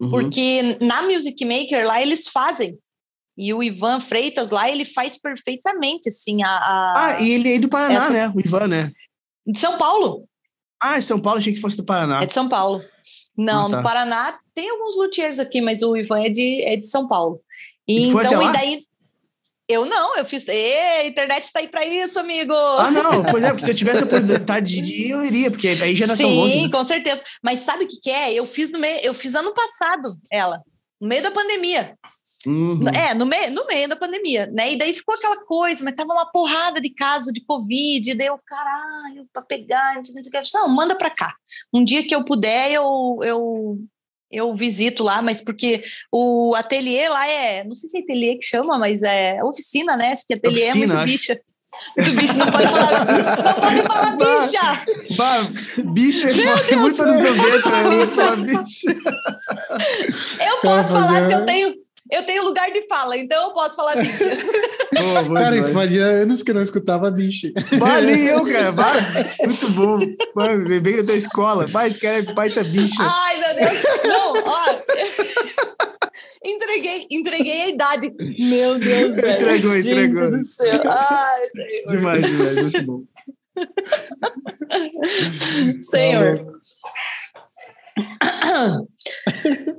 Uhum. 0.00 0.10
Porque 0.10 0.78
na 0.80 1.02
Music 1.02 1.44
Maker 1.44 1.86
lá 1.86 2.00
eles 2.00 2.28
fazem. 2.28 2.78
E 3.36 3.52
o 3.52 3.62
Ivan 3.62 3.98
Freitas 3.98 4.50
lá, 4.50 4.70
ele 4.70 4.84
faz 4.84 5.18
perfeitamente, 5.18 6.08
assim, 6.08 6.42
a. 6.42 6.48
a 6.48 6.92
ah, 6.96 7.20
e 7.20 7.32
ele 7.32 7.54
é 7.54 7.58
do 7.58 7.68
Paraná, 7.68 7.94
essa... 7.96 8.10
né? 8.10 8.32
O 8.34 8.40
Ivan, 8.40 8.68
né? 8.68 8.92
De 9.44 9.58
São 9.58 9.76
Paulo. 9.76 10.28
Ah, 10.80 10.98
é 10.98 11.00
São 11.00 11.18
Paulo, 11.18 11.38
achei 11.38 11.52
que 11.52 11.60
fosse 11.60 11.76
do 11.76 11.84
Paraná. 11.84 12.20
É 12.22 12.26
de 12.26 12.32
São 12.32 12.48
Paulo. 12.48 12.82
Não, 13.36 13.66
ah, 13.66 13.70
tá. 13.70 13.76
no 13.76 13.82
Paraná 13.82 14.38
tem 14.54 14.70
alguns 14.70 14.96
luthiers 14.96 15.38
aqui, 15.38 15.60
mas 15.60 15.82
o 15.82 15.96
Ivan 15.96 16.24
é 16.24 16.28
de, 16.28 16.62
é 16.62 16.76
de 16.76 16.86
São 16.86 17.06
Paulo. 17.06 17.40
E, 17.86 18.08
então, 18.08 18.42
e 18.42 18.52
daí. 18.52 18.86
Eu 19.68 19.86
não, 19.86 20.16
eu 20.16 20.24
fiz. 20.24 20.46
Ê, 20.48 20.74
a 21.00 21.06
internet 21.06 21.44
está 21.44 21.60
aí 21.60 21.68
para 21.68 21.86
isso, 21.86 22.18
amigo. 22.18 22.52
Ah, 22.52 22.90
não, 22.90 23.22
pois 23.30 23.42
é, 23.42 23.48
porque 23.48 23.64
se 23.64 23.70
eu 23.70 23.74
tivesse 23.74 24.02
a 24.02 24.06
oportunidade 24.06 24.80
de 24.82 24.92
ir, 24.92 25.10
eu 25.10 25.24
iria, 25.24 25.50
porque 25.50 25.68
aí 25.68 25.96
já 25.96 26.06
não 26.06 26.14
é 26.14 26.16
Sim, 26.16 26.36
longe, 26.36 26.62
né? 26.62 26.68
com 26.68 26.84
certeza. 26.84 27.22
Mas 27.42 27.60
sabe 27.60 27.84
o 27.84 27.88
que, 27.88 27.98
que 27.98 28.10
é? 28.10 28.34
Eu 28.34 28.44
fiz 28.44 28.70
no 28.70 28.78
meio, 28.78 29.00
eu 29.02 29.14
fiz 29.14 29.34
ano 29.34 29.54
passado 29.54 30.18
ela, 30.30 30.60
no 31.00 31.08
meio 31.08 31.22
da 31.22 31.30
pandemia. 31.30 31.96
Uhum. 32.46 32.88
É, 32.88 33.14
no 33.14 33.24
meio, 33.24 33.52
no 33.52 33.66
meio 33.66 33.88
da 33.88 33.96
pandemia, 33.96 34.46
né? 34.46 34.72
E 34.72 34.76
daí 34.76 34.92
ficou 34.92 35.14
aquela 35.14 35.44
coisa, 35.44 35.84
mas 35.84 35.94
tava 35.94 36.12
uma 36.12 36.30
porrada 36.30 36.80
de 36.80 36.90
caso 36.90 37.32
de 37.32 37.40
Covid, 37.44 38.14
daí 38.14 38.26
eu, 38.26 38.38
caralho, 38.44 39.28
para 39.32 39.42
pegar, 39.42 39.94
não, 39.94 40.04
sei 40.04 40.20
o 40.20 40.30
que. 40.30 40.42
não, 40.54 40.68
manda 40.68 40.96
para 40.96 41.10
cá. 41.10 41.34
Um 41.72 41.84
dia 41.84 42.06
que 42.06 42.14
eu 42.14 42.24
puder, 42.24 42.72
eu, 42.72 43.20
eu, 43.22 43.78
eu 44.32 44.54
visito 44.54 45.04
lá, 45.04 45.20
mas 45.20 45.40
porque 45.40 45.82
o 46.10 46.54
ateliê 46.56 47.08
lá 47.08 47.28
é, 47.28 47.64
não 47.64 47.74
sei 47.74 47.88
se 47.90 47.98
é 47.98 48.00
ateliê 48.00 48.36
que 48.36 48.46
chama, 48.46 48.78
mas 48.78 49.02
é 49.02 49.42
oficina, 49.44 49.96
né? 49.96 50.12
Acho 50.12 50.26
que 50.26 50.34
ateliê 50.34 50.64
é 50.64 50.70
oficina, 50.70 50.94
é 50.94 50.96
muito 50.96 51.04
acho. 51.04 51.12
bicha. 51.12 51.40
Do 51.96 52.12
bicho, 52.12 52.38
não 52.38 52.50
pode 52.50 52.68
falar. 52.68 53.06
Não 53.06 53.56
pode 53.56 53.82
falar 53.88 54.16
bicha! 54.16 55.16
Bah, 55.16 55.48
bicha 55.92 56.28
é 56.30 56.76
muito 56.76 57.02
anos 57.02 57.16
90, 57.16 57.68
eu 57.68 57.90
não 57.92 58.06
sou 58.06 58.36
bicha. 58.36 58.90
Eu 60.40 60.58
posso 60.60 60.88
falar 60.90 61.28
que 61.28 61.34
eu 61.34 61.44
tenho, 61.46 61.74
eu 62.10 62.22
tenho 62.24 62.44
lugar 62.44 62.70
de 62.72 62.86
fala, 62.88 63.16
então 63.16 63.48
eu 63.48 63.54
posso 63.54 63.76
falar 63.76 63.96
bicha. 63.96 64.30
Boa, 64.92 65.34
cara, 65.40 65.54
demais. 65.56 65.72
fazia 65.72 66.04
anos 66.04 66.42
que 66.42 66.50
eu 66.50 66.54
não 66.54 66.62
escutava 66.62 67.10
bicha. 67.10 67.52
Bah, 67.78 68.00
nem 68.00 68.24
eu, 68.24 68.44
cara. 68.50 68.72
Muito 69.44 69.70
bom. 69.70 69.96
Veio 70.82 71.02
da 71.02 71.14
escola. 71.14 71.66
Mas, 71.68 71.96
cara, 71.96 72.18
é 72.18 72.34
baita 72.34 72.62
bicha. 72.64 73.00
Ai, 73.00 73.38
meu 73.38 73.54
Deus. 73.54 73.82
Não, 74.04 74.32
ó. 74.44 74.78
entreguei, 76.44 77.06
entreguei 77.10 77.62
a 77.62 77.68
idade. 77.68 78.12
Meu 78.38 78.78
Deus, 78.78 79.16
velho. 79.16 79.34
Entregou, 79.34 79.76
Gente 79.76 79.88
entregou. 79.90 80.30
do 80.30 80.44
céu. 80.44 80.82
Ai, 80.84 81.48
Senhor. 81.54 81.90
Demais, 81.96 82.26
demais. 82.26 82.62
Muito 82.62 82.82
bom. 82.86 83.02
Senhor. 85.82 86.38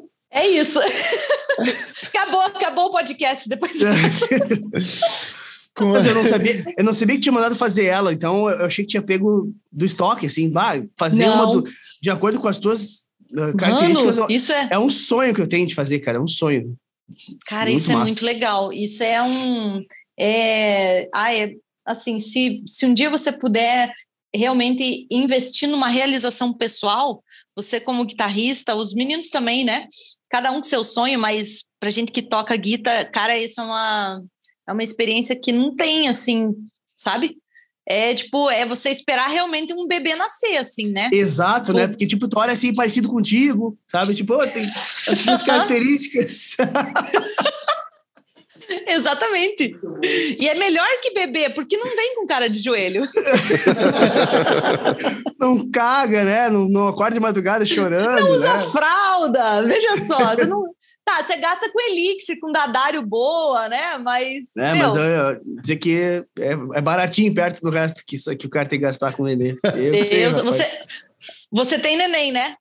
É 0.34 0.48
isso. 0.48 0.80
Acabou, 2.08 2.42
acabou 2.42 2.86
o 2.88 2.92
podcast 2.92 3.48
depois 3.48 3.74
disso. 3.74 4.26
Mas 5.80 6.06
eu 6.06 6.14
não 6.16 6.26
sabia, 6.26 6.64
eu 6.78 6.84
não 6.84 6.94
sabia 6.94 7.16
que 7.16 7.22
tinha 7.22 7.32
mandado 7.34 7.56
fazer 7.56 7.86
ela, 7.86 8.14
então 8.14 8.48
eu 8.50 8.66
achei 8.66 8.84
que 8.86 8.92
tinha 8.92 9.02
pego 9.02 9.52
do 9.72 9.86
estoque, 9.86 10.26
assim, 10.28 10.50
bah, 10.50 10.74
fazer 10.98 11.26
Não. 11.26 11.34
uma 11.36 11.62
do- 11.62 11.70
de 12.02 12.10
acordo 12.12 12.40
com 12.40 12.48
as 12.48 12.60
tuas 12.60 13.06
uh, 13.32 13.56
características. 13.58 14.18
Mano, 14.18 14.32
isso 14.32 14.52
é, 14.52 14.68
É 14.72 14.78
um 14.80 14.90
sonho 14.90 15.34
que 15.34 15.42
eu 15.42 15.48
tenho 15.48 15.66
de 15.68 15.74
fazer, 15.74 16.00
cara, 16.00 16.18
é 16.18 16.22
um 16.22 16.28
sonho. 16.28 16.76
cara, 17.48 17.70
muito 17.70 17.78
isso 17.82 17.92
é 17.92 17.96
massa. 17.96 18.06
muito 18.06 18.26
legal. 18.26 18.72
Isso 18.74 19.02
é 19.04 19.22
um, 19.24 19.84
é, 20.20 21.10
ah, 21.14 21.34
é, 21.36 21.54
assim, 21.88 22.20
se, 22.20 22.62
se 22.68 22.86
um 22.86 22.94
dia 22.94 23.10
você 23.10 23.32
puder 23.32 23.92
realmente 24.36 25.08
investir 25.12 25.68
numa 25.68 25.88
realização 25.88 26.54
pessoal, 26.54 27.24
você 27.56 27.80
como 27.80 28.06
guitarrista, 28.06 28.76
os 28.76 28.94
meninos 28.94 29.30
também, 29.30 29.64
né? 29.64 29.88
Cada 30.30 30.52
um 30.52 30.60
com 30.60 30.64
seu 30.64 30.84
sonho, 30.84 31.20
mas 31.20 31.64
pra 31.80 31.90
gente 31.90 32.12
que 32.12 32.22
toca 32.22 32.56
guitarra, 32.56 33.06
cara, 33.06 33.38
isso 33.38 33.62
é 33.62 33.64
uma, 33.64 34.24
é 34.68 34.74
uma 34.74 34.84
experiência 34.84 35.36
que 35.36 35.52
não 35.52 35.76
tem, 35.76 36.08
assim, 36.08 36.54
sabe? 36.98 37.38
É 37.86 38.16
tipo, 38.16 38.50
é 38.50 38.66
você 38.66 38.90
esperar 38.90 39.28
realmente 39.28 39.74
um 39.74 39.86
bebê 39.88 40.16
nascer, 40.16 40.56
assim, 40.58 40.90
né? 40.90 41.10
Exato, 41.12 41.74
né? 41.74 41.86
Porque, 41.88 42.08
tipo, 42.08 42.30
tu 42.30 42.40
olha 42.40 42.54
assim, 42.54 42.74
parecido 42.74 43.10
contigo, 43.10 43.78
sabe? 43.92 44.16
Tipo, 44.16 44.36
ô, 44.36 44.48
tem 44.48 44.66
as 44.66 45.24
tuas 45.24 45.44
características. 45.44 46.56
Exatamente. 48.88 49.76
E 50.40 50.48
é 50.48 50.56
melhor 50.56 50.88
que 51.02 51.14
bebê, 51.14 51.50
porque 51.50 51.78
não 51.78 51.96
vem 51.96 52.16
com 52.16 52.26
cara 52.26 52.50
de 52.50 52.60
joelho. 52.60 53.04
não 55.40 55.70
caga, 55.70 56.24
né? 56.24 56.50
Não, 56.50 56.68
não 56.68 56.88
acorda 56.88 57.14
de 57.16 57.20
madrugada 57.20 57.66
chorando, 57.66 58.22
Não 58.22 58.32
usa 58.32 58.54
né? 58.54 58.62
fralda, 58.62 59.62
veja 59.64 60.02
só. 60.02 60.36
Você 60.36 60.46
não... 60.46 60.64
Tá, 61.06 61.22
você 61.22 61.36
gasta 61.36 61.70
com 61.70 61.82
elixir, 61.82 62.40
com 62.40 62.50
dadário 62.50 63.02
boa, 63.06 63.68
né? 63.68 63.98
Mas. 63.98 64.38
É, 64.58 64.74
meu, 64.74 64.88
mas 64.88 64.96
eu, 64.96 65.04
eu 65.04 65.42
dizer 65.62 65.76
que 65.76 66.24
é, 66.40 66.52
é 66.76 66.82
baratinho 66.82 67.36
perto 67.36 67.60
do 67.60 67.70
resto 67.70 68.02
que, 68.08 68.16
isso- 68.16 68.34
que 68.38 68.48
o 68.48 68.50
cara 68.50 68.70
tem 68.70 68.80
que 68.80 68.86
gastar 68.86 69.12
com 69.12 69.28
ele. 69.28 69.58
Eu 69.76 70.02
sei, 70.06 70.20
Deus, 70.22 70.36
rapaz. 70.38 70.56
você, 70.56 70.80
você 71.52 71.78
tem 71.78 71.98
neném, 71.98 72.32
né? 72.32 72.56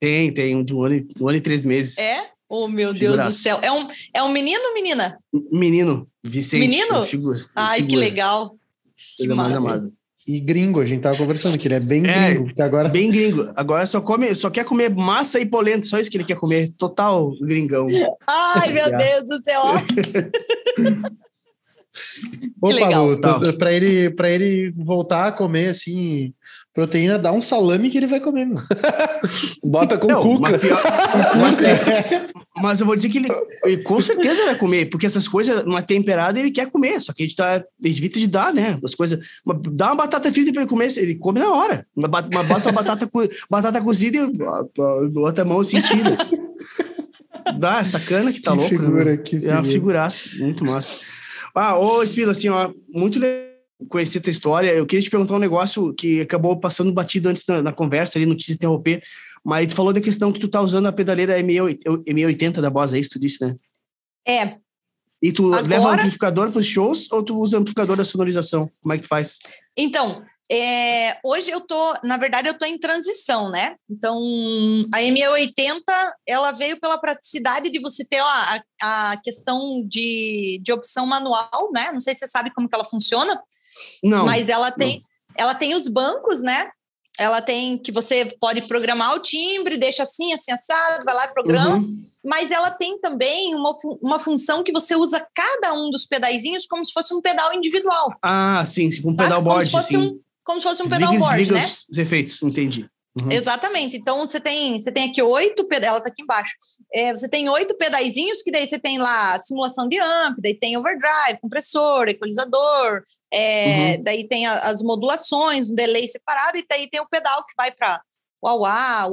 Tem, 0.00 0.32
tem, 0.32 0.56
um 0.56 0.64
de 0.64 0.74
um 0.74 0.82
ano, 0.82 0.94
e- 0.94 1.06
um 1.20 1.28
ano 1.28 1.36
e 1.36 1.40
três 1.42 1.66
meses. 1.66 1.98
É? 1.98 2.30
Oh, 2.54 2.68
meu 2.68 2.92
Deus 2.92 3.16
do 3.18 3.32
céu. 3.32 3.58
É 3.62 3.72
um, 3.72 3.88
é 4.12 4.22
um 4.22 4.28
menino 4.30 4.60
ou 4.68 4.74
menina? 4.74 5.18
Menino, 5.50 6.06
Vicente. 6.22 6.60
Menino? 6.60 7.02
Figura, 7.04 7.38
Ai, 7.56 7.78
que 7.78 7.84
figura. 7.84 8.00
legal. 8.00 8.50
Que 9.16 9.26
Coisa 9.26 9.34
mais 9.34 9.54
massa. 9.54 9.68
amada. 9.76 9.90
E 10.26 10.38
gringo, 10.38 10.78
a 10.80 10.84
gente 10.84 11.00
tava 11.00 11.16
conversando 11.16 11.58
que 11.58 11.66
ele 11.66 11.74
é 11.74 11.80
bem 11.80 12.06
É, 12.06 12.28
gringo, 12.30 12.44
porque 12.44 12.60
agora 12.62 12.88
Bem 12.90 13.10
gringo. 13.10 13.50
Agora 13.56 13.84
só 13.86 14.00
come, 14.02 14.34
só 14.34 14.50
quer 14.50 14.64
comer 14.64 14.88
massa 14.94 15.40
e 15.40 15.46
polenta, 15.46 15.86
só 15.86 15.98
isso 15.98 16.10
que 16.10 16.16
ele 16.18 16.24
quer 16.24 16.36
comer. 16.36 16.72
Total 16.78 17.32
gringão. 17.40 17.86
Ai, 18.28 18.72
meu. 18.72 18.84
Deus 18.98 19.26
do 19.26 19.42
céu. 19.42 19.60
ó. 19.64 19.72
Ô, 22.60 22.68
Que 22.68 22.74
legal. 22.74 23.18
Paulo, 23.20 23.42
tu- 23.42 23.58
pra 23.58 23.72
ele, 23.72 24.10
pra 24.10 24.30
ele 24.30 24.70
voltar 24.76 25.28
a 25.28 25.32
comer 25.32 25.70
assim, 25.70 26.32
proteína, 26.74 27.18
dá 27.18 27.32
um 27.32 27.42
salame 27.42 27.90
que 27.90 27.98
ele 27.98 28.06
vai 28.06 28.20
comer. 28.20 28.48
Bota 29.64 29.98
com 29.98 30.06
Não, 30.06 30.22
cuca. 30.22 30.52
mas, 31.36 31.56
pior- 31.58 32.30
mas 32.62 32.80
eu 32.80 32.86
vou 32.86 32.96
dizer 32.96 33.08
que 33.08 33.18
ele, 33.18 33.28
ele 33.64 33.78
com 33.82 34.00
certeza 34.00 34.44
vai 34.46 34.54
comer, 34.56 34.88
porque 34.90 35.06
essas 35.06 35.26
coisas, 35.28 35.64
numa 35.64 35.82
temperada, 35.82 36.38
ele 36.40 36.50
quer 36.50 36.70
comer, 36.70 37.00
só 37.00 37.12
que 37.12 37.22
a 37.22 37.26
gente 37.26 37.36
tá, 37.36 37.62
evita 37.84 38.18
de 38.18 38.26
dar, 38.26 38.52
né? 38.54 38.78
As 38.84 38.94
coisas. 38.94 39.18
uma- 39.44 39.58
Dá 39.70 39.86
uma 39.88 39.96
batata 39.96 40.32
frita 40.32 40.52
pra 40.52 40.62
ele 40.62 40.68
comer, 40.70 40.96
ele 40.98 41.14
come 41.16 41.40
na 41.40 41.50
hora. 41.50 41.86
Uma, 41.94 42.08
uma, 42.08 42.42
bota 42.42 42.68
uma 42.68 42.72
batata, 42.72 43.06
co- 43.06 43.28
batata 43.50 43.80
cozida 43.80 44.16
e 44.16 44.20
a- 44.42 44.82
a- 44.82 45.20
outra 45.20 45.44
mão 45.44 45.60
assim 45.60 45.80
tira. 45.80 46.16
Dá, 47.58 47.84
sacana 47.84 48.32
que 48.32 48.40
tá 48.40 48.52
que 48.52 48.56
louco. 48.56 48.70
figura, 48.70 49.04
né? 49.04 49.16
que 49.18 49.36
É 49.36 49.38
uma 49.52 49.64
figura. 49.64 49.64
figuraça, 49.72 50.30
muito 50.38 50.64
massa. 50.64 51.06
Ah, 51.54 51.76
ô 51.78 52.02
Espila, 52.02 52.32
assim, 52.32 52.48
ó, 52.48 52.70
muito 52.88 53.18
legal 53.18 53.51
conhecer 53.88 54.20
tua 54.20 54.30
história. 54.30 54.70
Eu 54.72 54.86
queria 54.86 55.02
te 55.02 55.10
perguntar 55.10 55.34
um 55.34 55.38
negócio 55.38 55.92
que 55.94 56.20
acabou 56.20 56.58
passando 56.58 56.92
batido 56.92 57.28
antes 57.28 57.44
na, 57.46 57.62
na 57.62 57.72
conversa 57.72 58.18
ali, 58.18 58.26
não 58.26 58.36
quis 58.36 58.48
interromper, 58.50 59.02
mas 59.44 59.66
tu 59.68 59.74
falou 59.74 59.92
da 59.92 60.00
questão 60.00 60.32
que 60.32 60.40
tu 60.40 60.48
tá 60.48 60.60
usando 60.60 60.86
a 60.86 60.92
pedaleira 60.92 61.38
ME80 61.40 62.60
da 62.60 62.70
Boss, 62.70 62.92
é 62.92 62.98
isso 62.98 63.10
que 63.10 63.18
tu 63.18 63.20
disse, 63.20 63.44
né? 63.44 63.56
É, 64.26 64.56
E 65.22 65.32
tu 65.32 65.46
Agora- 65.52 65.66
leva 65.66 65.84
o 65.86 65.88
amplificador 65.90 66.50
pros 66.50 66.66
shows 66.66 67.10
ou 67.12 67.22
tu 67.22 67.36
usa 67.36 67.56
o 67.56 67.60
amplificador 67.60 67.96
da 67.96 68.04
sonorização? 68.04 68.70
Como 68.80 68.92
é 68.92 68.96
que 68.96 69.02
tu 69.02 69.08
faz? 69.08 69.38
Então, 69.76 70.24
é, 70.50 71.16
hoje 71.24 71.50
eu 71.50 71.60
tô, 71.60 71.94
na 72.04 72.16
verdade, 72.16 72.48
eu 72.48 72.58
tô 72.58 72.66
em 72.66 72.76
transição, 72.78 73.50
né? 73.50 73.76
Então, 73.88 74.14
a 74.92 74.98
ME80, 74.98 75.80
ela 76.26 76.52
veio 76.52 76.78
pela 76.78 76.98
praticidade 76.98 77.70
de 77.70 77.80
você 77.80 78.04
ter 78.04 78.20
ó, 78.20 78.26
a, 78.26 78.62
a 79.12 79.16
questão 79.22 79.82
de, 79.88 80.60
de 80.62 80.72
opção 80.72 81.06
manual, 81.06 81.70
né? 81.72 81.90
Não 81.92 82.00
sei 82.00 82.14
se 82.14 82.20
você 82.20 82.28
sabe 82.28 82.52
como 82.52 82.68
que 82.68 82.74
ela 82.74 82.84
funciona, 82.84 83.40
Não. 84.02 84.24
mas 84.26 84.48
ela 84.48 84.70
tem, 84.70 85.02
ela 85.36 85.54
tem 85.54 85.74
os 85.74 85.88
bancos, 85.88 86.42
né? 86.42 86.70
Ela 87.18 87.42
tem 87.42 87.76
que 87.76 87.92
você 87.92 88.24
pode 88.40 88.62
programar 88.62 89.14
o 89.14 89.20
timbre, 89.20 89.76
deixa 89.76 90.02
assim, 90.02 90.32
assim, 90.32 90.50
assado, 90.50 91.04
vai 91.04 91.14
lá 91.14 91.26
e 91.26 91.32
programa 91.32 91.76
Uhum. 91.76 92.04
mas 92.24 92.50
ela 92.50 92.70
tem 92.70 92.98
também 93.00 93.54
uma, 93.54 93.76
uma 94.00 94.18
função 94.18 94.62
que 94.62 94.72
você 94.72 94.96
usa 94.96 95.24
cada 95.34 95.74
um 95.74 95.90
dos 95.90 96.06
pedaizinhos 96.06 96.66
como 96.66 96.86
se 96.86 96.92
fosse 96.92 97.12
um 97.14 97.20
pedal 97.20 97.52
individual. 97.52 98.12
Ah, 98.22 98.64
sim, 98.66 98.88
um 98.88 98.92
sabe? 98.92 99.16
pedalboard, 99.16 99.44
como 99.44 99.62
se 99.62 99.70
fosse 99.70 99.88
sim. 99.88 99.98
um 99.98 100.20
Como 100.44 100.60
se 100.60 100.66
fosse 100.66 100.82
um 100.82 100.88
pedalboard, 100.88 101.36
desliga 101.36 101.54
né? 101.60 101.66
os 101.90 101.98
efeitos, 101.98 102.42
entendi. 102.42 102.88
Uhum. 103.20 103.30
Exatamente. 103.30 103.96
Então 103.96 104.26
você 104.26 104.40
tem, 104.40 104.80
você 104.80 104.90
tem 104.90 105.10
aqui 105.10 105.20
oito 105.22 105.64
pedais, 105.64 105.92
ela 105.92 106.02
tá 106.02 106.10
aqui 106.10 106.22
embaixo. 106.22 106.54
É, 106.92 107.12
você 107.12 107.28
tem 107.28 107.48
oito 107.48 107.76
pedaizinhos 107.76 108.42
que 108.42 108.50
daí 108.50 108.66
você 108.66 108.78
tem 108.78 108.98
lá 108.98 109.38
simulação 109.40 109.86
de 109.86 109.98
amp, 109.98 110.38
daí 110.40 110.54
tem 110.54 110.76
overdrive, 110.76 111.38
compressor, 111.40 112.08
equalizador, 112.08 113.02
é, 113.30 113.98
daí 113.98 114.26
tem 114.26 114.46
a- 114.46 114.60
as 114.60 114.82
modulações, 114.82 115.70
um 115.70 115.74
delay 115.74 116.08
separado, 116.08 116.56
e 116.56 116.64
daí 116.68 116.88
tem 116.88 117.00
o 117.00 117.08
pedal 117.08 117.44
que 117.44 117.54
vai 117.56 117.70
para 117.70 118.00
o 118.40 118.48
o 118.50 118.66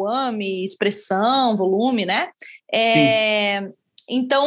AMI, 0.08 0.64
expressão, 0.64 1.56
volume, 1.56 2.06
né? 2.06 2.30
É, 2.74 3.70
então 4.10 4.44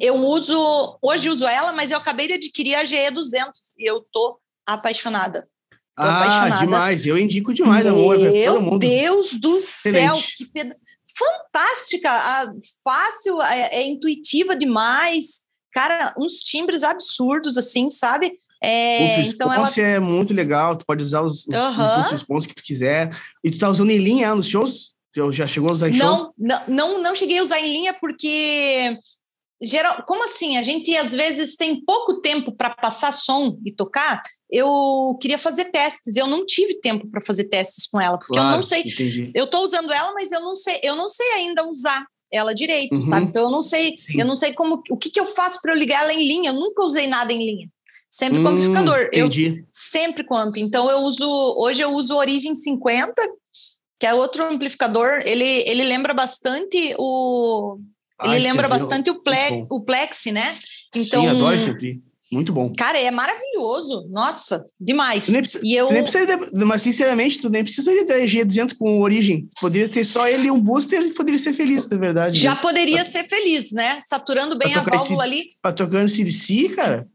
eu 0.00 0.16
uso, 0.16 0.98
hoje 1.00 1.30
uso 1.30 1.46
ela, 1.46 1.72
mas 1.72 1.90
eu 1.90 1.98
acabei 1.98 2.26
de 2.26 2.34
adquirir 2.34 2.74
a 2.74 2.84
GE200 2.84 3.52
e 3.78 3.88
eu 3.88 4.04
tô 4.12 4.38
apaixonada. 4.66 5.48
Tô 5.96 6.02
Ah, 6.02 6.18
apaixonada. 6.18 6.64
demais. 6.64 7.06
Eu 7.06 7.16
indico 7.16 7.54
demais, 7.54 7.86
amor. 7.86 8.18
Meu 8.18 8.54
todo 8.54 8.62
mundo. 8.62 8.78
Deus 8.80 9.34
do 9.34 9.60
céu, 9.60 9.92
Excelente. 9.92 10.36
que 10.36 10.46
peda... 10.46 10.76
fantástica, 11.16 12.10
ah, 12.10 12.52
fácil, 12.82 13.40
é, 13.42 13.76
é 13.76 13.86
intuitiva 13.86 14.56
demais. 14.56 15.42
Cara, 15.72 16.14
uns 16.18 16.34
timbres 16.40 16.82
absurdos, 16.82 17.56
assim, 17.56 17.90
sabe? 17.90 18.32
É, 18.62 19.18
o 19.18 19.22
então 19.22 19.52
ela. 19.52 19.68
é 19.76 19.98
muito 19.98 20.32
legal, 20.32 20.74
tu 20.74 20.86
pode 20.86 21.04
usar 21.04 21.20
os, 21.20 21.46
os 21.46 22.10
response 22.10 22.48
que 22.48 22.54
tu 22.54 22.62
quiser. 22.62 23.14
E 23.42 23.50
tu 23.50 23.58
tá 23.58 23.68
usando 23.68 23.90
em 23.90 23.98
linha 23.98 24.34
nos 24.34 24.48
shows? 24.48 24.94
Já, 25.14 25.30
já 25.30 25.46
chegou 25.46 25.70
a 25.70 25.74
usar 25.74 25.90
em? 25.90 25.96
Não, 25.96 26.32
não, 26.38 26.62
não, 26.66 27.02
não 27.02 27.14
cheguei 27.14 27.38
a 27.38 27.42
usar 27.42 27.60
em 27.60 27.70
linha 27.72 27.94
porque. 27.94 28.98
Geral, 29.66 30.02
como 30.06 30.24
assim? 30.26 30.56
A 30.56 30.62
gente 30.62 30.96
às 30.96 31.12
vezes 31.12 31.56
tem 31.56 31.82
pouco 31.84 32.20
tempo 32.20 32.52
para 32.52 32.70
passar 32.70 33.12
som 33.12 33.58
e 33.64 33.72
tocar. 33.72 34.20
Eu 34.50 35.16
queria 35.20 35.38
fazer 35.38 35.66
testes, 35.66 36.16
eu 36.16 36.26
não 36.26 36.44
tive 36.46 36.80
tempo 36.80 37.06
para 37.08 37.20
fazer 37.20 37.44
testes 37.44 37.86
com 37.86 38.00
ela, 38.00 38.18
porque 38.18 38.38
eu 38.38 38.44
não 38.44 38.62
sei. 38.62 38.80
Entendi. 38.82 39.30
eu 39.34 39.46
tô 39.46 39.60
usando 39.60 39.92
ela, 39.92 40.12
mas 40.14 40.30
eu 40.32 40.40
não 40.40 40.54
sei, 40.56 40.78
eu 40.82 40.94
não 40.96 41.08
sei 41.08 41.26
ainda 41.32 41.66
usar 41.68 42.06
ela 42.32 42.54
direito, 42.54 42.94
Uhum. 42.96 43.02
sabe? 43.02 43.26
Então 43.26 43.44
eu 43.44 43.50
não 43.50 43.62
sei, 43.62 43.96
Sim. 43.96 44.18
eu 44.20 44.26
não 44.26 44.34
sei 44.36 44.52
como, 44.52 44.82
o 44.90 44.96
que 44.96 45.10
que 45.10 45.20
eu 45.20 45.26
faço 45.26 45.60
para 45.62 45.72
eu 45.72 45.78
ligar 45.78 46.02
ela 46.02 46.12
em 46.12 46.26
linha. 46.26 46.50
Eu 46.50 46.54
nunca 46.54 46.82
usei 46.84 47.06
nada 47.06 47.32
em 47.32 47.38
linha. 47.44 47.68
Sempre 48.10 48.42
com 48.42 48.48
Hum, 48.48 48.52
amplificador. 48.52 49.08
Eu 49.12 49.26
Entendi. 49.26 49.64
sempre 49.72 50.24
com 50.24 50.36
amp. 50.36 50.56
Então 50.56 50.88
eu 50.90 50.98
uso, 51.00 51.28
hoje 51.56 51.82
eu 51.82 51.90
uso 51.92 52.14
o 52.14 52.18
Origin 52.18 52.54
50, 52.54 53.12
que 53.98 54.06
é 54.06 54.14
outro 54.14 54.44
amplificador. 54.44 55.20
Ele 55.24 55.44
ele 55.44 55.82
lembra 55.84 56.14
bastante 56.14 56.94
o 56.98 57.78
ele 58.22 58.34
Ai, 58.34 58.40
lembra 58.40 58.68
bastante 58.68 59.10
o, 59.10 59.22
Ple, 59.22 59.66
o 59.70 59.84
Plexi, 59.84 60.30
né? 60.30 60.56
Então 60.94 61.22
Sim, 61.22 61.28
adoro 61.28 61.56
esse 61.56 61.70
ampli. 61.70 62.02
Muito 62.32 62.52
bom. 62.52 62.70
Cara, 62.76 62.98
é 62.98 63.10
maravilhoso. 63.10 64.08
Nossa, 64.10 64.64
demais. 64.80 65.28
Nem, 65.28 65.42
e 65.62 65.74
eu... 65.74 65.92
nem 65.92 66.02
precisaria, 66.02 66.50
mas 66.66 66.82
sinceramente, 66.82 67.38
tu 67.38 67.48
nem 67.48 67.62
precisaria 67.62 68.04
da 68.04 68.16
G200 68.16 68.74
com 68.76 69.00
origem. 69.00 69.48
Poderia 69.60 69.88
ter 69.88 70.04
só 70.04 70.26
ele 70.26 70.48
e 70.48 70.50
um 70.50 70.60
booster 70.60 71.00
e 71.02 71.12
poderia 71.12 71.38
ser 71.38 71.54
feliz, 71.54 71.88
na 71.88 71.96
verdade. 71.96 72.40
Já 72.40 72.54
né? 72.54 72.60
poderia 72.60 73.02
pra, 73.02 73.10
ser 73.10 73.24
feliz, 73.24 73.70
né? 73.70 74.00
Saturando 74.08 74.58
bem 74.58 74.74
a 74.74 74.82
tocar 74.82 74.96
esse- 74.96 75.08
válvula 75.08 75.24
ali. 75.24 75.44
Pra 75.62 75.72
tocando 75.72 76.08
CDC, 76.08 76.70
cara. 76.70 77.06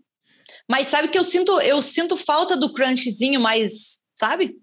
Mas 0.70 0.88
sabe 0.88 1.08
que 1.08 1.18
eu 1.18 1.24
sinto, 1.24 1.60
eu 1.62 1.82
sinto 1.82 2.16
falta 2.16 2.56
do 2.56 2.72
crunchzinho 2.72 3.42
mais, 3.42 4.00
sabe? 4.18 4.56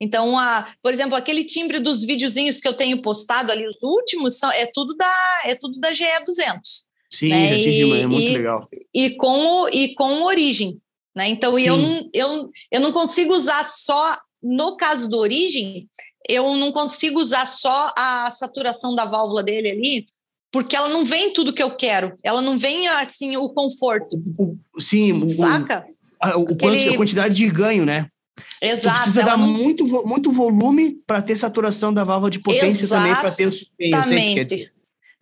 Então, 0.00 0.38
a, 0.38 0.68
por 0.82 0.92
exemplo, 0.92 1.14
aquele 1.16 1.44
timbre 1.44 1.80
dos 1.80 2.04
videozinhos 2.04 2.58
que 2.60 2.68
eu 2.68 2.74
tenho 2.74 3.00
postado 3.00 3.50
ali, 3.50 3.66
os 3.66 3.82
últimos, 3.82 4.38
são, 4.38 4.50
é 4.52 4.66
tudo 4.66 4.94
da 4.94 5.40
é 5.44 5.54
tudo 5.54 5.80
da 5.80 5.92
GE 5.94 6.04
200. 6.24 6.84
Sim, 7.10 7.28
Né, 7.30 7.48
já 7.56 7.62
tive 7.62 8.00
é 8.00 8.06
muito 8.06 8.30
e- 8.30 8.34
legal. 8.34 8.68
e 8.92 9.10
com 9.10 9.62
o, 9.62 9.68
e 9.70 9.94
com 9.94 10.22
origem, 10.24 10.78
né? 11.14 11.28
Então 11.28 11.58
eu 11.58 11.78
não, 11.78 12.10
eu, 12.12 12.50
eu 12.70 12.80
não 12.80 12.92
consigo 12.92 13.32
usar 13.32 13.64
só 13.64 14.16
no 14.42 14.76
caso 14.76 15.08
do 15.08 15.16
origem, 15.16 15.88
eu 16.28 16.54
não 16.56 16.72
consigo 16.72 17.18
usar 17.20 17.46
só 17.46 17.92
a 17.96 18.30
saturação 18.30 18.94
da 18.94 19.04
válvula 19.06 19.42
dele 19.42 19.70
ali, 19.70 20.06
porque 20.52 20.76
ela 20.76 20.88
não 20.88 21.04
vem 21.04 21.32
tudo 21.32 21.52
que 21.52 21.62
eu 21.62 21.70
quero. 21.74 22.18
Ela 22.22 22.42
não 22.42 22.58
vem 22.58 22.86
assim 22.88 23.36
o 23.36 23.48
conforto, 23.48 24.16
O- 24.38 24.80
sim, 24.80 25.12
o, 25.12 25.28
saca? 25.28 25.86
a, 26.20 26.36
o 26.36 26.42
Aquele- 26.52 26.88
a 26.90 26.96
quantidade 26.96 27.34
de 27.34 27.48
ganho, 27.48 27.86
né? 27.86 28.08
Tu 28.36 28.66
Exato. 28.66 28.96
precisa 28.96 29.20
ela 29.22 29.30
dar 29.30 29.38
não- 29.38 29.48
muito, 29.48 29.86
muito 30.06 30.30
volume 30.30 31.00
para 31.06 31.22
ter 31.22 31.36
saturação 31.36 31.92
da 31.92 32.04
válvula 32.04 32.30
de 32.30 32.38
potência 32.40 32.88
também, 32.88 33.14
para 33.14 33.30
ter 33.30 33.46
o 33.46 33.50
dizer. 33.50 33.66
Exatamente. 33.78 34.72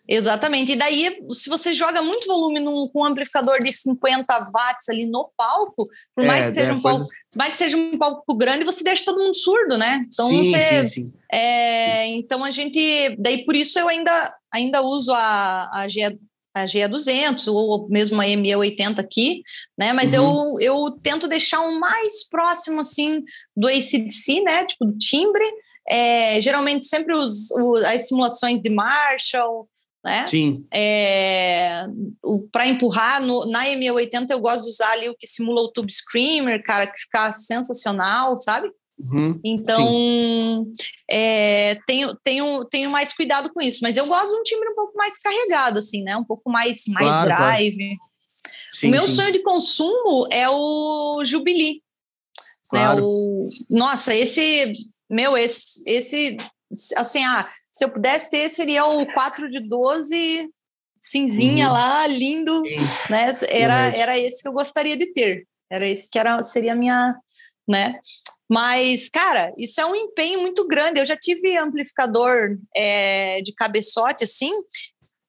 Exatamente. 0.06 0.72
E 0.72 0.76
daí, 0.76 1.16
se 1.30 1.48
você 1.48 1.72
joga 1.72 2.02
muito 2.02 2.26
volume 2.26 2.60
num, 2.60 2.86
com 2.88 3.00
um 3.00 3.04
amplificador 3.06 3.62
de 3.62 3.72
50 3.72 4.50
watts 4.52 4.88
ali 4.90 5.06
no 5.06 5.30
palco, 5.34 5.88
por 6.14 6.24
mais, 6.26 6.44
É, 6.44 6.48
que 6.48 6.54
seja 6.56 6.70
é, 6.70 6.74
um 6.74 6.82
palco, 6.82 7.04
mais 7.34 7.52
que 7.52 7.58
seja 7.58 7.76
um 7.76 7.96
palco 7.96 8.34
grande, 8.34 8.64
você 8.64 8.84
deixa 8.84 9.04
todo 9.04 9.22
mundo 9.22 9.34
surdo, 9.34 9.78
né? 9.78 10.02
Então 10.06 10.28
sim, 10.28 10.44
você. 10.44 10.86
sim, 10.86 11.02
sim. 11.04 11.12
É, 11.32 12.06
então 12.08 12.44
a 12.44 12.50
gente. 12.50 13.16
Daí 13.18 13.46
por 13.46 13.56
isso 13.56 13.78
eu 13.78 13.88
ainda, 13.88 14.36
ainda 14.52 14.82
uso 14.82 15.10
a, 15.12 15.70
a, 15.72 15.88
a 16.54 16.64
GE200 16.66 17.48
ou 17.52 17.88
mesmo 17.88 18.20
a 18.20 18.24
ME80 18.26 19.00
aqui, 19.00 19.42
né? 19.76 19.92
Mas 19.92 20.12
Uhum. 20.14 20.54
eu, 20.60 20.74
eu 20.86 20.90
tento 21.02 21.26
deixar 21.26 21.60
o 21.60 21.80
mais 21.80 22.28
próximo 22.28 22.80
assim 22.80 23.22
do 23.56 23.66
ACDC, 23.66 24.40
né? 24.42 24.64
Tipo 24.64 24.84
do 24.86 24.96
timbre. 24.98 25.44
É, 25.88 26.40
geralmente 26.40 26.86
sempre 26.86 27.14
os, 27.14 27.50
o- 27.50 27.76
as 27.76 28.08
simulações 28.08 28.62
de 28.62 28.70
Marshall, 28.70 29.68
né? 30.02 30.26
Sim, 30.28 30.66
É, 30.72 31.84
para 32.52 32.66
empurrar 32.66 33.20
no, 33.22 33.44
na 33.50 33.64
M80 33.66 34.30
eu 34.30 34.38
gosto 34.38 34.62
de 34.64 34.68
usar 34.70 34.90
ali 34.92 35.08
o 35.08 35.16
que 35.18 35.26
simula 35.26 35.60
o 35.62 35.72
Tube 35.72 35.92
Screamer, 35.92 36.62
cara, 36.62 36.86
que 36.86 36.98
fica 37.00 37.32
sensacional, 37.32 38.40
sabe? 38.40 38.70
Uhum. 38.98 39.40
Então 39.44 40.66
é, 41.10 41.76
tenho, 41.86 42.14
tenho, 42.22 42.64
tenho 42.66 42.90
mais 42.90 43.12
cuidado 43.12 43.52
com 43.52 43.60
isso, 43.60 43.80
mas 43.82 43.96
eu 43.96 44.06
gosto 44.06 44.30
de 44.30 44.36
um 44.40 44.42
timbre 44.42 44.68
um 44.70 44.74
pouco 44.74 44.96
mais 44.96 45.18
carregado, 45.18 45.78
assim, 45.78 46.02
né? 46.02 46.16
Um 46.16 46.24
pouco 46.24 46.50
mais, 46.50 46.84
mais 46.88 47.06
Claro, 47.06 47.26
claro. 47.28 47.42
drive. 47.42 47.96
sim 48.72 48.88
o 48.88 48.90
meu 48.90 49.06
sim. 49.08 49.14
sonho 49.14 49.32
de 49.32 49.42
consumo 49.42 50.26
é 50.30 50.48
o 50.48 51.22
Jubilee. 51.24 51.82
Claro. 52.68 52.96
Né? 52.96 53.02
O, 53.04 53.46
nossa, 53.70 54.14
esse, 54.14 54.72
meu, 55.10 55.36
esse, 55.36 55.82
esse, 55.86 56.36
assim, 56.96 57.22
ah, 57.24 57.48
se 57.70 57.84
eu 57.84 57.90
pudesse 57.90 58.30
ter, 58.30 58.48
seria 58.48 58.84
o 58.86 59.06
4 59.12 59.50
de 59.50 59.60
12 59.68 60.48
cinzinha 61.00 61.66
Uhum. 61.66 61.72
lá, 61.74 62.06
lindo, 62.06 62.62
Sim. 62.66 62.76
né? 63.10 63.32
Era, 63.50 63.96
era 63.96 64.18
esse 64.18 64.40
que 64.42 64.48
eu 64.48 64.52
gostaria 64.52 64.96
de 64.96 65.12
ter. 65.12 65.46
Era 65.70 65.86
esse 65.86 66.08
que 66.08 66.18
era, 66.18 66.42
seria 66.42 66.72
a 66.72 66.76
minha, 66.76 67.14
né? 67.68 67.98
Mas, 68.50 69.08
cara, 69.08 69.52
isso 69.56 69.80
é 69.80 69.86
um 69.86 69.94
empenho 69.94 70.40
muito 70.42 70.66
grande. 70.66 71.00
Eu 71.00 71.06
já 71.06 71.16
tive 71.16 71.56
amplificador 71.56 72.58
é, 72.76 73.40
de 73.42 73.52
cabeçote, 73.54 74.24
assim, 74.24 74.52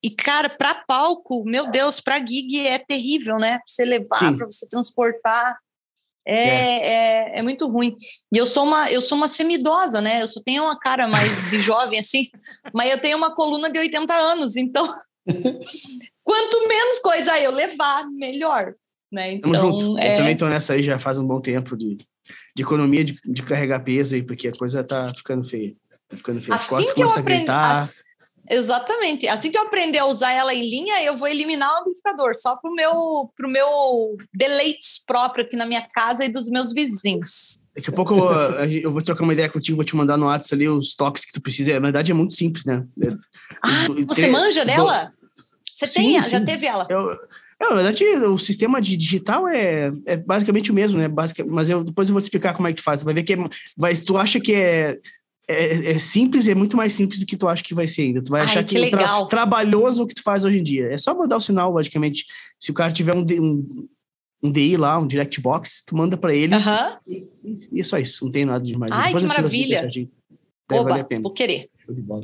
e, 0.03 0.11
cara, 0.11 0.49
para 0.49 0.75
palco, 0.75 1.43
meu 1.45 1.71
Deus, 1.71 1.99
para 1.99 2.19
gig 2.19 2.67
é 2.67 2.77
terrível, 2.77 3.37
né? 3.37 3.53
Pra 3.53 3.63
você 3.65 3.83
levar, 3.83 4.35
para 4.37 4.45
você 4.45 4.69
transportar. 4.69 5.57
É, 6.27 7.33
é. 7.33 7.39
É, 7.39 7.41
muito 7.41 7.67
ruim. 7.67 7.95
E 8.31 8.37
eu 8.37 8.45
sou 8.45 8.65
uma, 8.65 8.91
eu 8.91 9.01
sou 9.01 9.17
uma 9.17 9.27
semidosa, 9.27 10.01
né? 10.01 10.21
Eu 10.21 10.27
só 10.27 10.41
tenho 10.43 10.63
uma 10.63 10.77
cara 10.77 11.07
mais 11.07 11.49
de 11.49 11.57
jovem, 11.61 11.99
assim, 11.99 12.27
mas 12.71 12.91
eu 12.91 12.99
tenho 12.99 13.17
uma 13.17 13.33
coluna 13.33 13.71
de 13.71 13.79
80 13.79 14.13
anos, 14.13 14.55
então 14.55 14.85
quanto 16.23 16.67
menos 16.67 16.99
coisa 16.99 17.39
eu 17.39 17.51
levar, 17.51 18.07
melhor. 18.11 18.75
Né? 19.11 19.39
Tamo 19.39 19.55
Então, 19.55 19.71
junto. 19.71 19.99
é, 19.99 20.13
Eu 20.13 20.17
também 20.17 20.37
tô 20.37 20.47
nessa 20.47 20.73
aí 20.73 20.83
já 20.83 20.99
faz 20.99 21.17
um 21.17 21.25
bom 21.25 21.41
tempo 21.41 21.75
de, 21.75 21.97
de 22.55 22.63
economia 22.63 23.03
de, 23.03 23.13
de 23.25 23.43
carregar 23.43 23.81
peso 23.81 24.15
aí, 24.15 24.23
porque 24.23 24.47
a 24.47 24.51
coisa 24.53 24.83
tá 24.83 25.11
ficando 25.15 25.43
feia. 25.43 25.75
Tá 26.07 26.15
ficando 26.17 26.41
feia. 26.41 26.55
As 26.55 26.61
assim 26.61 26.69
costas 26.75 26.93
que 26.93 27.03
eu 27.03 27.09
aprendi. 27.09 27.45
as- 27.49 27.95
Exatamente. 28.47 29.27
Assim 29.27 29.49
que 29.51 29.57
eu 29.57 29.63
aprender 29.63 29.97
a 29.97 30.05
usar 30.05 30.31
ela 30.31 30.53
em 30.53 30.69
linha, 30.69 31.03
eu 31.03 31.17
vou 31.17 31.27
eliminar 31.27 31.67
o 31.73 31.81
amplificador, 31.81 32.35
só 32.35 32.55
pro 32.55 32.71
meu, 32.71 33.31
pro 33.35 33.49
meu 33.49 34.15
deleites 34.31 35.03
próprio 35.05 35.43
aqui 35.43 35.55
na 35.57 35.65
minha 35.65 35.81
casa 35.93 36.23
e 36.23 36.29
dos 36.29 36.47
meus 36.47 36.71
vizinhos. 36.71 37.61
Daqui 37.75 37.89
a 37.89 37.93
pouco 37.93 38.13
eu, 38.13 38.65
eu 38.83 38.91
vou 38.91 39.01
trocar 39.01 39.23
uma 39.23 39.33
ideia 39.33 39.49
contigo, 39.49 39.75
vou 39.77 39.83
te 39.83 39.95
mandar 39.95 40.15
no 40.15 40.27
WhatsApp 40.27 40.53
ali 40.55 40.69
os 40.69 40.93
toques 40.95 41.25
que 41.25 41.33
tu 41.33 41.41
precisa. 41.41 41.73
Na 41.73 41.79
verdade 41.79 42.11
é 42.11 42.13
muito 42.13 42.35
simples, 42.35 42.65
né? 42.65 42.85
É- 43.01 43.07
Ah, 43.63 43.85
do- 43.87 44.05
você 44.05 44.21
tre- 44.21 44.31
manja 44.31 44.61
do- 44.63 44.67
dela? 44.67 45.11
Você 45.73 45.87
Sim, 45.87 45.93
tem? 46.13 46.21
sim. 46.23 46.29
Já 46.29 46.45
teve 46.45 46.67
ela? 46.67 46.85
Eu, 46.89 47.17
é, 47.59 47.69
na 47.69 47.75
verdade, 47.75 48.03
o 48.25 48.37
sistema 48.37 48.81
de 48.81 48.97
digital 48.97 49.47
é, 49.47 49.89
é 50.05 50.17
basicamente 50.17 50.71
o 50.71 50.73
mesmo, 50.73 50.97
né? 50.97 51.07
Basic, 51.07 51.43
mas 51.43 51.69
eu, 51.69 51.83
depois 51.83 52.09
eu 52.09 52.13
vou 52.13 52.21
te 52.21 52.25
explicar 52.25 52.53
como 52.53 52.67
é 52.67 52.71
que 52.73 52.81
tu 52.81 52.83
faz. 52.83 52.99
Tu 53.01 53.05
vai 53.05 53.13
ver 53.13 53.23
que 53.23 53.33
é, 53.33 53.37
vai, 53.77 53.95
tu 53.95 54.17
acha 54.17 54.39
que 54.39 54.53
é, 54.53 54.99
é, 55.47 55.91
é 55.91 55.99
simples, 55.99 56.47
é 56.47 56.55
muito 56.55 56.75
mais 56.75 56.93
simples 56.93 57.19
do 57.19 57.25
que 57.25 57.37
tu 57.37 57.47
acha 57.47 57.63
que 57.63 57.73
vai 57.73 57.87
ser 57.87 58.03
ainda. 58.03 58.21
Tu 58.21 58.29
vai 58.29 58.41
Ai, 58.41 58.47
achar 58.47 58.63
que 58.63 58.75
que, 58.75 58.85
é 58.85 58.89
tra- 58.89 59.25
trabalhoso 59.27 60.03
o 60.03 60.07
que 60.07 60.15
tu 60.15 60.23
faz 60.23 60.43
hoje 60.43 60.59
em 60.59 60.63
dia. 60.63 60.91
É 60.91 60.97
só 60.97 61.15
mandar 61.15 61.37
o 61.37 61.41
sinal, 61.41 61.71
logicamente. 61.71 62.25
Se 62.59 62.71
o 62.71 62.73
cara 62.73 62.91
tiver 62.91 63.15
um, 63.15 63.21
um, 63.23 63.87
um 64.43 64.51
DI 64.51 64.75
lá, 64.75 64.97
um 64.99 65.07
direct 65.07 65.39
box, 65.39 65.83
tu 65.85 65.95
manda 65.95 66.17
para 66.17 66.35
ele 66.35 66.53
Aham. 66.53 66.97
e, 67.07 67.25
e 67.71 67.79
é 67.79 67.83
só 67.83 67.97
isso. 67.97 68.25
Não 68.25 68.31
tem 68.31 68.45
nada 68.45 68.63
demais. 68.63 68.91
Ai, 68.93 69.13
Depois 69.13 69.23
que 69.23 69.29
maravilha. 69.29 69.89
Oba, 70.71 71.03
pena. 71.03 71.21
vou 71.21 71.31
querer. 71.31 71.69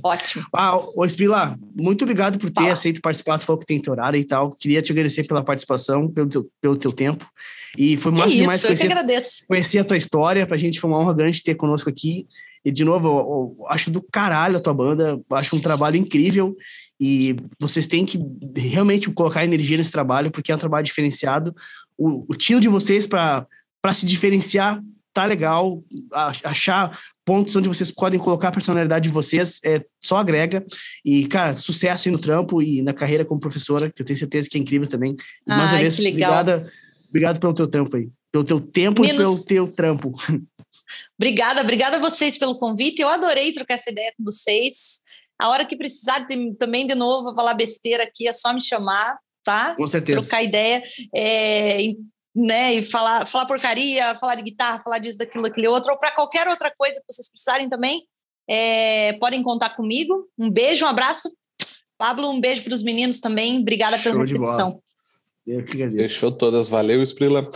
Ótimo. 0.04 0.46
Ah, 0.54 0.78
ô 0.96 1.06
Esprila, 1.06 1.58
muito 1.76 2.04
obrigado 2.04 2.40
por 2.40 2.50
ter 2.50 2.62
Fala. 2.62 2.74
aceito 2.74 3.02
participar. 3.02 3.38
Tu 3.38 3.46
falou 3.46 3.60
que 3.60 3.66
tem 3.66 3.80
teu 3.80 3.94
horário 3.94 4.20
e 4.20 4.24
tal. 4.24 4.52
Queria 4.52 4.82
te 4.82 4.92
agradecer 4.92 5.24
pela 5.28 5.44
participação, 5.44 6.08
pelo 6.08 6.28
teu, 6.28 6.50
pelo 6.60 6.76
teu 6.76 6.92
tempo. 6.92 7.26
E 7.78 7.96
foi 7.98 8.12
demais 8.12 8.64
eu 8.64 8.76
que 8.76 8.88
conhecer, 8.88 9.46
conhecer 9.48 9.78
a 9.78 9.84
tua 9.84 9.98
história. 9.98 10.48
Pra 10.48 10.58
gente 10.58 10.80
foi 10.80 10.90
uma 10.90 11.00
honra 11.00 11.14
grande 11.14 11.44
ter 11.44 11.56
conosco 11.56 11.90
aqui. 11.90 12.28
E, 12.64 12.72
de 12.72 12.84
novo, 12.84 13.08
eu, 13.08 13.56
eu 13.60 13.68
acho 13.68 13.90
do 13.92 14.02
caralho 14.02 14.58
a 14.58 14.62
tua 14.62 14.74
banda. 14.74 15.20
Acho 15.32 15.56
um 15.56 15.62
trabalho 15.62 15.98
incrível. 15.98 16.56
E 17.00 17.36
vocês 17.60 17.88
têm 17.88 18.06
que 18.06 18.20
realmente 18.56 19.10
colocar 19.12 19.44
energia 19.44 19.78
nesse 19.78 19.92
trabalho, 19.92 20.32
porque 20.32 20.52
é 20.52 20.56
um 20.56 20.60
trabalho 20.60 20.86
diferenciado. 20.86 21.56
O, 21.98 22.26
o 22.28 22.36
tino 22.36 22.60
de 22.60 22.68
vocês 22.68 23.08
para 23.08 23.48
se 23.94 24.06
diferenciar 24.06 24.82
tá 25.14 25.26
legal. 25.26 25.82
Achar 26.44 26.98
pontos 27.26 27.56
onde 27.56 27.70
vocês 27.70 27.92
podem 27.92 28.20
colocar 28.20 28.50
a 28.50 28.52
personalidade 28.52 29.08
de 29.08 29.14
vocês 29.14 29.60
é, 29.64 29.84
só 30.04 30.18
agrega. 30.18 30.66
E, 31.06 31.28
cara, 31.28 31.56
sucesso 31.56 32.08
aí 32.08 32.12
no 32.12 32.20
trampo 32.20 32.62
e 32.62 32.82
na 32.82 32.94
carreira 32.94 33.26
como 33.26 33.40
professora, 33.40 33.92
que 33.92 34.02
eu 34.02 34.06
tenho 34.06 34.18
certeza 34.18 34.50
que 34.50 34.58
é 34.58 34.62
incrível 34.62 34.88
também. 34.88 35.16
E, 35.46 35.50
mais 35.50 35.72
uma 35.72 35.80
vez, 35.80 36.00
obrigada, 36.00 36.72
obrigado 37.10 37.40
pelo 37.40 37.54
teu 37.54 37.68
trampo 37.68 37.96
aí. 37.98 38.10
Pelo 38.32 38.44
teu 38.44 38.60
tempo 38.60 39.02
Meninos- 39.02 39.42
e 39.42 39.46
pelo 39.46 39.68
teu 39.68 39.72
trampo. 39.72 40.16
Obrigada, 41.18 41.62
obrigada 41.62 41.98
a 41.98 42.00
vocês 42.00 42.38
pelo 42.38 42.58
convite. 42.58 43.02
Eu 43.02 43.10
adorei 43.10 43.54
trocar 43.54 43.76
essa 43.76 43.92
ideia 43.92 44.14
com 44.18 44.24
vocês. 44.24 45.00
A 45.40 45.50
hora 45.50 45.66
que 45.66 45.76
precisar 45.76 46.28
também 46.60 46.86
de 46.86 46.96
novo 46.96 47.36
falar 47.36 47.54
besteira 47.54 48.04
aqui, 48.04 48.28
é 48.28 48.34
só 48.34 48.54
me 48.54 48.62
chamar, 48.62 49.18
tá? 49.44 49.76
Com 49.76 49.88
certeza. 49.88 50.22
Trocar 50.22 50.44
ideia, 50.44 50.82
é, 51.16 51.82
né? 52.36 52.74
E 52.74 52.84
falar, 52.84 53.26
falar 53.26 53.46
porcaria, 53.46 54.16
falar 54.16 54.36
de 54.36 54.44
guitarra, 54.44 54.82
falar 54.84 55.00
disso, 55.00 55.18
daquilo, 55.18 55.44
daquele 55.44 55.68
outro, 55.68 55.92
ou 55.92 56.00
para 56.00 56.12
qualquer 56.12 56.48
outra 56.48 56.72
coisa 56.78 56.96
que 56.96 57.14
vocês 57.14 57.30
precisarem 57.30 57.70
também, 57.70 58.06
é, 58.50 59.14
podem 59.14 59.44
contar 59.44 59.72
comigo. 59.76 60.28
Um 60.38 60.50
beijo, 60.50 60.86
um 60.86 60.90
abraço. 60.90 61.32
Pablo, 61.98 62.30
um 62.30 62.42
beijo 62.42 62.64
para 62.64 62.74
os 62.74 62.82
meninos 62.82 63.20
também. 63.20 63.60
Obrigada 63.60 64.00
pela 64.00 64.16
Show 64.16 64.24
recepção. 64.24 64.82
Eu 65.46 65.64
que 65.64 65.74
agradeço. 65.74 66.10
Fechou 66.10 66.32
todas, 66.32 66.70
valeu, 66.70 67.02
Sprila. 67.04 67.50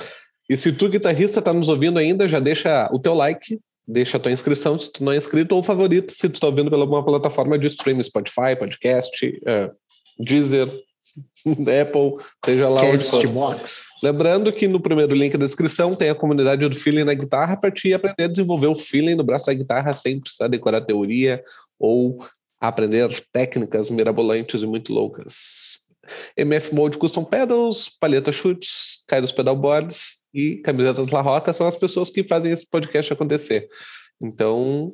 E 0.49 0.55
se 0.55 0.71
tu, 0.71 0.87
guitarrista, 0.87 1.41
tá 1.41 1.53
nos 1.53 1.69
ouvindo 1.69 1.97
ainda, 1.97 2.27
já 2.27 2.39
deixa 2.39 2.87
o 2.91 2.99
teu 2.99 3.15
like, 3.15 3.59
deixa 3.87 4.17
a 4.17 4.19
tua 4.19 4.31
inscrição 4.31 4.77
se 4.77 4.91
tu 4.91 5.03
não 5.03 5.11
é 5.11 5.17
inscrito, 5.17 5.55
ou 5.55 5.63
favorito 5.63 6.11
se 6.11 6.29
tu 6.29 6.39
tá 6.39 6.47
ouvindo 6.47 6.69
pela 6.69 6.83
alguma 6.83 7.03
plataforma 7.03 7.57
de 7.57 7.67
streaming, 7.67 8.03
Spotify, 8.03 8.55
podcast, 8.57 9.41
eh, 9.47 9.71
Deezer, 10.19 10.67
Apple, 11.81 12.25
seja 12.43 12.69
lá 12.69 12.81
onde 12.83 13.03
for. 13.03 13.21
Castbox. 13.21 13.85
Lembrando 14.03 14.51
que 14.51 14.67
no 14.67 14.79
primeiro 14.79 15.15
link 15.15 15.37
da 15.37 15.45
descrição 15.45 15.95
tem 15.95 16.09
a 16.09 16.15
comunidade 16.15 16.67
do 16.67 16.75
feeling 16.75 17.03
na 17.03 17.13
guitarra 17.13 17.57
para 17.57 17.71
te 17.71 17.93
aprender 17.93 18.23
a 18.23 18.27
desenvolver 18.27 18.67
o 18.67 18.75
feeling 18.75 19.15
no 19.15 19.23
braço 19.23 19.45
da 19.45 19.53
guitarra 19.53 19.93
sem 19.93 20.19
precisar 20.19 20.47
decorar 20.47 20.81
teoria 20.81 21.43
ou 21.79 22.25
aprender 22.59 23.09
técnicas 23.31 23.89
mirabolantes 23.89 24.61
e 24.61 24.65
muito 24.65 24.93
loucas. 24.93 25.79
MF 26.37 26.73
Mode 26.73 26.97
Custom 26.97 27.23
Pedals, 27.23 27.89
Palheta 27.99 28.31
Chutes, 28.31 28.99
Kairos 29.07 29.31
Pedalboards 29.31 30.25
e 30.33 30.57
Camisetas 30.57 31.09
La 31.09 31.21
Rota 31.21 31.51
são 31.51 31.67
as 31.67 31.75
pessoas 31.75 32.09
que 32.09 32.27
fazem 32.27 32.51
esse 32.51 32.67
podcast 32.69 33.11
acontecer. 33.11 33.67
Então, 34.21 34.93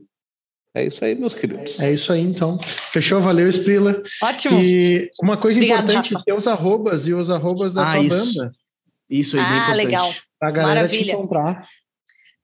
é 0.74 0.86
isso 0.86 1.04
aí, 1.06 1.16
meus 1.16 1.34
queridos. 1.34 1.80
É 1.80 1.94
isso 1.94 2.12
aí, 2.14 2.22
então. 2.22 2.60
Fechou? 2.92 3.22
Valeu, 3.22 3.48
Sprila. 3.50 4.02
Ótimo. 4.22 4.60
E 4.62 5.10
uma 5.22 5.38
coisa 5.38 5.58
Obrigada, 5.60 5.84
importante, 5.92 6.14
Rafa. 6.14 6.26
ter 6.26 6.34
os 6.34 6.48
arrobas 6.48 7.08
e 7.08 7.14
os 7.14 7.30
arrobas 7.30 7.74
da 7.74 7.92
Ah, 7.92 7.96
tua 7.96 8.04
isso. 8.06 8.36
banda. 8.36 8.52
Isso 9.10 9.38
aí, 9.38 9.44
bem 9.44 9.60
Ah, 9.60 9.74
legal. 9.74 10.14
Pra 10.40 10.52
galera 10.52 10.88
te 10.88 10.92
Maravilha. 10.94 11.12
encontrar. 11.14 11.68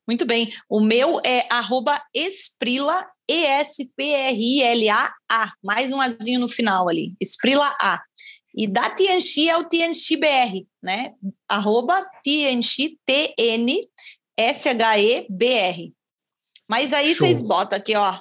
Muito 0.08 0.26
bem. 0.26 0.50
O 0.70 0.80
meu 0.82 1.20
é 1.26 1.46
arroba 1.50 2.02
Esprila, 2.14 3.06
E-S-P-R-I-L-A-A. 3.30 5.52
Mais 5.64 5.92
um 5.92 6.00
azinho 6.00 6.40
no 6.40 6.48
final 6.48 6.88
ali. 6.90 7.14
Esprila 7.20 7.68
A. 7.82 8.02
E 8.56 8.68
da 8.68 8.90
Tianxi 8.90 9.50
é 9.50 9.58
o 9.58 9.64
Tianxi 9.66 10.16
BR, 10.18 10.66
né? 10.82 11.12
Arroba 11.48 12.04
Tianxi, 12.24 12.98
T-N-S-H-E-B-R. 13.06 13.88
Mas 16.70 16.92
aí 16.94 17.14
Show. 17.16 17.26
vocês 17.28 17.42
botam 17.42 17.78
aqui, 17.78 17.96
ó, 17.96 18.12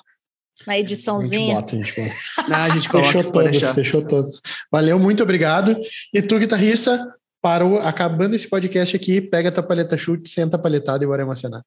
na 0.67 0.73
A 0.75 0.77
gente 0.77 0.81
ediçãozinha. 0.93 1.55
bota, 1.57 1.77
a 1.77 1.81
gente 1.81 1.95
bota. 2.01 2.15
Ah, 2.55 2.65
a 2.65 2.69
gente 2.69 2.89
coloca, 2.89 3.13
Fechou 3.13 3.33
todos, 3.33 3.51
deixar. 3.51 3.75
fechou 3.75 4.07
todos. 4.09 4.41
Valeu, 4.71 4.99
muito 4.99 5.23
obrigado. 5.23 5.77
E 6.15 6.23
tu, 6.23 6.39
guitarrista, 6.39 7.07
parou, 7.43 7.79
acabando 7.81 8.37
esse 8.37 8.49
podcast 8.49 8.95
aqui, 8.97 9.21
pega 9.21 9.49
a 9.49 9.53
tua 9.53 9.63
paleta 9.63 9.97
chute, 9.99 10.29
senta 10.29 10.57
a 10.57 10.59
paletada 10.59 11.03
e 11.05 11.07
bora 11.07 11.23
emocionar. 11.23 11.63